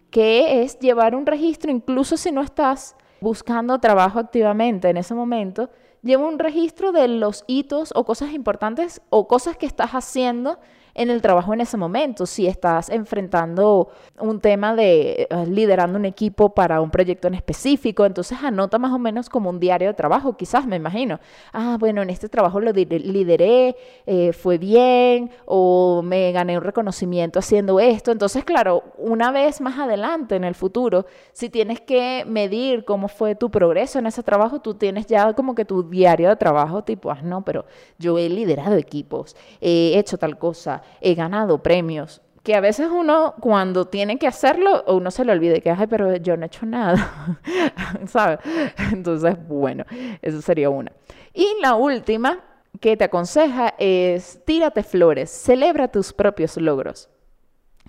que 0.10 0.64
es 0.64 0.80
llevar 0.80 1.14
un 1.14 1.26
registro, 1.26 1.72
incluso 1.72 2.16
si 2.16 2.32
no 2.32 2.42
estás 2.42 2.96
buscando 3.20 3.80
trabajo 3.80 4.20
activamente 4.20 4.90
en 4.90 4.98
ese 4.98 5.14
momento, 5.14 5.70
lleva 6.02 6.26
un 6.26 6.40
registro 6.40 6.92
de 6.92 7.08
los 7.08 7.44
hitos 7.48 7.92
o 7.96 8.06
cosas 8.06 8.32
importantes 8.32 9.02
o 9.10 9.28
cosas 9.28 9.58
que 9.58 9.66
estás 9.66 9.92
haciendo 9.92 10.58
en 10.94 11.10
el 11.10 11.22
trabajo 11.22 11.54
en 11.54 11.62
ese 11.62 11.78
momento, 11.78 12.26
si 12.26 12.48
estás 12.48 12.90
enfrentando 12.90 13.90
un 14.20 14.40
tema 14.40 14.76
de 14.76 15.28
eh, 15.30 15.46
liderando 15.48 15.98
un 15.98 16.06
equipo 16.06 16.54
para 16.54 16.82
un 16.82 16.92
proyecto 16.92 17.28
en 17.28 17.36
específico, 17.36 18.06
entonces 18.06 18.38
anota 18.44 18.78
más 18.78 18.92
o 18.92 19.00
menos 19.00 19.30
como 19.30 19.50
un 19.50 19.60
diario 19.60 19.88
de 19.88 19.94
trabajo, 19.94 20.36
quizás 20.36 20.66
me 20.66 20.76
imagino. 20.76 21.20
Ah, 21.54 21.78
bueno, 21.80 22.02
en 22.02 22.10
este 22.10 22.30
trabajo 22.30 22.60
lo 22.60 22.72
lideré, 22.72 23.76
eh, 24.06 24.34
fue 24.34 24.58
bien, 24.58 25.32
o 25.46 26.02
me 26.04 26.32
gané 26.32 26.58
un 26.58 26.64
reconocimiento 26.64 27.40
haciendo 27.40 27.80
esto. 27.80 28.12
Entonces, 28.12 28.44
claro, 28.44 28.84
una 28.98 29.32
vez 29.32 29.62
más 29.62 29.80
adelante 29.80 30.36
en 30.36 30.44
el 30.44 30.56
futuro, 30.56 31.06
si 31.32 31.50
tienes 31.50 31.82
que 31.82 32.26
medir 32.28 32.86
cómo 32.86 33.08
fue 33.08 33.36
tu 33.36 33.50
progreso 33.50 34.00
en 34.00 34.08
ese 34.08 34.24
trabajo, 34.24 34.60
tú 34.60 34.74
tienes 34.74 35.06
ya 35.06 35.34
como 35.34 35.56
que 35.56 35.66
tu 35.66 35.84
diario 35.84 36.30
de 36.30 36.36
trabajo, 36.36 36.84
tipo, 36.84 37.12
ah, 37.12 37.22
no, 37.24 37.44
pero 37.44 37.66
yo 37.98 38.18
he 38.18 38.30
liderado 38.30 38.76
equipos, 38.76 39.36
he 39.60 39.98
hecho 39.98 40.18
tal 40.18 40.38
cosa 40.38 40.81
he 41.00 41.16
ganado 41.16 41.62
premios, 41.62 42.22
que 42.44 42.56
a 42.56 42.62
veces 42.62 42.90
uno 42.92 43.36
cuando 43.40 43.86
tiene 43.86 44.18
que 44.18 44.28
hacerlo, 44.28 44.84
uno 44.88 45.12
se 45.12 45.24
le 45.26 45.32
olvida 45.32 45.60
que, 45.60 45.70
ay, 45.70 45.88
pero 45.88 46.16
yo 46.18 46.36
no 46.38 46.44
he 46.44 46.48
hecho 46.48 46.66
nada, 46.66 47.38
¿sabes? 48.08 48.40
Entonces, 48.92 49.36
bueno, 49.48 49.86
eso 50.22 50.42
sería 50.42 50.70
una. 50.70 50.92
Y 51.34 51.48
la 51.62 51.76
última 51.76 52.40
que 52.80 52.98
te 52.98 53.04
aconseja 53.04 53.76
es 53.78 54.40
tírate 54.46 54.84
flores, 54.84 55.30
celebra 55.30 55.88
tus 55.88 56.14
propios 56.14 56.58
logros. 56.58 57.10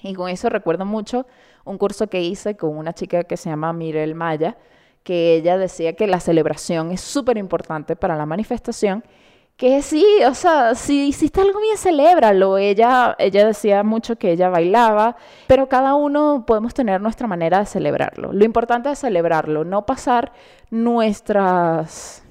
Y 0.02 0.14
con 0.14 0.28
eso 0.28 0.48
recuerdo 0.48 0.84
mucho 0.84 1.26
un 1.64 1.78
curso 1.78 2.08
que 2.08 2.20
hice 2.20 2.56
con 2.56 2.76
una 2.76 2.92
chica 2.92 3.24
que 3.24 3.36
se 3.36 3.48
llama 3.48 3.72
Mirel 3.72 4.14
Maya, 4.14 4.58
que 5.02 5.34
ella 5.34 5.56
decía 5.56 5.94
que 5.94 6.06
la 6.06 6.20
celebración 6.20 6.92
es 6.92 7.00
súper 7.00 7.38
importante 7.38 7.96
para 7.96 8.16
la 8.16 8.26
manifestación 8.26 9.04
que 9.62 9.80
sí, 9.80 10.04
o 10.28 10.34
sea, 10.34 10.74
si 10.74 11.06
hiciste 11.06 11.40
algo 11.40 11.60
bien, 11.60 11.78
celébralo. 11.78 12.58
Ella, 12.58 13.14
ella 13.16 13.46
decía 13.46 13.84
mucho 13.84 14.16
que 14.16 14.32
ella 14.32 14.48
bailaba, 14.48 15.14
pero 15.46 15.68
cada 15.68 15.94
uno 15.94 16.42
podemos 16.44 16.74
tener 16.74 17.00
nuestra 17.00 17.28
manera 17.28 17.60
de 17.60 17.66
celebrarlo. 17.66 18.32
Lo 18.32 18.44
importante 18.44 18.90
es 18.90 18.98
celebrarlo, 18.98 19.62
no 19.62 19.86
pasar 19.86 20.32
nuestras 20.70 22.24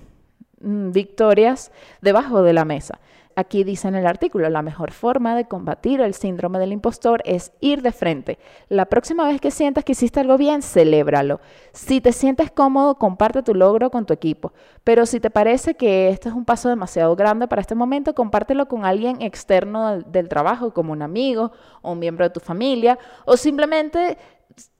mm, 0.59 0.91
victorias 0.91 1.71
debajo 2.01 2.43
de 2.43 2.51
la 2.51 2.65
mesa. 2.65 2.99
Aquí 3.35 3.63
dice 3.63 3.87
en 3.87 3.95
el 3.95 4.07
artículo, 4.07 4.49
la 4.49 4.61
mejor 4.61 4.91
forma 4.91 5.35
de 5.35 5.45
combatir 5.45 6.01
el 6.01 6.13
síndrome 6.13 6.59
del 6.59 6.73
impostor 6.73 7.21
es 7.25 7.51
ir 7.59 7.81
de 7.81 7.91
frente. 7.91 8.39
La 8.69 8.85
próxima 8.85 9.25
vez 9.25 9.39
que 9.39 9.51
sientas 9.51 9.83
que 9.83 9.93
hiciste 9.93 10.19
algo 10.19 10.37
bien, 10.37 10.61
celébralo. 10.61 11.39
Si 11.71 12.01
te 12.01 12.11
sientes 12.11 12.51
cómodo, 12.51 12.95
comparte 12.95 13.43
tu 13.43 13.55
logro 13.55 13.89
con 13.89 14.05
tu 14.05 14.13
equipo. 14.13 14.53
Pero 14.83 15.05
si 15.05 15.19
te 15.19 15.29
parece 15.29 15.75
que 15.75 16.09
este 16.09 16.29
es 16.29 16.35
un 16.35 16.45
paso 16.45 16.69
demasiado 16.69 17.15
grande 17.15 17.47
para 17.47 17.61
este 17.61 17.75
momento, 17.75 18.13
compártelo 18.13 18.67
con 18.67 18.85
alguien 18.85 19.21
externo 19.21 20.01
del, 20.01 20.29
trabajo, 20.29 20.73
como 20.73 20.91
un 20.91 21.01
amigo 21.01 21.51
o 21.81 21.93
un 21.93 21.99
miembro 21.99 22.25
de 22.25 22.31
tu 22.31 22.39
familia, 22.39 22.99
o 23.25 23.37
simplemente 23.37 24.17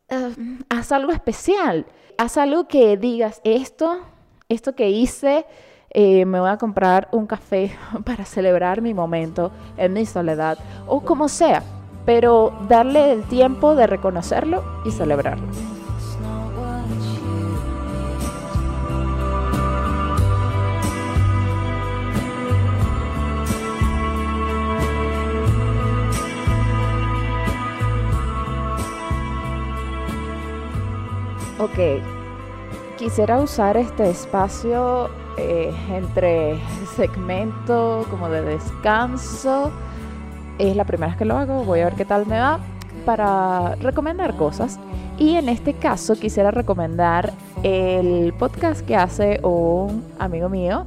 eh, 0.10 0.36
haz 0.70 0.92
algo 0.92 1.12
especial. 1.12 1.86
Haz 2.18 2.38
algo 2.38 2.68
que 2.68 2.98
digas, 2.98 3.42
esto, 3.44 4.02
esto 4.50 4.76
que 4.76 4.90
hice 4.90 5.46
eh, 5.94 6.26
me 6.26 6.40
voy 6.40 6.50
a 6.50 6.58
comprar 6.58 7.10
un 7.12 7.28
café 7.28 7.72
para 8.06 8.26
celebrar 8.26 8.82
mi 8.82 8.94
momento 8.94 9.52
en 9.78 9.94
mi 9.94 10.06
soledad 10.06 10.58
o 10.88 11.02
como 11.02 11.28
sea, 11.28 11.64
pero 12.06 12.54
darle 12.68 13.12
el 13.12 13.24
tiempo 13.24 13.76
de 13.76 13.88
reconocerlo 13.88 14.64
y 14.86 14.92
celebrarlo. 14.92 15.46
Ok, 31.60 31.78
quisiera 32.98 33.40
usar 33.40 33.78
este 33.78 34.10
espacio 34.10 35.12
eh, 35.38 35.74
entre 35.90 36.60
segmento 36.96 38.06
como 38.10 38.30
de 38.30 38.42
descanso. 38.42 39.72
Es 40.58 40.76
la 40.76 40.86
primera 40.86 41.08
vez 41.08 41.18
que 41.18 41.26
lo 41.26 41.38
hago, 41.38 41.64
voy 41.64 41.80
a 41.80 41.86
ver 41.86 41.96
qué 41.96 42.06
tal 42.06 42.26
me 42.28 42.40
va 42.40 42.60
para 43.06 43.76
recomendar 43.76 44.36
cosas. 44.36 44.80
Y 45.18 45.36
en 45.36 45.50
este 45.50 45.74
caso 45.74 46.16
quisiera 46.16 46.52
recomendar 46.52 47.34
el 47.64 48.34
podcast 48.34 48.82
que 48.82 48.96
hace 48.96 49.40
un 49.44 50.04
amigo 50.20 50.50
mío 50.50 50.86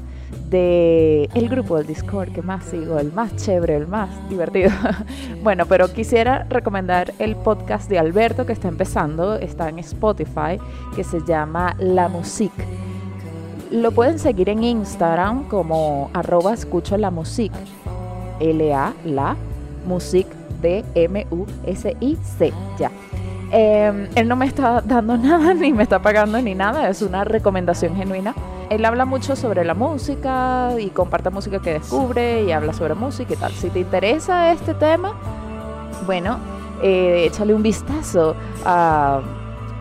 de 0.50 1.28
el 1.34 1.48
grupo 1.48 1.76
del 1.76 1.86
Discord 1.86 2.32
que 2.32 2.42
más 2.42 2.64
sigo, 2.64 2.98
el 2.98 3.12
más 3.12 3.36
chévere, 3.36 3.76
el 3.76 3.86
más 3.86 4.08
divertido. 4.28 4.70
bueno, 5.42 5.66
pero 5.66 5.92
quisiera 5.92 6.46
recomendar 6.48 7.14
el 7.18 7.36
podcast 7.36 7.88
de 7.88 7.98
Alberto 7.98 8.44
que 8.44 8.52
está 8.52 8.68
empezando, 8.68 9.36
está 9.36 9.68
en 9.68 9.78
Spotify, 9.78 10.58
que 10.96 11.04
se 11.04 11.20
llama 11.26 11.76
La 11.78 12.08
Musique 12.08 12.64
lo 13.74 13.90
pueden 13.90 14.20
seguir 14.20 14.48
en 14.48 14.62
Instagram 14.62 15.48
como 15.48 16.08
arroba 16.14 16.54
escucho 16.54 16.96
la 16.96 17.10
music. 17.10 17.52
L-A, 18.38 18.92
la, 19.04 19.36
music, 19.84 20.26
D-M-U-S-I-C, 20.62 22.52
ya. 22.78 22.90
Em, 23.50 24.08
él 24.14 24.28
no 24.28 24.36
me 24.36 24.46
está 24.46 24.80
dando 24.80 25.16
nada, 25.18 25.54
ni 25.54 25.72
me 25.72 25.82
está 25.82 26.00
pagando, 26.00 26.40
ni 26.40 26.54
nada, 26.54 26.88
es 26.88 27.02
una 27.02 27.24
recomendación 27.24 27.96
genuina. 27.96 28.34
Él 28.70 28.84
habla 28.84 29.04
mucho 29.04 29.34
sobre 29.34 29.64
la 29.64 29.74
música 29.74 30.70
y 30.78 30.90
comparte 30.90 31.30
música 31.30 31.60
que 31.60 31.72
descubre 31.72 32.44
y 32.44 32.52
habla 32.52 32.72
sobre 32.72 32.94
música 32.94 33.34
y 33.34 33.36
tal. 33.36 33.52
Si 33.52 33.70
te 33.70 33.80
interesa 33.80 34.52
este 34.52 34.74
tema, 34.74 35.14
bueno, 36.06 36.38
eh, 36.80 37.24
échale 37.26 37.54
un 37.54 37.62
vistazo 37.62 38.36
a 38.64 39.20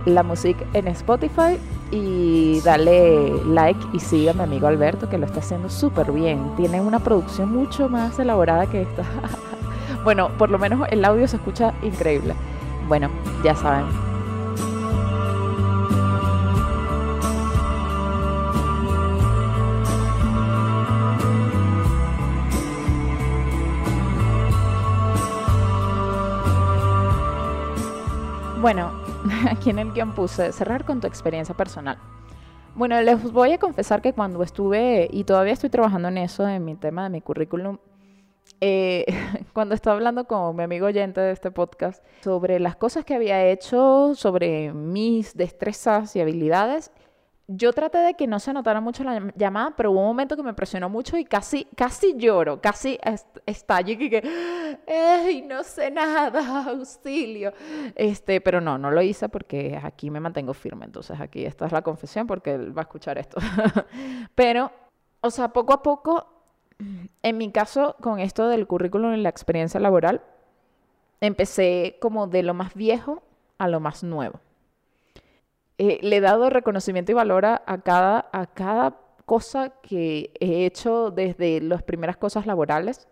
la 0.06 0.24
música 0.24 0.66
en 0.74 0.88
Spotify 0.88 1.58
y 1.94 2.60
dale 2.62 3.32
like 3.46 3.80
y 3.94 4.00
siga 4.00 4.32
a 4.32 4.34
mi 4.34 4.42
amigo 4.42 4.66
Alberto 4.66 5.08
que 5.08 5.20
lo 5.20 5.28
está 5.28 5.42
haciendo 5.42 5.70
súper 5.70 6.12
bien. 6.12 6.56
Tiene 6.56 6.82
una 6.82 7.00
producción 7.00 7.52
mucho 7.52 7.88
más 7.88 8.18
elaborada 8.18 8.66
que 8.66 8.82
esta. 8.82 9.04
bueno, 10.04 10.30
por 10.40 10.50
lo 10.50 10.58
menos 10.58 10.88
el 10.90 11.06
audio 11.06 11.28
se 11.28 11.36
escucha 11.36 11.74
increíble. 11.84 12.34
Bueno, 12.88 13.10
ya 13.44 13.56
saben. 13.56 13.86
Bueno, 28.60 29.03
aquí 29.50 29.70
en 29.70 29.80
el 29.80 29.92
guion 29.92 30.14
puse 30.14 30.52
cerrar 30.52 30.86
con 30.86 31.02
tu 31.02 31.08
experiencia 31.08 31.56
personal. 31.56 31.98
Bueno, 32.76 33.00
les 33.02 33.32
voy 33.32 33.54
a 33.54 33.60
confesar 33.60 34.02
que 34.02 34.14
cuando 34.14 34.42
estuve, 34.42 35.08
y 35.12 35.24
todavía 35.26 35.54
estoy 35.54 35.70
trabajando 35.70 36.08
en 36.08 36.18
eso, 36.18 36.48
en 36.48 36.66
mi 36.66 36.76
tema 36.76 37.04
de 37.04 37.10
mi 37.10 37.22
currículum, 37.22 37.78
eh, 38.62 39.06
cuando 39.54 39.76
estaba 39.76 39.96
hablando 39.96 40.26
con 40.26 40.56
mi 40.56 40.64
amigo 40.64 40.88
oyente 40.88 41.22
de 41.22 41.32
este 41.32 41.52
podcast 41.52 42.04
sobre 42.24 42.60
las 42.60 42.76
cosas 42.76 43.06
que 43.06 43.14
había 43.14 43.46
hecho, 43.46 44.16
sobre 44.16 44.74
mis 44.74 45.36
destrezas 45.36 46.16
y 46.16 46.22
habilidades, 46.22 46.92
yo 47.48 47.74
traté 47.74 47.98
de 47.98 48.14
que 48.14 48.26
no 48.26 48.40
se 48.40 48.54
notara 48.54 48.80
mucho 48.80 49.04
la 49.04 49.32
llamada, 49.36 49.74
pero 49.76 49.92
hubo 49.92 50.00
un 50.00 50.08
momento 50.08 50.38
que 50.38 50.44
me 50.44 50.54
presionó 50.54 50.90
mucho 50.90 51.18
y 51.18 51.26
casi, 51.26 51.66
casi 51.76 52.16
lloro, 52.16 52.62
casi 52.62 52.98
estallo 53.46 53.94
y 53.94 54.10
que, 54.10 54.80
¡ay, 54.88 55.42
no 55.42 55.64
sé 55.64 55.92
nada, 55.92 56.66
auxilio! 56.70 57.52
Este, 57.96 58.40
pero 58.40 58.62
no, 58.62 58.78
no 58.78 58.92
lo 58.92 59.02
hice 59.02 59.28
porque 59.28 59.80
aquí 59.82 60.10
me 60.10 60.22
mantengo 60.22 60.54
firme, 60.54 60.86
entonces 60.86 61.20
aquí 61.20 61.46
esta 61.46 61.66
es 61.66 61.74
la 61.74 61.82
confesión 61.82 62.28
porque 62.28 62.54
él 62.54 62.76
va 62.76 62.82
a 62.82 62.84
escuchar 62.84 63.18
esto. 63.18 63.42
pero, 64.36 64.72
o 65.20 65.30
sea, 65.30 65.50
poco 65.50 65.74
a 65.74 65.84
poco, 65.84 66.28
en 67.22 67.38
mi 67.38 67.52
caso, 67.52 67.98
con 68.02 68.20
esto 68.20 68.48
del 68.48 68.68
currículum 68.68 69.16
y 69.16 69.22
la 69.22 69.30
experiencia 69.30 69.82
laboral, 69.82 70.22
empecé 71.20 71.98
como 72.00 72.28
de 72.28 72.44
lo 72.44 72.54
más 72.54 72.74
viejo 72.74 73.22
a 73.58 73.68
lo 73.68 73.82
más 73.82 74.02
nuevo. 74.04 74.40
Eh, 75.86 76.00
le 76.02 76.16
he 76.16 76.22
dado 76.22 76.50
reconocimiento 76.50 77.12
y 77.12 77.16
valor 77.16 77.46
a, 77.46 77.60
cada, 77.84 78.30
a 78.32 78.46
cada 78.46 79.02
cosa 79.26 79.74
que 79.82 80.32
he 80.40 80.66
hecho 80.66 81.12
desde 81.12 81.60
las 81.60 81.84
primeras 81.84 82.16
cosas 82.16 82.46
laborales. 82.46 83.10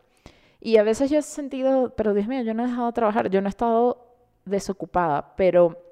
Y 0.62 0.78
a 0.78 0.84
veces 0.84 1.10
yo 1.10 1.20
he 1.20 1.22
sentido, 1.22 1.94
pero 1.98 2.14
Dios 2.14 2.28
mío, 2.28 2.44
yo 2.44 2.54
no 2.54 2.64
he 2.64 2.68
dejado 2.68 2.88
de 2.88 2.94
trabajar, 2.94 3.30
yo 3.30 3.42
no 3.42 3.48
he 3.48 3.50
estado 3.50 4.08
desocupada, 4.46 5.36
pero 5.36 5.84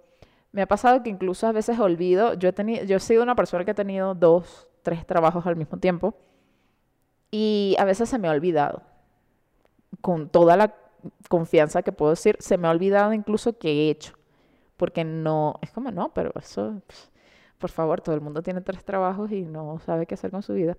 me 0.54 0.62
ha 0.62 0.68
pasado 0.68 1.04
que 1.04 1.10
incluso 1.10 1.48
a 1.48 1.52
veces 1.52 1.78
olvido, 1.80 2.36
yo 2.36 2.48
he, 2.48 2.54
tenido, 2.54 2.86
yo 2.86 2.96
he 2.96 3.02
sido 3.02 3.24
una 3.24 3.36
persona 3.36 3.66
que 3.66 3.72
ha 3.72 3.76
tenido 3.76 4.16
dos, 4.16 4.70
tres 4.82 5.06
trabajos 5.06 5.46
al 5.46 5.58
mismo 5.58 5.80
tiempo 5.80 6.16
y 7.30 7.76
a 7.78 7.84
veces 7.84 8.08
se 8.08 8.20
me 8.20 8.30
ha 8.30 8.32
olvidado, 8.32 8.84
con 10.00 10.30
toda 10.30 10.56
la 10.56 10.76
confianza 11.28 11.82
que 11.82 11.92
puedo 11.92 12.12
decir, 12.12 12.38
se 12.40 12.58
me 12.58 12.70
ha 12.70 12.72
olvidado 12.72 13.12
incluso 13.12 13.58
que 13.58 13.70
he 13.70 13.90
hecho 13.90 14.19
porque 14.80 15.04
no, 15.04 15.60
es 15.62 15.72
como, 15.72 15.92
no, 15.92 16.14
pero 16.14 16.32
eso, 16.40 16.82
por 17.60 17.70
favor, 17.70 18.00
todo 18.00 18.16
el 18.16 18.22
mundo 18.22 18.42
tiene 18.42 18.62
tres 18.62 18.84
trabajos 18.86 19.30
y 19.32 19.42
no 19.42 19.78
sabe 19.80 20.08
qué 20.08 20.16
hacer 20.16 20.32
con 20.32 20.42
su 20.42 20.54
vida. 20.54 20.78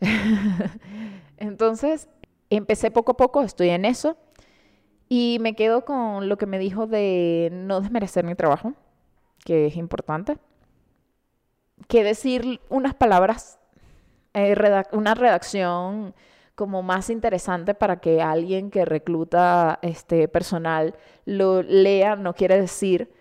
Entonces, 1.36 2.08
empecé 2.48 2.90
poco 2.90 3.12
a 3.12 3.16
poco, 3.18 3.42
estoy 3.42 3.68
en 3.68 3.84
eso 3.84 4.16
y 5.10 5.36
me 5.42 5.54
quedo 5.54 5.84
con 5.84 6.30
lo 6.30 6.38
que 6.38 6.46
me 6.46 6.58
dijo 6.58 6.86
de 6.86 7.50
no 7.52 7.82
desmerecer 7.82 8.24
mi 8.24 8.34
trabajo, 8.34 8.72
que 9.44 9.66
es 9.66 9.76
importante, 9.76 10.38
que 11.88 12.02
decir 12.02 12.60
unas 12.70 12.94
palabras, 12.94 13.58
eh, 14.32 14.56
una 14.92 15.14
redacción 15.14 16.14
como 16.54 16.82
más 16.82 17.10
interesante 17.10 17.74
para 17.74 18.00
que 18.00 18.22
alguien 18.22 18.70
que 18.70 18.86
recluta 18.86 19.78
este 19.82 20.26
personal 20.26 20.94
lo 21.26 21.62
lea, 21.62 22.16
no 22.16 22.32
quiere 22.32 22.58
decir 22.58 23.12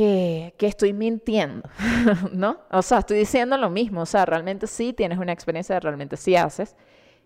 que, 0.00 0.66
estoy 0.66 0.94
mintiendo, 0.94 1.68
¿no? 2.32 2.58
O 2.70 2.80
sea, 2.80 3.00
estoy 3.00 3.18
diciendo 3.18 3.58
lo 3.58 3.68
mismo, 3.68 4.00
o 4.00 4.06
sea, 4.06 4.24
realmente 4.24 4.66
sí 4.66 4.94
tienes 4.94 5.18
una 5.18 5.32
experiencia, 5.32 5.78
realmente 5.78 6.16
sí 6.16 6.36
haces. 6.36 6.74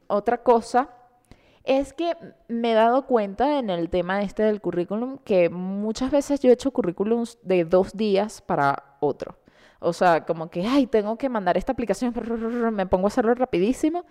Otra 0.08 0.42
cosa 0.42 0.90
es 1.62 1.92
que 1.92 2.16
me 2.48 2.72
he 2.72 2.74
dado 2.74 3.06
cuenta 3.06 3.60
en 3.60 3.70
el 3.70 3.90
tema 3.90 4.22
este 4.22 4.42
del 4.42 4.60
currículum 4.60 5.18
que 5.18 5.50
muchas 5.50 6.10
veces 6.10 6.40
yo 6.40 6.50
he 6.50 6.54
hecho 6.54 6.72
currículums 6.72 7.38
de 7.42 7.64
dos 7.64 7.96
días 7.96 8.42
para 8.42 8.96
otro. 8.98 9.38
O 9.78 9.92
sea, 9.92 10.24
como 10.24 10.50
que, 10.50 10.66
ay, 10.66 10.88
tengo 10.88 11.16
que 11.16 11.28
mandar 11.28 11.56
esta 11.56 11.72
aplicación, 11.72 12.12
me 12.74 12.86
pongo 12.86 13.06
a 13.06 13.08
hacerlo 13.08 13.34
rapidísimo. 13.34 14.04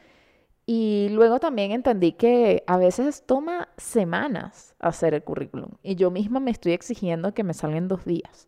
Y 0.66 1.10
luego 1.12 1.42
también 1.42 1.72
entendí 1.72 2.14
que 2.14 2.64
a 2.68 2.78
veces 2.78 3.26
toma 3.26 3.68
semanas 3.76 4.74
hacer 4.80 5.14
el 5.14 5.24
currículum. 5.24 5.72
Y 5.84 5.96
yo 5.96 6.12
misma 6.12 6.40
me 6.40 6.52
estoy 6.52 6.72
exigiendo 6.72 7.34
que 7.34 7.44
me 7.44 7.54
salgan 7.54 7.90
dos 7.90 8.06
días. 8.06 8.48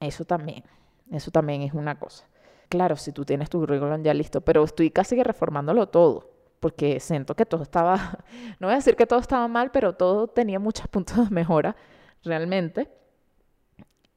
Eso 0.00 0.24
también, 0.24 0.64
eso 1.10 1.30
también 1.30 1.62
es 1.62 1.74
una 1.74 1.98
cosa. 1.98 2.26
Claro, 2.68 2.96
si 2.96 3.12
tú 3.12 3.24
tienes 3.24 3.50
tu 3.50 3.60
currículum 3.60 4.02
ya 4.02 4.14
listo, 4.14 4.40
pero 4.40 4.64
estoy 4.64 4.90
casi 4.90 5.16
que 5.16 5.24
reformándolo 5.24 5.88
todo, 5.88 6.30
porque 6.60 7.00
siento 7.00 7.34
que 7.34 7.46
todo 7.46 7.62
estaba, 7.62 8.18
no 8.60 8.66
voy 8.66 8.72
a 8.72 8.76
decir 8.76 8.96
que 8.96 9.06
todo 9.06 9.18
estaba 9.18 9.46
mal, 9.48 9.70
pero 9.70 9.94
todo 9.94 10.28
tenía 10.28 10.58
muchos 10.58 10.88
puntos 10.90 11.28
de 11.28 11.34
mejora, 11.34 11.76
realmente, 12.24 12.88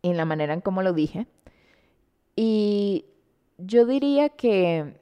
en 0.02 0.18
la 0.18 0.26
manera 0.26 0.54
en 0.54 0.62
cómo 0.62 0.82
lo 0.82 0.94
dije. 0.94 1.28
Y 2.36 3.06
yo 3.58 3.86
diría 3.86 4.30
que, 4.30 5.00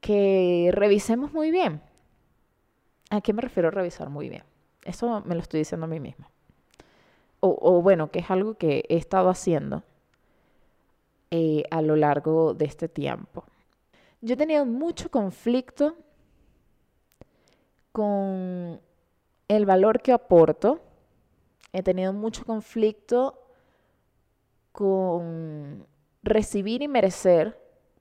que 0.00 0.70
revisemos 0.72 1.32
muy 1.32 1.50
bien. 1.50 1.82
¿A 3.10 3.20
qué 3.20 3.32
me 3.32 3.42
refiero 3.42 3.68
a 3.68 3.72
revisar 3.72 4.08
muy 4.08 4.28
bien? 4.28 4.44
Eso 4.84 5.22
me 5.26 5.34
lo 5.34 5.40
estoy 5.40 5.58
diciendo 5.58 5.86
a 5.86 5.88
mí 5.88 6.00
misma. 6.00 6.30
O, 7.42 7.80
bueno, 7.80 8.10
que 8.10 8.18
es 8.18 8.30
algo 8.30 8.54
que 8.54 8.84
he 8.88 8.96
estado 8.96 9.30
haciendo 9.30 9.82
eh, 11.30 11.64
a 11.70 11.82
lo 11.82 11.96
largo 11.96 12.54
de 12.54 12.64
este 12.64 12.88
tiempo. 12.88 13.44
Yo 14.20 14.34
he 14.34 14.36
tenido 14.36 14.66
mucho 14.66 15.10
conflicto 15.10 15.96
con 17.92 18.80
el 19.48 19.66
valor 19.66 20.00
que 20.00 20.12
aporto. 20.12 20.80
He 21.72 21.82
tenido 21.82 22.12
mucho 22.12 22.44
conflicto 22.44 23.38
con 24.72 25.86
recibir 26.22 26.82
y 26.82 26.88
merecer, 26.88 27.58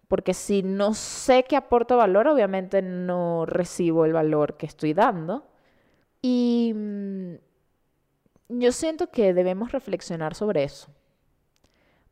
porque 0.08 0.34
si 0.34 0.64
no 0.64 0.94
sé 0.94 1.44
que 1.44 1.56
aporto 1.56 1.98
valor, 1.98 2.28
obviamente 2.28 2.82
no 2.82 3.46
recibo 3.46 4.06
el 4.06 4.14
valor 4.14 4.58
que 4.58 4.66
estoy 4.66 4.94
dando. 4.94 5.48
Y 6.22 6.74
mm, 6.76 7.36
yo 8.50 8.72
siento 8.72 9.10
que 9.12 9.34
debemos 9.34 9.72
reflexionar 9.72 10.36
sobre 10.36 10.64
eso, 10.64 10.92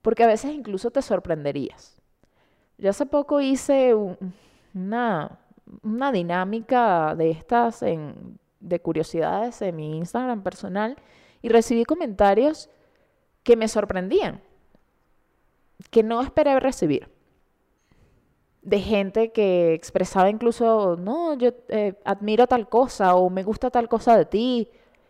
porque 0.07 0.23
a 0.23 0.27
veces 0.27 0.53
incluso 0.53 0.89
te 0.89 1.01
sorprenderías. 1.01 1.97
Yo 2.77 2.91
hace 2.91 3.05
poco 3.05 3.41
hice 3.41 3.93
una, 4.73 5.37
una 5.83 6.13
dinámica 6.13 7.13
de 7.13 7.31
estas 7.31 7.81
de 7.81 8.79
curiosidades 8.79 9.61
en 9.61 9.75
mi 9.75 9.97
Instagram 9.97 10.43
personal 10.43 10.95
y 11.41 11.49
recibí 11.49 11.83
comentarios 11.83 12.69
que 13.43 13.57
me 13.57 13.67
sorprendían, 13.67 14.39
que 15.89 16.03
no 16.03 16.21
esperé 16.21 16.57
recibir 16.61 17.09
de 18.61 18.79
gente 18.79 19.33
que 19.33 19.73
expresaba 19.73 20.29
incluso, 20.29 20.95
no, 20.95 21.33
yo 21.33 21.49
eh, 21.67 21.95
admiro 22.05 22.47
tal 22.47 22.69
cosa 22.69 23.13
o 23.15 23.29
me 23.29 23.43
gusta 23.43 23.69
tal 23.69 23.89
cosa 23.89 24.17
de 24.17 24.23
ti. 24.23 24.69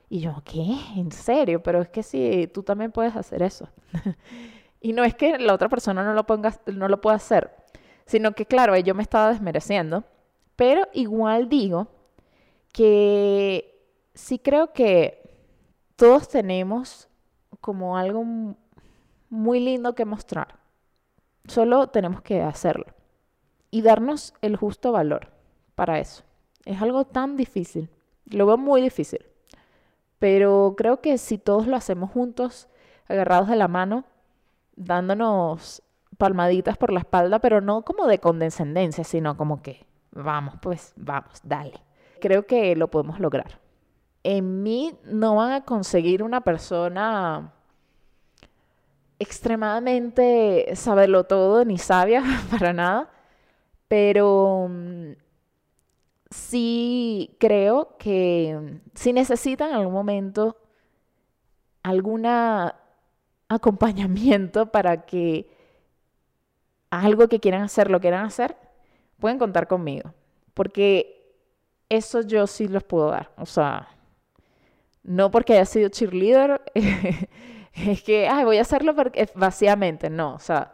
Y 0.09 0.21
yo, 0.21 0.41
¿qué? 0.43 0.75
¿En 0.95 1.11
serio? 1.11 1.61
Pero 1.61 1.81
es 1.81 1.89
que 1.89 2.01
sí, 2.01 2.49
tú 2.51 2.63
también 2.63 2.91
puedes 2.91 3.15
hacer 3.15 3.43
eso. 3.43 3.69
y 4.79 4.93
no 4.93 5.03
es 5.03 5.15
que 5.15 5.37
la 5.39 5.53
otra 5.53 5.69
persona 5.69 6.03
no 6.03 6.13
lo, 6.13 6.25
ponga, 6.25 6.53
no 6.67 6.87
lo 6.87 7.01
pueda 7.01 7.15
hacer, 7.15 7.55
sino 8.05 8.33
que, 8.33 8.45
claro, 8.45 8.75
yo 8.77 8.95
me 8.95 9.03
estaba 9.03 9.29
desmereciendo, 9.29 10.03
pero 10.55 10.87
igual 10.93 11.49
digo 11.49 11.87
que 12.71 13.77
sí 14.13 14.39
creo 14.39 14.73
que 14.73 15.27
todos 15.95 16.29
tenemos 16.29 17.07
como 17.61 17.97
algo 17.97 18.23
muy 19.29 19.59
lindo 19.59 19.95
que 19.95 20.05
mostrar. 20.05 20.59
Solo 21.47 21.87
tenemos 21.87 22.21
que 22.21 22.41
hacerlo 22.41 22.85
y 23.71 23.81
darnos 23.81 24.33
el 24.41 24.55
justo 24.55 24.91
valor 24.91 25.31
para 25.75 25.99
eso. 25.99 26.23
Es 26.65 26.81
algo 26.81 27.05
tan 27.05 27.37
difícil, 27.37 27.89
lo 28.25 28.45
veo 28.45 28.57
muy 28.57 28.81
difícil, 28.81 29.25
pero 30.19 30.75
creo 30.77 31.01
que 31.01 31.17
si 31.17 31.37
todos 31.37 31.67
lo 31.67 31.77
hacemos 31.77 32.11
juntos, 32.11 32.67
agarrados 33.07 33.47
de 33.47 33.55
la 33.55 33.67
mano, 33.67 34.03
dándonos 34.77 35.83
palmaditas 36.17 36.77
por 36.77 36.93
la 36.93 36.99
espalda, 37.01 37.39
pero 37.39 37.59
no 37.59 37.83
como 37.83 38.07
de 38.07 38.19
condescendencia, 38.19 39.03
sino 39.03 39.35
como 39.35 39.61
que 39.61 39.85
vamos, 40.11 40.55
pues 40.61 40.93
vamos, 40.95 41.41
dale. 41.43 41.73
Creo 42.21 42.47
que 42.47 42.75
lo 42.75 42.87
podemos 42.89 43.19
lograr. 43.19 43.59
En 44.23 44.63
mí 44.63 44.97
no 45.03 45.35
van 45.35 45.51
a 45.51 45.65
conseguir 45.65 46.23
una 46.23 46.41
persona 46.41 47.53
extremadamente 49.19 50.75
saberlo 50.75 51.23
todo 51.23 51.65
ni 51.65 51.77
sabia 51.77 52.23
para 52.51 52.73
nada, 52.73 53.09
pero 53.87 54.67
mm, 54.69 55.11
sí 56.29 57.35
creo 57.39 57.97
que 57.97 58.79
si 58.93 59.13
necesitan 59.13 59.69
en 59.69 59.75
algún 59.75 59.93
momento 59.93 60.57
algún 61.83 62.25
acompañamiento 63.49 64.65
para 64.71 65.05
que 65.05 65.49
algo 66.89 67.27
que 67.27 67.39
quieran 67.39 67.63
hacer 67.63 67.91
lo 67.91 67.99
quieran 67.99 68.25
hacer, 68.25 68.55
pueden 69.19 69.37
contar 69.37 69.67
conmigo. 69.67 70.13
Porque 70.53 71.35
eso 71.89 72.21
yo 72.21 72.47
sí 72.47 72.67
los 72.67 72.83
puedo 72.83 73.09
dar. 73.09 73.31
O 73.37 73.45
sea, 73.45 73.89
no 75.03 75.31
porque 75.31 75.53
haya 75.53 75.65
sido 75.65 75.89
cheerleader, 75.89 76.61
es 77.73 78.03
que, 78.03 78.29
voy 78.43 78.57
a 78.57 78.61
hacerlo 78.61 78.95
porque, 78.95 79.29
vacíamente. 79.35 80.09
No, 80.09 80.35
o 80.35 80.39
sea, 80.39 80.73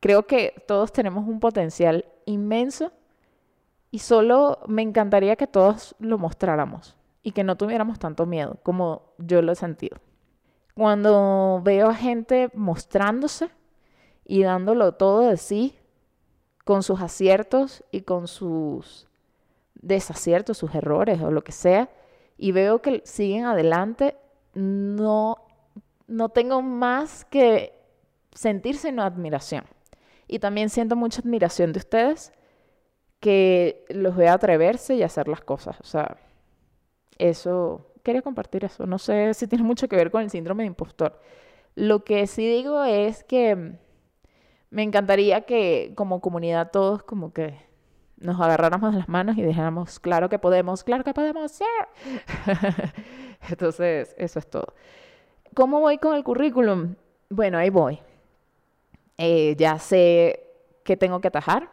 creo 0.00 0.26
que 0.26 0.54
todos 0.66 0.92
tenemos 0.92 1.26
un 1.26 1.40
potencial 1.40 2.04
inmenso 2.26 2.92
y 3.90 4.00
solo 4.00 4.58
me 4.66 4.82
encantaría 4.82 5.36
que 5.36 5.46
todos 5.46 5.94
lo 5.98 6.18
mostráramos 6.18 6.96
y 7.22 7.32
que 7.32 7.44
no 7.44 7.56
tuviéramos 7.56 7.98
tanto 7.98 8.26
miedo 8.26 8.58
como 8.62 9.14
yo 9.18 9.40
lo 9.40 9.52
he 9.52 9.56
sentido. 9.56 9.98
Cuando 10.74 11.60
veo 11.62 11.88
a 11.88 11.94
gente 11.94 12.50
mostrándose 12.54 13.50
y 14.24 14.42
dándolo 14.42 14.94
todo 14.94 15.28
de 15.28 15.36
sí, 15.36 15.78
con 16.64 16.82
sus 16.82 17.00
aciertos 17.00 17.84
y 17.90 18.02
con 18.02 18.26
sus 18.26 19.06
desaciertos, 19.74 20.58
sus 20.58 20.74
errores 20.74 21.20
o 21.20 21.30
lo 21.30 21.44
que 21.44 21.52
sea, 21.52 21.90
y 22.36 22.52
veo 22.52 22.82
que 22.82 23.02
siguen 23.04 23.44
adelante, 23.44 24.16
no, 24.54 25.38
no 26.08 26.28
tengo 26.30 26.62
más 26.62 27.24
que 27.26 27.74
sentirse 28.32 28.88
en 28.88 29.00
admiración. 29.00 29.64
Y 30.26 30.38
también 30.38 30.70
siento 30.70 30.96
mucha 30.96 31.20
admiración 31.20 31.72
de 31.72 31.78
ustedes 31.80 32.32
que 33.20 33.84
los 33.88 34.16
vea 34.16 34.32
atreverse 34.34 34.94
y 34.94 35.02
hacer 35.02 35.28
las 35.28 35.42
cosas. 35.42 35.78
O 35.80 35.84
sea, 35.84 36.16
eso, 37.18 37.86
quería 38.04 38.22
compartir 38.22 38.64
eso. 38.64 38.86
No 38.86 38.98
sé 38.98 39.34
si 39.34 39.48
tiene 39.48 39.64
mucho 39.64 39.88
que 39.88 39.96
ver 39.96 40.12
con 40.12 40.22
el 40.22 40.30
síndrome 40.30 40.62
de 40.62 40.68
impostor. 40.68 41.18
Lo 41.74 42.04
que 42.04 42.28
sí 42.28 42.46
digo 42.46 42.84
es 42.84 43.24
que 43.24 43.72
me 44.70 44.82
encantaría 44.82 45.40
que 45.42 45.92
como 45.96 46.20
comunidad 46.20 46.70
todos 46.70 47.02
como 47.02 47.32
que 47.32 47.58
nos 48.18 48.40
agarráramos 48.40 48.94
las 48.94 49.08
manos 49.08 49.36
y 49.36 49.42
dijéramos, 49.42 49.98
claro 49.98 50.28
que 50.28 50.38
podemos, 50.38 50.84
claro 50.84 51.04
que 51.04 51.12
podemos, 51.12 51.50
sí. 51.52 51.64
Entonces, 53.50 54.14
eso 54.18 54.38
es 54.38 54.48
todo. 54.48 54.74
¿Cómo 55.54 55.80
voy 55.80 55.98
con 55.98 56.14
el 56.14 56.24
currículum? 56.24 56.94
Bueno, 57.28 57.58
ahí 57.58 57.70
voy. 57.70 58.00
Eh, 59.18 59.54
ya 59.58 59.78
sé 59.78 60.44
que 60.84 60.96
tengo 60.96 61.20
que 61.20 61.28
atajar. 61.28 61.70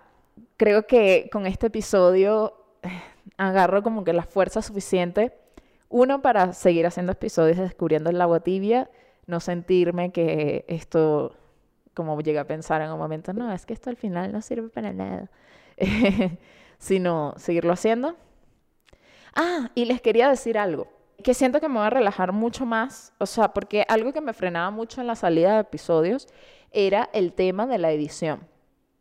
Creo 0.57 0.86
que 0.88 1.29
con 1.32 1.45
este 1.45 1.67
episodio 1.67 2.53
eh, 2.84 2.89
agarro 3.38 3.84
como 3.84 4.03
que 4.03 4.13
la 4.13 4.23
fuerza 4.23 4.61
suficiente, 4.61 5.34
uno, 5.91 6.21
para 6.21 6.53
seguir 6.53 6.85
haciendo 6.87 7.11
episodios 7.11 7.57
de 7.57 7.63
Descubriendo 7.63 8.09
el 8.09 8.21
agua 8.21 8.39
tibia, 8.39 8.89
no 9.27 9.39
sentirme 9.39 10.11
que 10.11 10.65
esto, 10.67 11.35
como 11.93 12.19
llegué 12.21 12.39
a 12.39 12.47
pensar 12.47 12.81
en 12.81 12.91
un 12.91 12.97
momento, 12.97 13.33
no, 13.33 13.51
es 13.51 13.65
que 13.65 13.73
esto 13.73 13.89
al 13.89 13.97
final 13.97 14.31
no 14.31 14.41
sirve 14.41 14.69
para 14.69 14.93
nada, 14.93 15.29
sino 16.79 17.33
seguirlo 17.37 17.73
haciendo. 17.73 18.15
Ah, 19.35 19.69
y 19.75 19.85
les 19.85 20.01
quería 20.01 20.29
decir 20.29 20.57
algo 20.57 20.87
que 21.21 21.33
siento 21.33 21.59
que 21.59 21.69
me 21.69 21.75
voy 21.75 21.85
a 21.85 21.89
relajar 21.89 22.31
mucho 22.31 22.65
más, 22.65 23.13
o 23.19 23.25
sea, 23.25 23.53
porque 23.53 23.85
algo 23.87 24.13
que 24.13 24.21
me 24.21 24.33
frenaba 24.33 24.71
mucho 24.71 25.01
en 25.01 25.07
la 25.07 25.15
salida 25.15 25.53
de 25.53 25.61
episodios 25.61 26.27
era 26.71 27.09
el 27.13 27.33
tema 27.33 27.67
de 27.67 27.77
la 27.77 27.91
edición. 27.91 28.47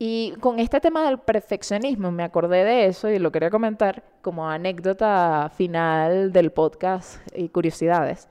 Y 0.03 0.33
con 0.41 0.59
este 0.59 0.81
tema 0.81 1.05
del 1.05 1.19
perfeccionismo 1.19 2.11
me 2.11 2.23
acordé 2.23 2.65
de 2.65 2.87
eso 2.87 3.11
y 3.11 3.19
lo 3.19 3.31
quería 3.31 3.51
comentar 3.51 4.03
como 4.23 4.49
anécdota 4.49 5.53
final 5.55 6.33
del 6.33 6.53
podcast 6.53 7.21
y 7.37 7.51
curiosidades. 7.51 8.27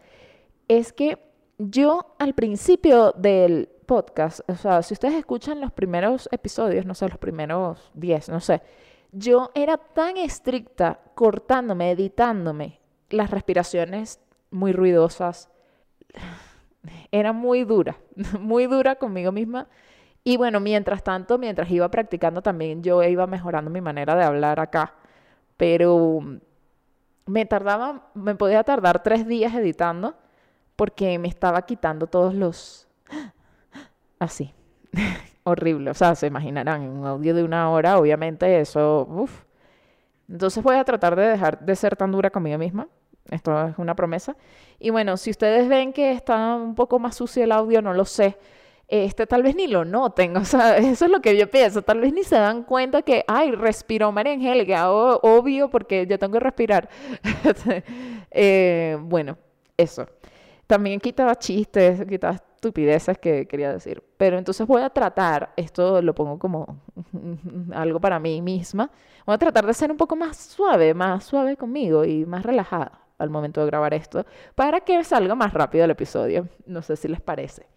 Es 0.68 0.92
que 0.92 1.20
yo 1.60 2.16
al 2.18 2.34
principio 2.34 3.12
del 3.12 3.70
podcast, 3.86 4.40
o 4.50 4.56
sea, 4.56 4.82
si 4.82 4.96
ustedes 4.96 5.14
escuchan 5.14 5.62
los 5.62 5.72
primeros 5.72 6.28
episodios, 6.32 6.88
no 6.88 6.96
sé, 6.96 7.08
los 7.08 7.20
primeros 7.20 7.92
10, 7.94 8.30
no 8.30 8.40
sé, 8.40 8.64
yo 9.12 9.52
era 9.54 9.78
tan 9.78 10.18
estricta 10.18 11.00
cortándome, 11.14 11.92
editándome 11.92 12.80
las 13.12 13.30
respiraciones 13.30 14.20
muy 14.50 14.72
ruidosas. 14.72 15.52
Era 17.12 17.32
muy 17.32 17.64
dura, 17.64 18.00
muy 18.40 18.66
dura 18.66 18.96
conmigo 18.96 19.32
misma. 19.32 19.68
Y 20.24 20.38
bueno, 20.38 20.60
mientras 20.60 21.04
tanto, 21.04 21.38
mientras 21.38 21.70
iba 21.72 21.90
practicando 21.90 22.42
también, 22.42 22.84
yo 22.84 23.02
iba 23.04 23.26
mejorando 23.28 23.72
mi 23.72 23.82
manera 23.82 24.16
de 24.16 24.24
hablar 24.24 24.60
acá. 24.60 24.94
Pero 25.58 26.20
me 27.26 27.46
tardaba, 27.46 28.10
me 28.14 28.36
podía 28.36 28.64
tardar 28.64 29.04
tres 29.04 29.28
días 29.28 29.54
editando 29.54 30.16
porque 30.76 31.18
me 31.20 31.28
estaba 31.28 31.62
quitando 31.64 32.08
todos 32.08 32.34
los... 32.34 32.88
Así. 34.20 34.54
Horrible. 35.44 35.92
O 35.92 35.94
sea, 35.94 36.16
se 36.16 36.28
imaginarán, 36.28 36.84
en 36.84 36.90
un 36.90 37.06
audio 37.06 37.34
de 37.34 37.44
una 37.44 37.70
hora, 37.72 37.98
obviamente 37.98 38.60
eso... 38.60 39.08
Uf. 39.10 39.44
Entonces 40.28 40.64
voy 40.64 40.76
a 40.76 40.84
tratar 40.84 41.16
de 41.16 41.24
dejar 41.24 41.60
de 41.60 41.76
ser 41.76 41.96
tan 41.96 42.12
dura 42.12 42.30
conmigo 42.30 42.58
misma 42.60 42.88
esto 43.32 43.68
es 43.68 43.78
una 43.78 43.96
promesa. 43.96 44.36
Y 44.80 44.90
bueno, 44.90 45.18
si 45.18 45.30
ustedes 45.30 45.68
ven 45.68 45.94
que 45.94 46.12
está 46.12 46.56
un 46.56 46.76
poco 46.76 47.00
más 47.00 47.16
sucio 47.16 47.44
el 47.44 47.52
audio, 47.52 47.82
no 47.82 47.94
lo 47.94 48.06
sé. 48.06 48.38
Este, 48.90 49.28
tal 49.28 49.44
vez 49.44 49.56
ni 49.56 49.68
lo 49.68 49.86
noten, 49.86 50.36
o 50.38 50.46
sea, 50.46 50.78
eso 50.78 51.06
es 51.06 51.12
lo 51.12 51.22
que 51.22 51.38
yo 51.38 51.50
pienso, 51.50 51.84
tal 51.84 52.02
vez 52.02 52.12
ni 52.12 52.24
se 52.24 52.36
dan 52.36 52.64
cuenta 52.64 53.04
que, 53.04 53.24
ay, 53.28 53.52
respiró 53.52 54.12
María 54.12 54.34
Angélica, 54.34 54.92
obvio, 54.92 55.70
porque 55.70 56.08
yo 56.08 56.18
tengo 56.18 56.34
que 56.34 56.40
respirar. 56.40 56.90
eh, 58.32 58.98
bueno, 59.00 59.38
eso. 59.78 60.08
También 60.66 61.00
quitaba 61.00 61.36
chistes, 61.36 62.04
quitaba 62.06 62.36
estupideces 62.36 63.18
que 63.18 63.48
quería 63.48 63.72
decir, 63.72 64.04
pero 64.18 64.38
entonces 64.38 64.66
voy 64.68 64.82
a 64.82 64.90
tratar, 64.90 65.54
esto 65.56 66.02
lo 66.02 66.14
pongo 66.14 66.38
como 66.40 66.82
algo 67.74 68.00
para 68.00 68.20
mí 68.20 68.42
misma, 68.42 68.90
voy 69.26 69.36
a 69.36 69.38
tratar 69.38 69.66
de 69.66 69.74
ser 69.74 69.92
un 69.92 69.98
poco 69.98 70.16
más 70.16 70.36
suave, 70.36 70.94
más 70.94 71.24
suave 71.24 71.56
conmigo 71.58 72.06
y 72.06 72.26
más 72.26 72.44
relajada 72.44 73.00
al 73.20 73.30
momento 73.30 73.62
de 73.62 73.68
grabar 73.68 73.94
esto, 73.94 74.26
para 74.56 74.82
que 74.82 75.04
salga 75.04 75.36
más 75.36 75.54
rápido 75.54 75.86
el 75.86 75.92
episodio. 75.92 76.48
No 76.66 76.82
sé 76.82 76.96
si 76.96 77.08
les 77.08 77.22
parece. 77.22 77.68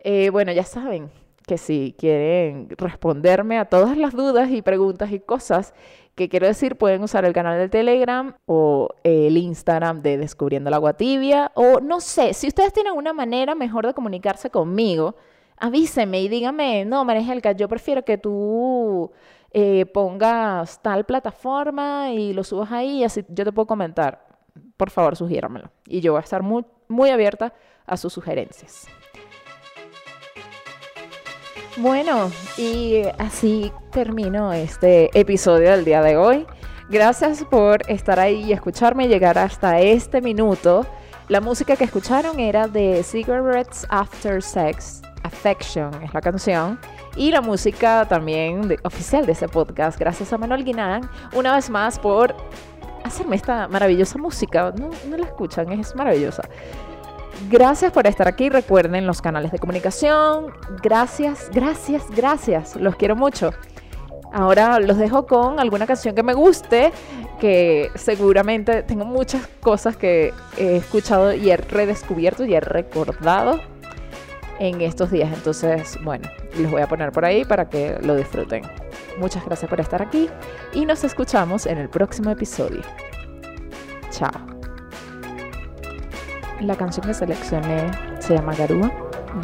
Eh, 0.00 0.30
bueno, 0.30 0.52
ya 0.52 0.64
saben 0.64 1.10
que 1.46 1.58
si 1.58 1.94
quieren 1.98 2.68
responderme 2.76 3.58
a 3.58 3.64
todas 3.64 3.96
las 3.96 4.12
dudas 4.12 4.50
y 4.50 4.62
preguntas 4.62 5.10
y 5.12 5.20
cosas 5.20 5.74
que 6.14 6.28
quiero 6.28 6.46
decir, 6.46 6.76
pueden 6.76 7.02
usar 7.02 7.24
el 7.24 7.32
canal 7.32 7.58
de 7.58 7.68
Telegram 7.68 8.34
o 8.46 8.90
el 9.04 9.36
Instagram 9.36 10.02
de 10.02 10.18
Descubriendo 10.18 10.68
el 10.68 10.74
Agua 10.74 10.94
Tibia. 10.94 11.50
O 11.54 11.80
no 11.80 12.00
sé, 12.00 12.34
si 12.34 12.48
ustedes 12.48 12.72
tienen 12.72 12.92
una 12.92 13.12
manera 13.12 13.54
mejor 13.54 13.86
de 13.86 13.94
comunicarse 13.94 14.50
conmigo, 14.50 15.16
avísenme 15.56 16.20
y 16.20 16.28
díganme, 16.28 16.84
no, 16.84 17.04
María 17.04 17.52
yo 17.52 17.68
prefiero 17.68 18.04
que 18.04 18.18
tú 18.18 19.10
eh, 19.52 19.86
pongas 19.86 20.80
tal 20.82 21.04
plataforma 21.04 22.10
y 22.12 22.32
lo 22.32 22.44
subas 22.44 22.70
ahí 22.70 23.02
así 23.02 23.24
yo 23.28 23.44
te 23.44 23.52
puedo 23.52 23.66
comentar 23.66 24.30
por 24.76 24.90
favor 24.90 25.16
sugiéramelo. 25.16 25.70
Y 25.86 26.00
yo 26.00 26.12
voy 26.12 26.20
a 26.20 26.24
estar 26.24 26.42
muy, 26.42 26.64
muy 26.88 27.10
abierta 27.10 27.52
a 27.86 27.96
sus 27.96 28.12
sugerencias. 28.12 28.86
Bueno, 31.76 32.30
y 32.58 33.02
así 33.18 33.72
termino 33.92 34.52
este 34.52 35.08
episodio 35.18 35.70
del 35.70 35.84
día 35.84 36.02
de 36.02 36.16
hoy. 36.16 36.46
Gracias 36.88 37.44
por 37.44 37.88
estar 37.88 38.18
ahí 38.18 38.42
y 38.42 38.52
escucharme 38.52 39.06
llegar 39.06 39.38
hasta 39.38 39.78
este 39.78 40.20
minuto. 40.20 40.84
La 41.28 41.40
música 41.40 41.76
que 41.76 41.84
escucharon 41.84 42.40
era 42.40 42.66
de 42.66 43.04
Cigarettes 43.04 43.86
After 43.88 44.42
Sex, 44.42 45.00
Affection 45.22 45.94
es 46.02 46.12
la 46.12 46.20
canción. 46.20 46.78
Y 47.14 47.30
la 47.30 47.40
música 47.40 48.04
también 48.08 48.76
oficial 48.82 49.24
de 49.24 49.32
ese 49.32 49.48
podcast, 49.48 49.98
gracias 49.98 50.32
a 50.32 50.38
Manuel 50.38 50.64
Guinán, 50.64 51.08
una 51.34 51.54
vez 51.54 51.70
más 51.70 52.00
por 52.00 52.34
hacerme 53.04 53.36
esta 53.36 53.68
maravillosa 53.68 54.18
música. 54.18 54.72
No, 54.76 54.90
no 55.08 55.16
la 55.16 55.26
escuchan, 55.26 55.70
es 55.72 55.94
maravillosa. 55.94 56.42
Gracias 57.48 57.92
por 57.92 58.06
estar 58.06 58.28
aquí. 58.28 58.48
Recuerden 58.48 59.06
los 59.06 59.22
canales 59.22 59.52
de 59.52 59.58
comunicación. 59.58 60.52
Gracias, 60.82 61.50
gracias, 61.52 62.04
gracias. 62.14 62.76
Los 62.76 62.96
quiero 62.96 63.16
mucho. 63.16 63.52
Ahora 64.32 64.78
los 64.78 64.96
dejo 64.96 65.26
con 65.26 65.58
alguna 65.58 65.86
canción 65.86 66.14
que 66.14 66.22
me 66.22 66.34
guste, 66.34 66.92
que 67.40 67.90
seguramente 67.96 68.82
tengo 68.82 69.04
muchas 69.04 69.46
cosas 69.60 69.96
que 69.96 70.32
he 70.56 70.76
escuchado 70.76 71.34
y 71.34 71.50
he 71.50 71.56
redescubierto 71.56 72.44
y 72.44 72.54
he 72.54 72.60
recordado 72.60 73.60
en 74.60 74.80
estos 74.82 75.10
días. 75.10 75.32
Entonces, 75.32 75.98
bueno, 76.04 76.28
los 76.56 76.70
voy 76.70 76.82
a 76.82 76.86
poner 76.86 77.10
por 77.10 77.24
ahí 77.24 77.44
para 77.44 77.68
que 77.68 77.98
lo 78.02 78.14
disfruten. 78.14 78.62
Muchas 79.18 79.44
gracias 79.44 79.68
por 79.68 79.80
estar 79.80 80.00
aquí 80.00 80.28
y 80.72 80.84
nos 80.86 81.02
escuchamos 81.02 81.66
en 81.66 81.78
el 81.78 81.88
próximo 81.88 82.30
episodio. 82.30 82.82
Chao. 84.10 84.59
La 86.60 86.76
canción 86.76 87.06
que 87.06 87.14
seleccioné 87.14 87.90
se 88.18 88.34
llama 88.34 88.54
Garúa 88.54 88.92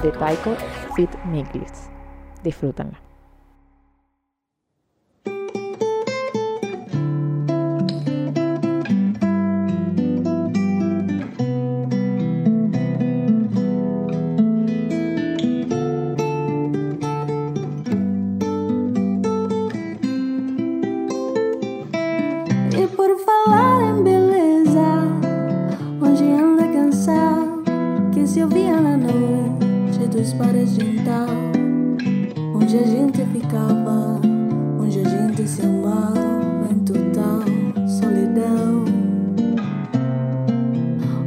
de 0.02 0.12
Taiko 0.12 0.54
Fit 0.94 1.10
Miglis. 1.24 1.88
Disfrútenla. 2.42 3.05
Onde 32.54 32.76
a 32.76 32.86
gente 32.86 33.24
ficava, 33.32 34.20
onde 34.78 35.00
a 35.00 35.08
gente 35.08 35.48
se 35.48 35.62
amava 35.62 36.68
em 36.70 36.78
tudo 36.80 37.06
solidão. 37.88 38.84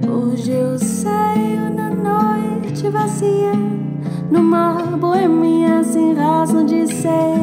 Hoje 0.07 0.51
eu 0.51 0.77
saio 0.77 1.73
na 1.73 1.89
noite 1.89 2.87
vazia, 2.89 3.53
numa 4.29 4.73
boemia 4.97 5.83
sem 5.83 6.13
razão 6.13 6.63
de 6.65 6.85
ser, 6.85 7.39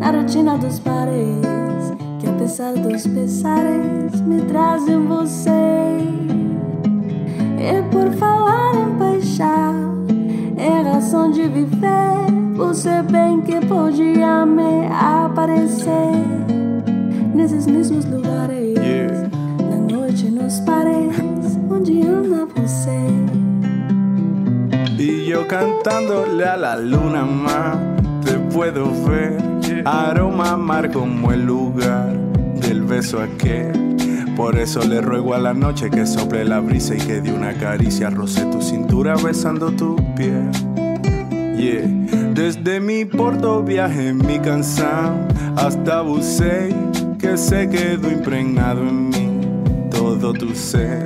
na 0.00 0.10
rotina 0.10 0.58
dos 0.58 0.80
pares, 0.80 1.92
que 2.18 2.28
apesar 2.28 2.72
dos 2.72 3.06
pesares 3.06 4.20
me 4.22 4.40
trazem 4.42 5.06
você. 5.06 5.50
E 7.60 7.82
por 7.92 8.10
falar 8.14 8.74
em 8.74 8.98
paixão, 8.98 9.81
é 10.62 10.82
razão 10.82 11.30
de 11.30 11.42
viver. 11.48 12.56
Você 12.56 13.02
bem 13.02 13.40
que 13.42 13.58
podia 13.66 14.46
me 14.46 14.86
aparecer 14.86 16.12
nesses 17.34 17.66
mesmos 17.66 18.04
lugares. 18.04 18.76
Yeah. 18.78 19.28
Na 19.58 19.76
noite 19.76 20.30
nos 20.30 20.60
pares 20.60 21.58
onde 21.68 22.02
anda 22.02 22.46
você. 22.54 23.00
Y 24.98 25.26
yo 25.26 25.48
cantándole 25.48 26.44
a 26.44 26.56
la 26.56 26.76
luna 26.76 27.24
más, 27.24 27.76
te 28.24 28.38
puedo 28.54 28.90
ver. 29.04 29.42
Aroma 29.84 30.56
mar 30.56 30.92
como 30.92 31.32
el 31.32 31.44
lugar 31.44 32.12
del 32.60 32.82
beso 32.82 33.20
aquel. 33.20 33.91
Por 34.36 34.58
eso 34.58 34.80
le 34.86 35.00
ruego 35.00 35.34
a 35.34 35.38
la 35.38 35.52
noche 35.52 35.90
que 35.90 36.06
sople 36.06 36.44
la 36.44 36.60
brisa 36.60 36.94
y 36.94 36.98
que 36.98 37.20
de 37.20 37.32
una 37.32 37.52
caricia 37.54 38.10
roce 38.10 38.44
tu 38.46 38.62
cintura 38.62 39.14
besando 39.16 39.70
tu 39.70 39.96
piel. 40.16 40.50
Yeah. 41.56 41.86
Desde 42.34 42.80
mi 42.80 43.04
porto 43.04 43.62
viaje 43.62 44.14
mi 44.14 44.38
canción 44.38 45.28
hasta 45.56 46.00
Busey, 46.00 46.74
que 47.18 47.36
se 47.36 47.68
quedó 47.68 48.10
impregnado 48.10 48.80
en 48.80 49.10
mí 49.10 49.40
todo 49.90 50.32
tu 50.32 50.54
ser. 50.54 51.04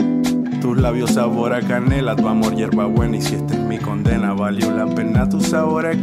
Tus 0.60 0.78
labios 0.78 1.12
sabor 1.12 1.52
a 1.52 1.60
canela, 1.60 2.16
tu 2.16 2.28
amor 2.28 2.54
hierba 2.54 2.86
buena 2.86 3.16
y 3.16 3.22
si 3.22 3.34
esta 3.34 3.54
es 3.54 3.60
mi 3.60 3.78
condena, 3.78 4.32
valió 4.32 4.70
la 4.70 4.86
pena 4.86 5.28
tu 5.28 5.40
sabor 5.40 5.86
a. 5.86 5.96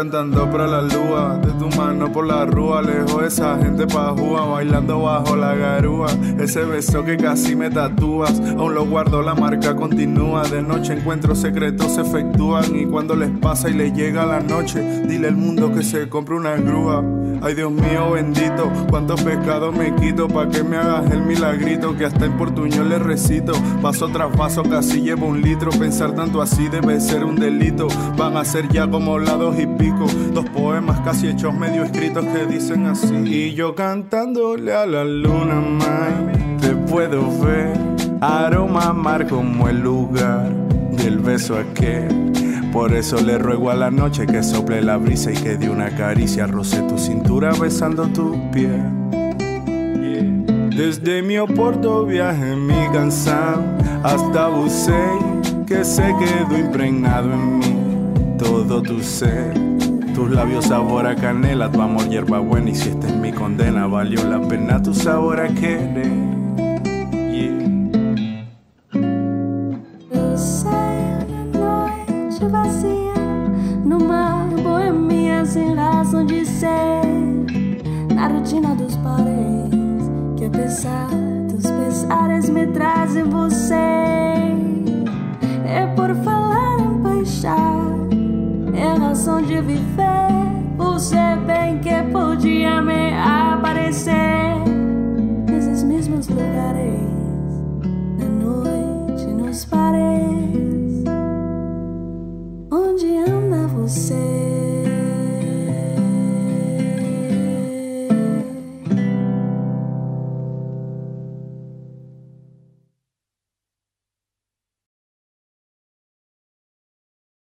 cantando 0.00 0.50
para 0.50 0.66
la 0.66 0.80
lua, 0.80 1.38
de 1.44 1.52
tu 1.58 1.68
mano 1.76 2.10
por 2.10 2.26
la 2.26 2.46
rúa, 2.46 2.80
lejos 2.80 3.22
esa 3.22 3.58
gente 3.58 3.86
pajúa, 3.86 4.46
bailando 4.46 5.02
bajo 5.02 5.36
la 5.36 5.54
garúa. 5.54 6.06
Ese 6.38 6.64
beso 6.64 7.04
que 7.04 7.18
casi 7.18 7.54
me 7.54 7.68
tatúas, 7.68 8.40
aún 8.56 8.72
lo 8.72 8.86
guardo, 8.86 9.20
la 9.20 9.34
marca 9.34 9.76
continúa. 9.76 10.44
De 10.44 10.62
noche 10.62 10.94
encuentros 10.94 11.40
secretos 11.40 11.96
se 11.96 12.00
efectúan 12.00 12.74
y 12.74 12.86
cuando 12.86 13.14
les 13.14 13.28
pasa 13.28 13.68
y 13.68 13.74
les 13.74 13.92
llega 13.92 14.24
la 14.24 14.40
noche, 14.40 14.80
dile 15.06 15.28
al 15.28 15.36
mundo 15.36 15.70
que 15.70 15.82
se 15.82 16.08
compre 16.08 16.34
una 16.34 16.56
grúa. 16.56 17.04
Ay 17.42 17.54
Dios 17.54 17.72
mío 17.72 18.12
bendito, 18.12 18.70
cuántos 18.90 19.22
pecados 19.22 19.74
me 19.74 19.94
quito 19.94 20.28
pa' 20.28 20.48
que 20.48 20.62
me 20.62 20.76
hagas 20.76 21.10
el 21.10 21.22
milagrito 21.22 21.96
que 21.96 22.04
hasta 22.04 22.26
en 22.26 22.36
portuñol 22.36 22.90
le 22.90 22.98
recito. 22.98 23.52
Paso 23.80 24.08
tras 24.08 24.36
paso 24.36 24.62
casi 24.62 25.00
llevo 25.00 25.26
un 25.26 25.40
litro, 25.40 25.70
pensar 25.70 26.14
tanto 26.14 26.42
así 26.42 26.68
debe 26.68 27.00
ser 27.00 27.24
un 27.24 27.36
delito. 27.36 27.88
Van 28.18 28.36
a 28.36 28.44
ser 28.44 28.68
ya 28.68 28.90
como 28.90 29.18
lados 29.18 29.58
y 29.58 29.66
dos 30.32 30.44
poemas 30.50 31.00
casi 31.00 31.28
hechos 31.28 31.54
medio 31.54 31.84
escritos 31.84 32.24
que 32.26 32.46
dicen 32.46 32.86
así. 32.86 33.14
Y 33.14 33.54
yo 33.54 33.74
cantándole 33.74 34.74
a 34.74 34.86
la 34.86 35.04
luna, 35.04 35.60
mai, 35.60 36.58
te 36.60 36.70
puedo 36.70 37.30
ver, 37.40 37.78
aroma 38.20 38.92
mar 38.92 39.26
como 39.26 39.68
el 39.68 39.80
lugar 39.80 40.52
del 40.92 41.18
beso 41.18 41.56
aquel. 41.56 42.32
Por 42.72 42.94
eso 42.94 43.20
le 43.20 43.38
ruego 43.38 43.70
a 43.70 43.74
la 43.74 43.90
noche 43.90 44.26
que 44.26 44.42
sople 44.42 44.82
la 44.82 44.96
brisa 44.96 45.32
y 45.32 45.34
que 45.34 45.56
de 45.56 45.68
una 45.68 45.90
caricia 45.96 46.46
roce 46.46 46.80
tu 46.82 46.98
cintura 46.98 47.52
besando 47.52 48.06
tu 48.08 48.50
piel. 48.52 49.00
Desde 50.76 51.22
mi 51.22 51.36
oporto 51.36 52.06
viaje 52.06 52.54
mi 52.54 52.88
canción 52.92 53.76
hasta 54.02 54.48
Busey, 54.48 55.64
que 55.66 55.84
se 55.84 56.02
quedó 56.02 56.58
impregnado 56.58 57.32
en 57.32 57.58
mí 57.58 57.80
todo 58.38 58.80
tu 58.80 59.02
ser. 59.02 59.69
Tus 60.20 60.32
labios 60.32 60.66
sabor 60.66 61.06
a 61.06 61.16
canela, 61.16 61.72
tu 61.72 61.80
amor 61.80 62.06
hierba 62.10 62.40
buena 62.40 62.68
y 62.68 62.74
si 62.74 62.90
esta 62.90 63.06
es 63.06 63.16
mi 63.16 63.32
condena, 63.32 63.86
valió 63.86 64.22
la 64.28 64.38
pena 64.38 64.82
tu 64.82 64.92
sabor 64.92 65.40
a 65.40 65.48
querer. 65.48 66.12
Yeah. 67.32 67.66
Na 68.92 69.06
noite 71.54 72.48
vazia, 72.48 73.14
numa 73.82 74.46
de 76.26 76.44
ser, 76.44 77.06
na 78.14 78.28
rotina 78.28 78.74
dos 78.74 78.96
pares, 78.98 79.72
que 80.36 80.44
apesar 80.44 81.08
dos 81.50 81.64
pesares 81.64 82.50
me 82.50 82.66
trazem 82.66 83.24
você. 83.24 83.99
Seven. 91.00 91.39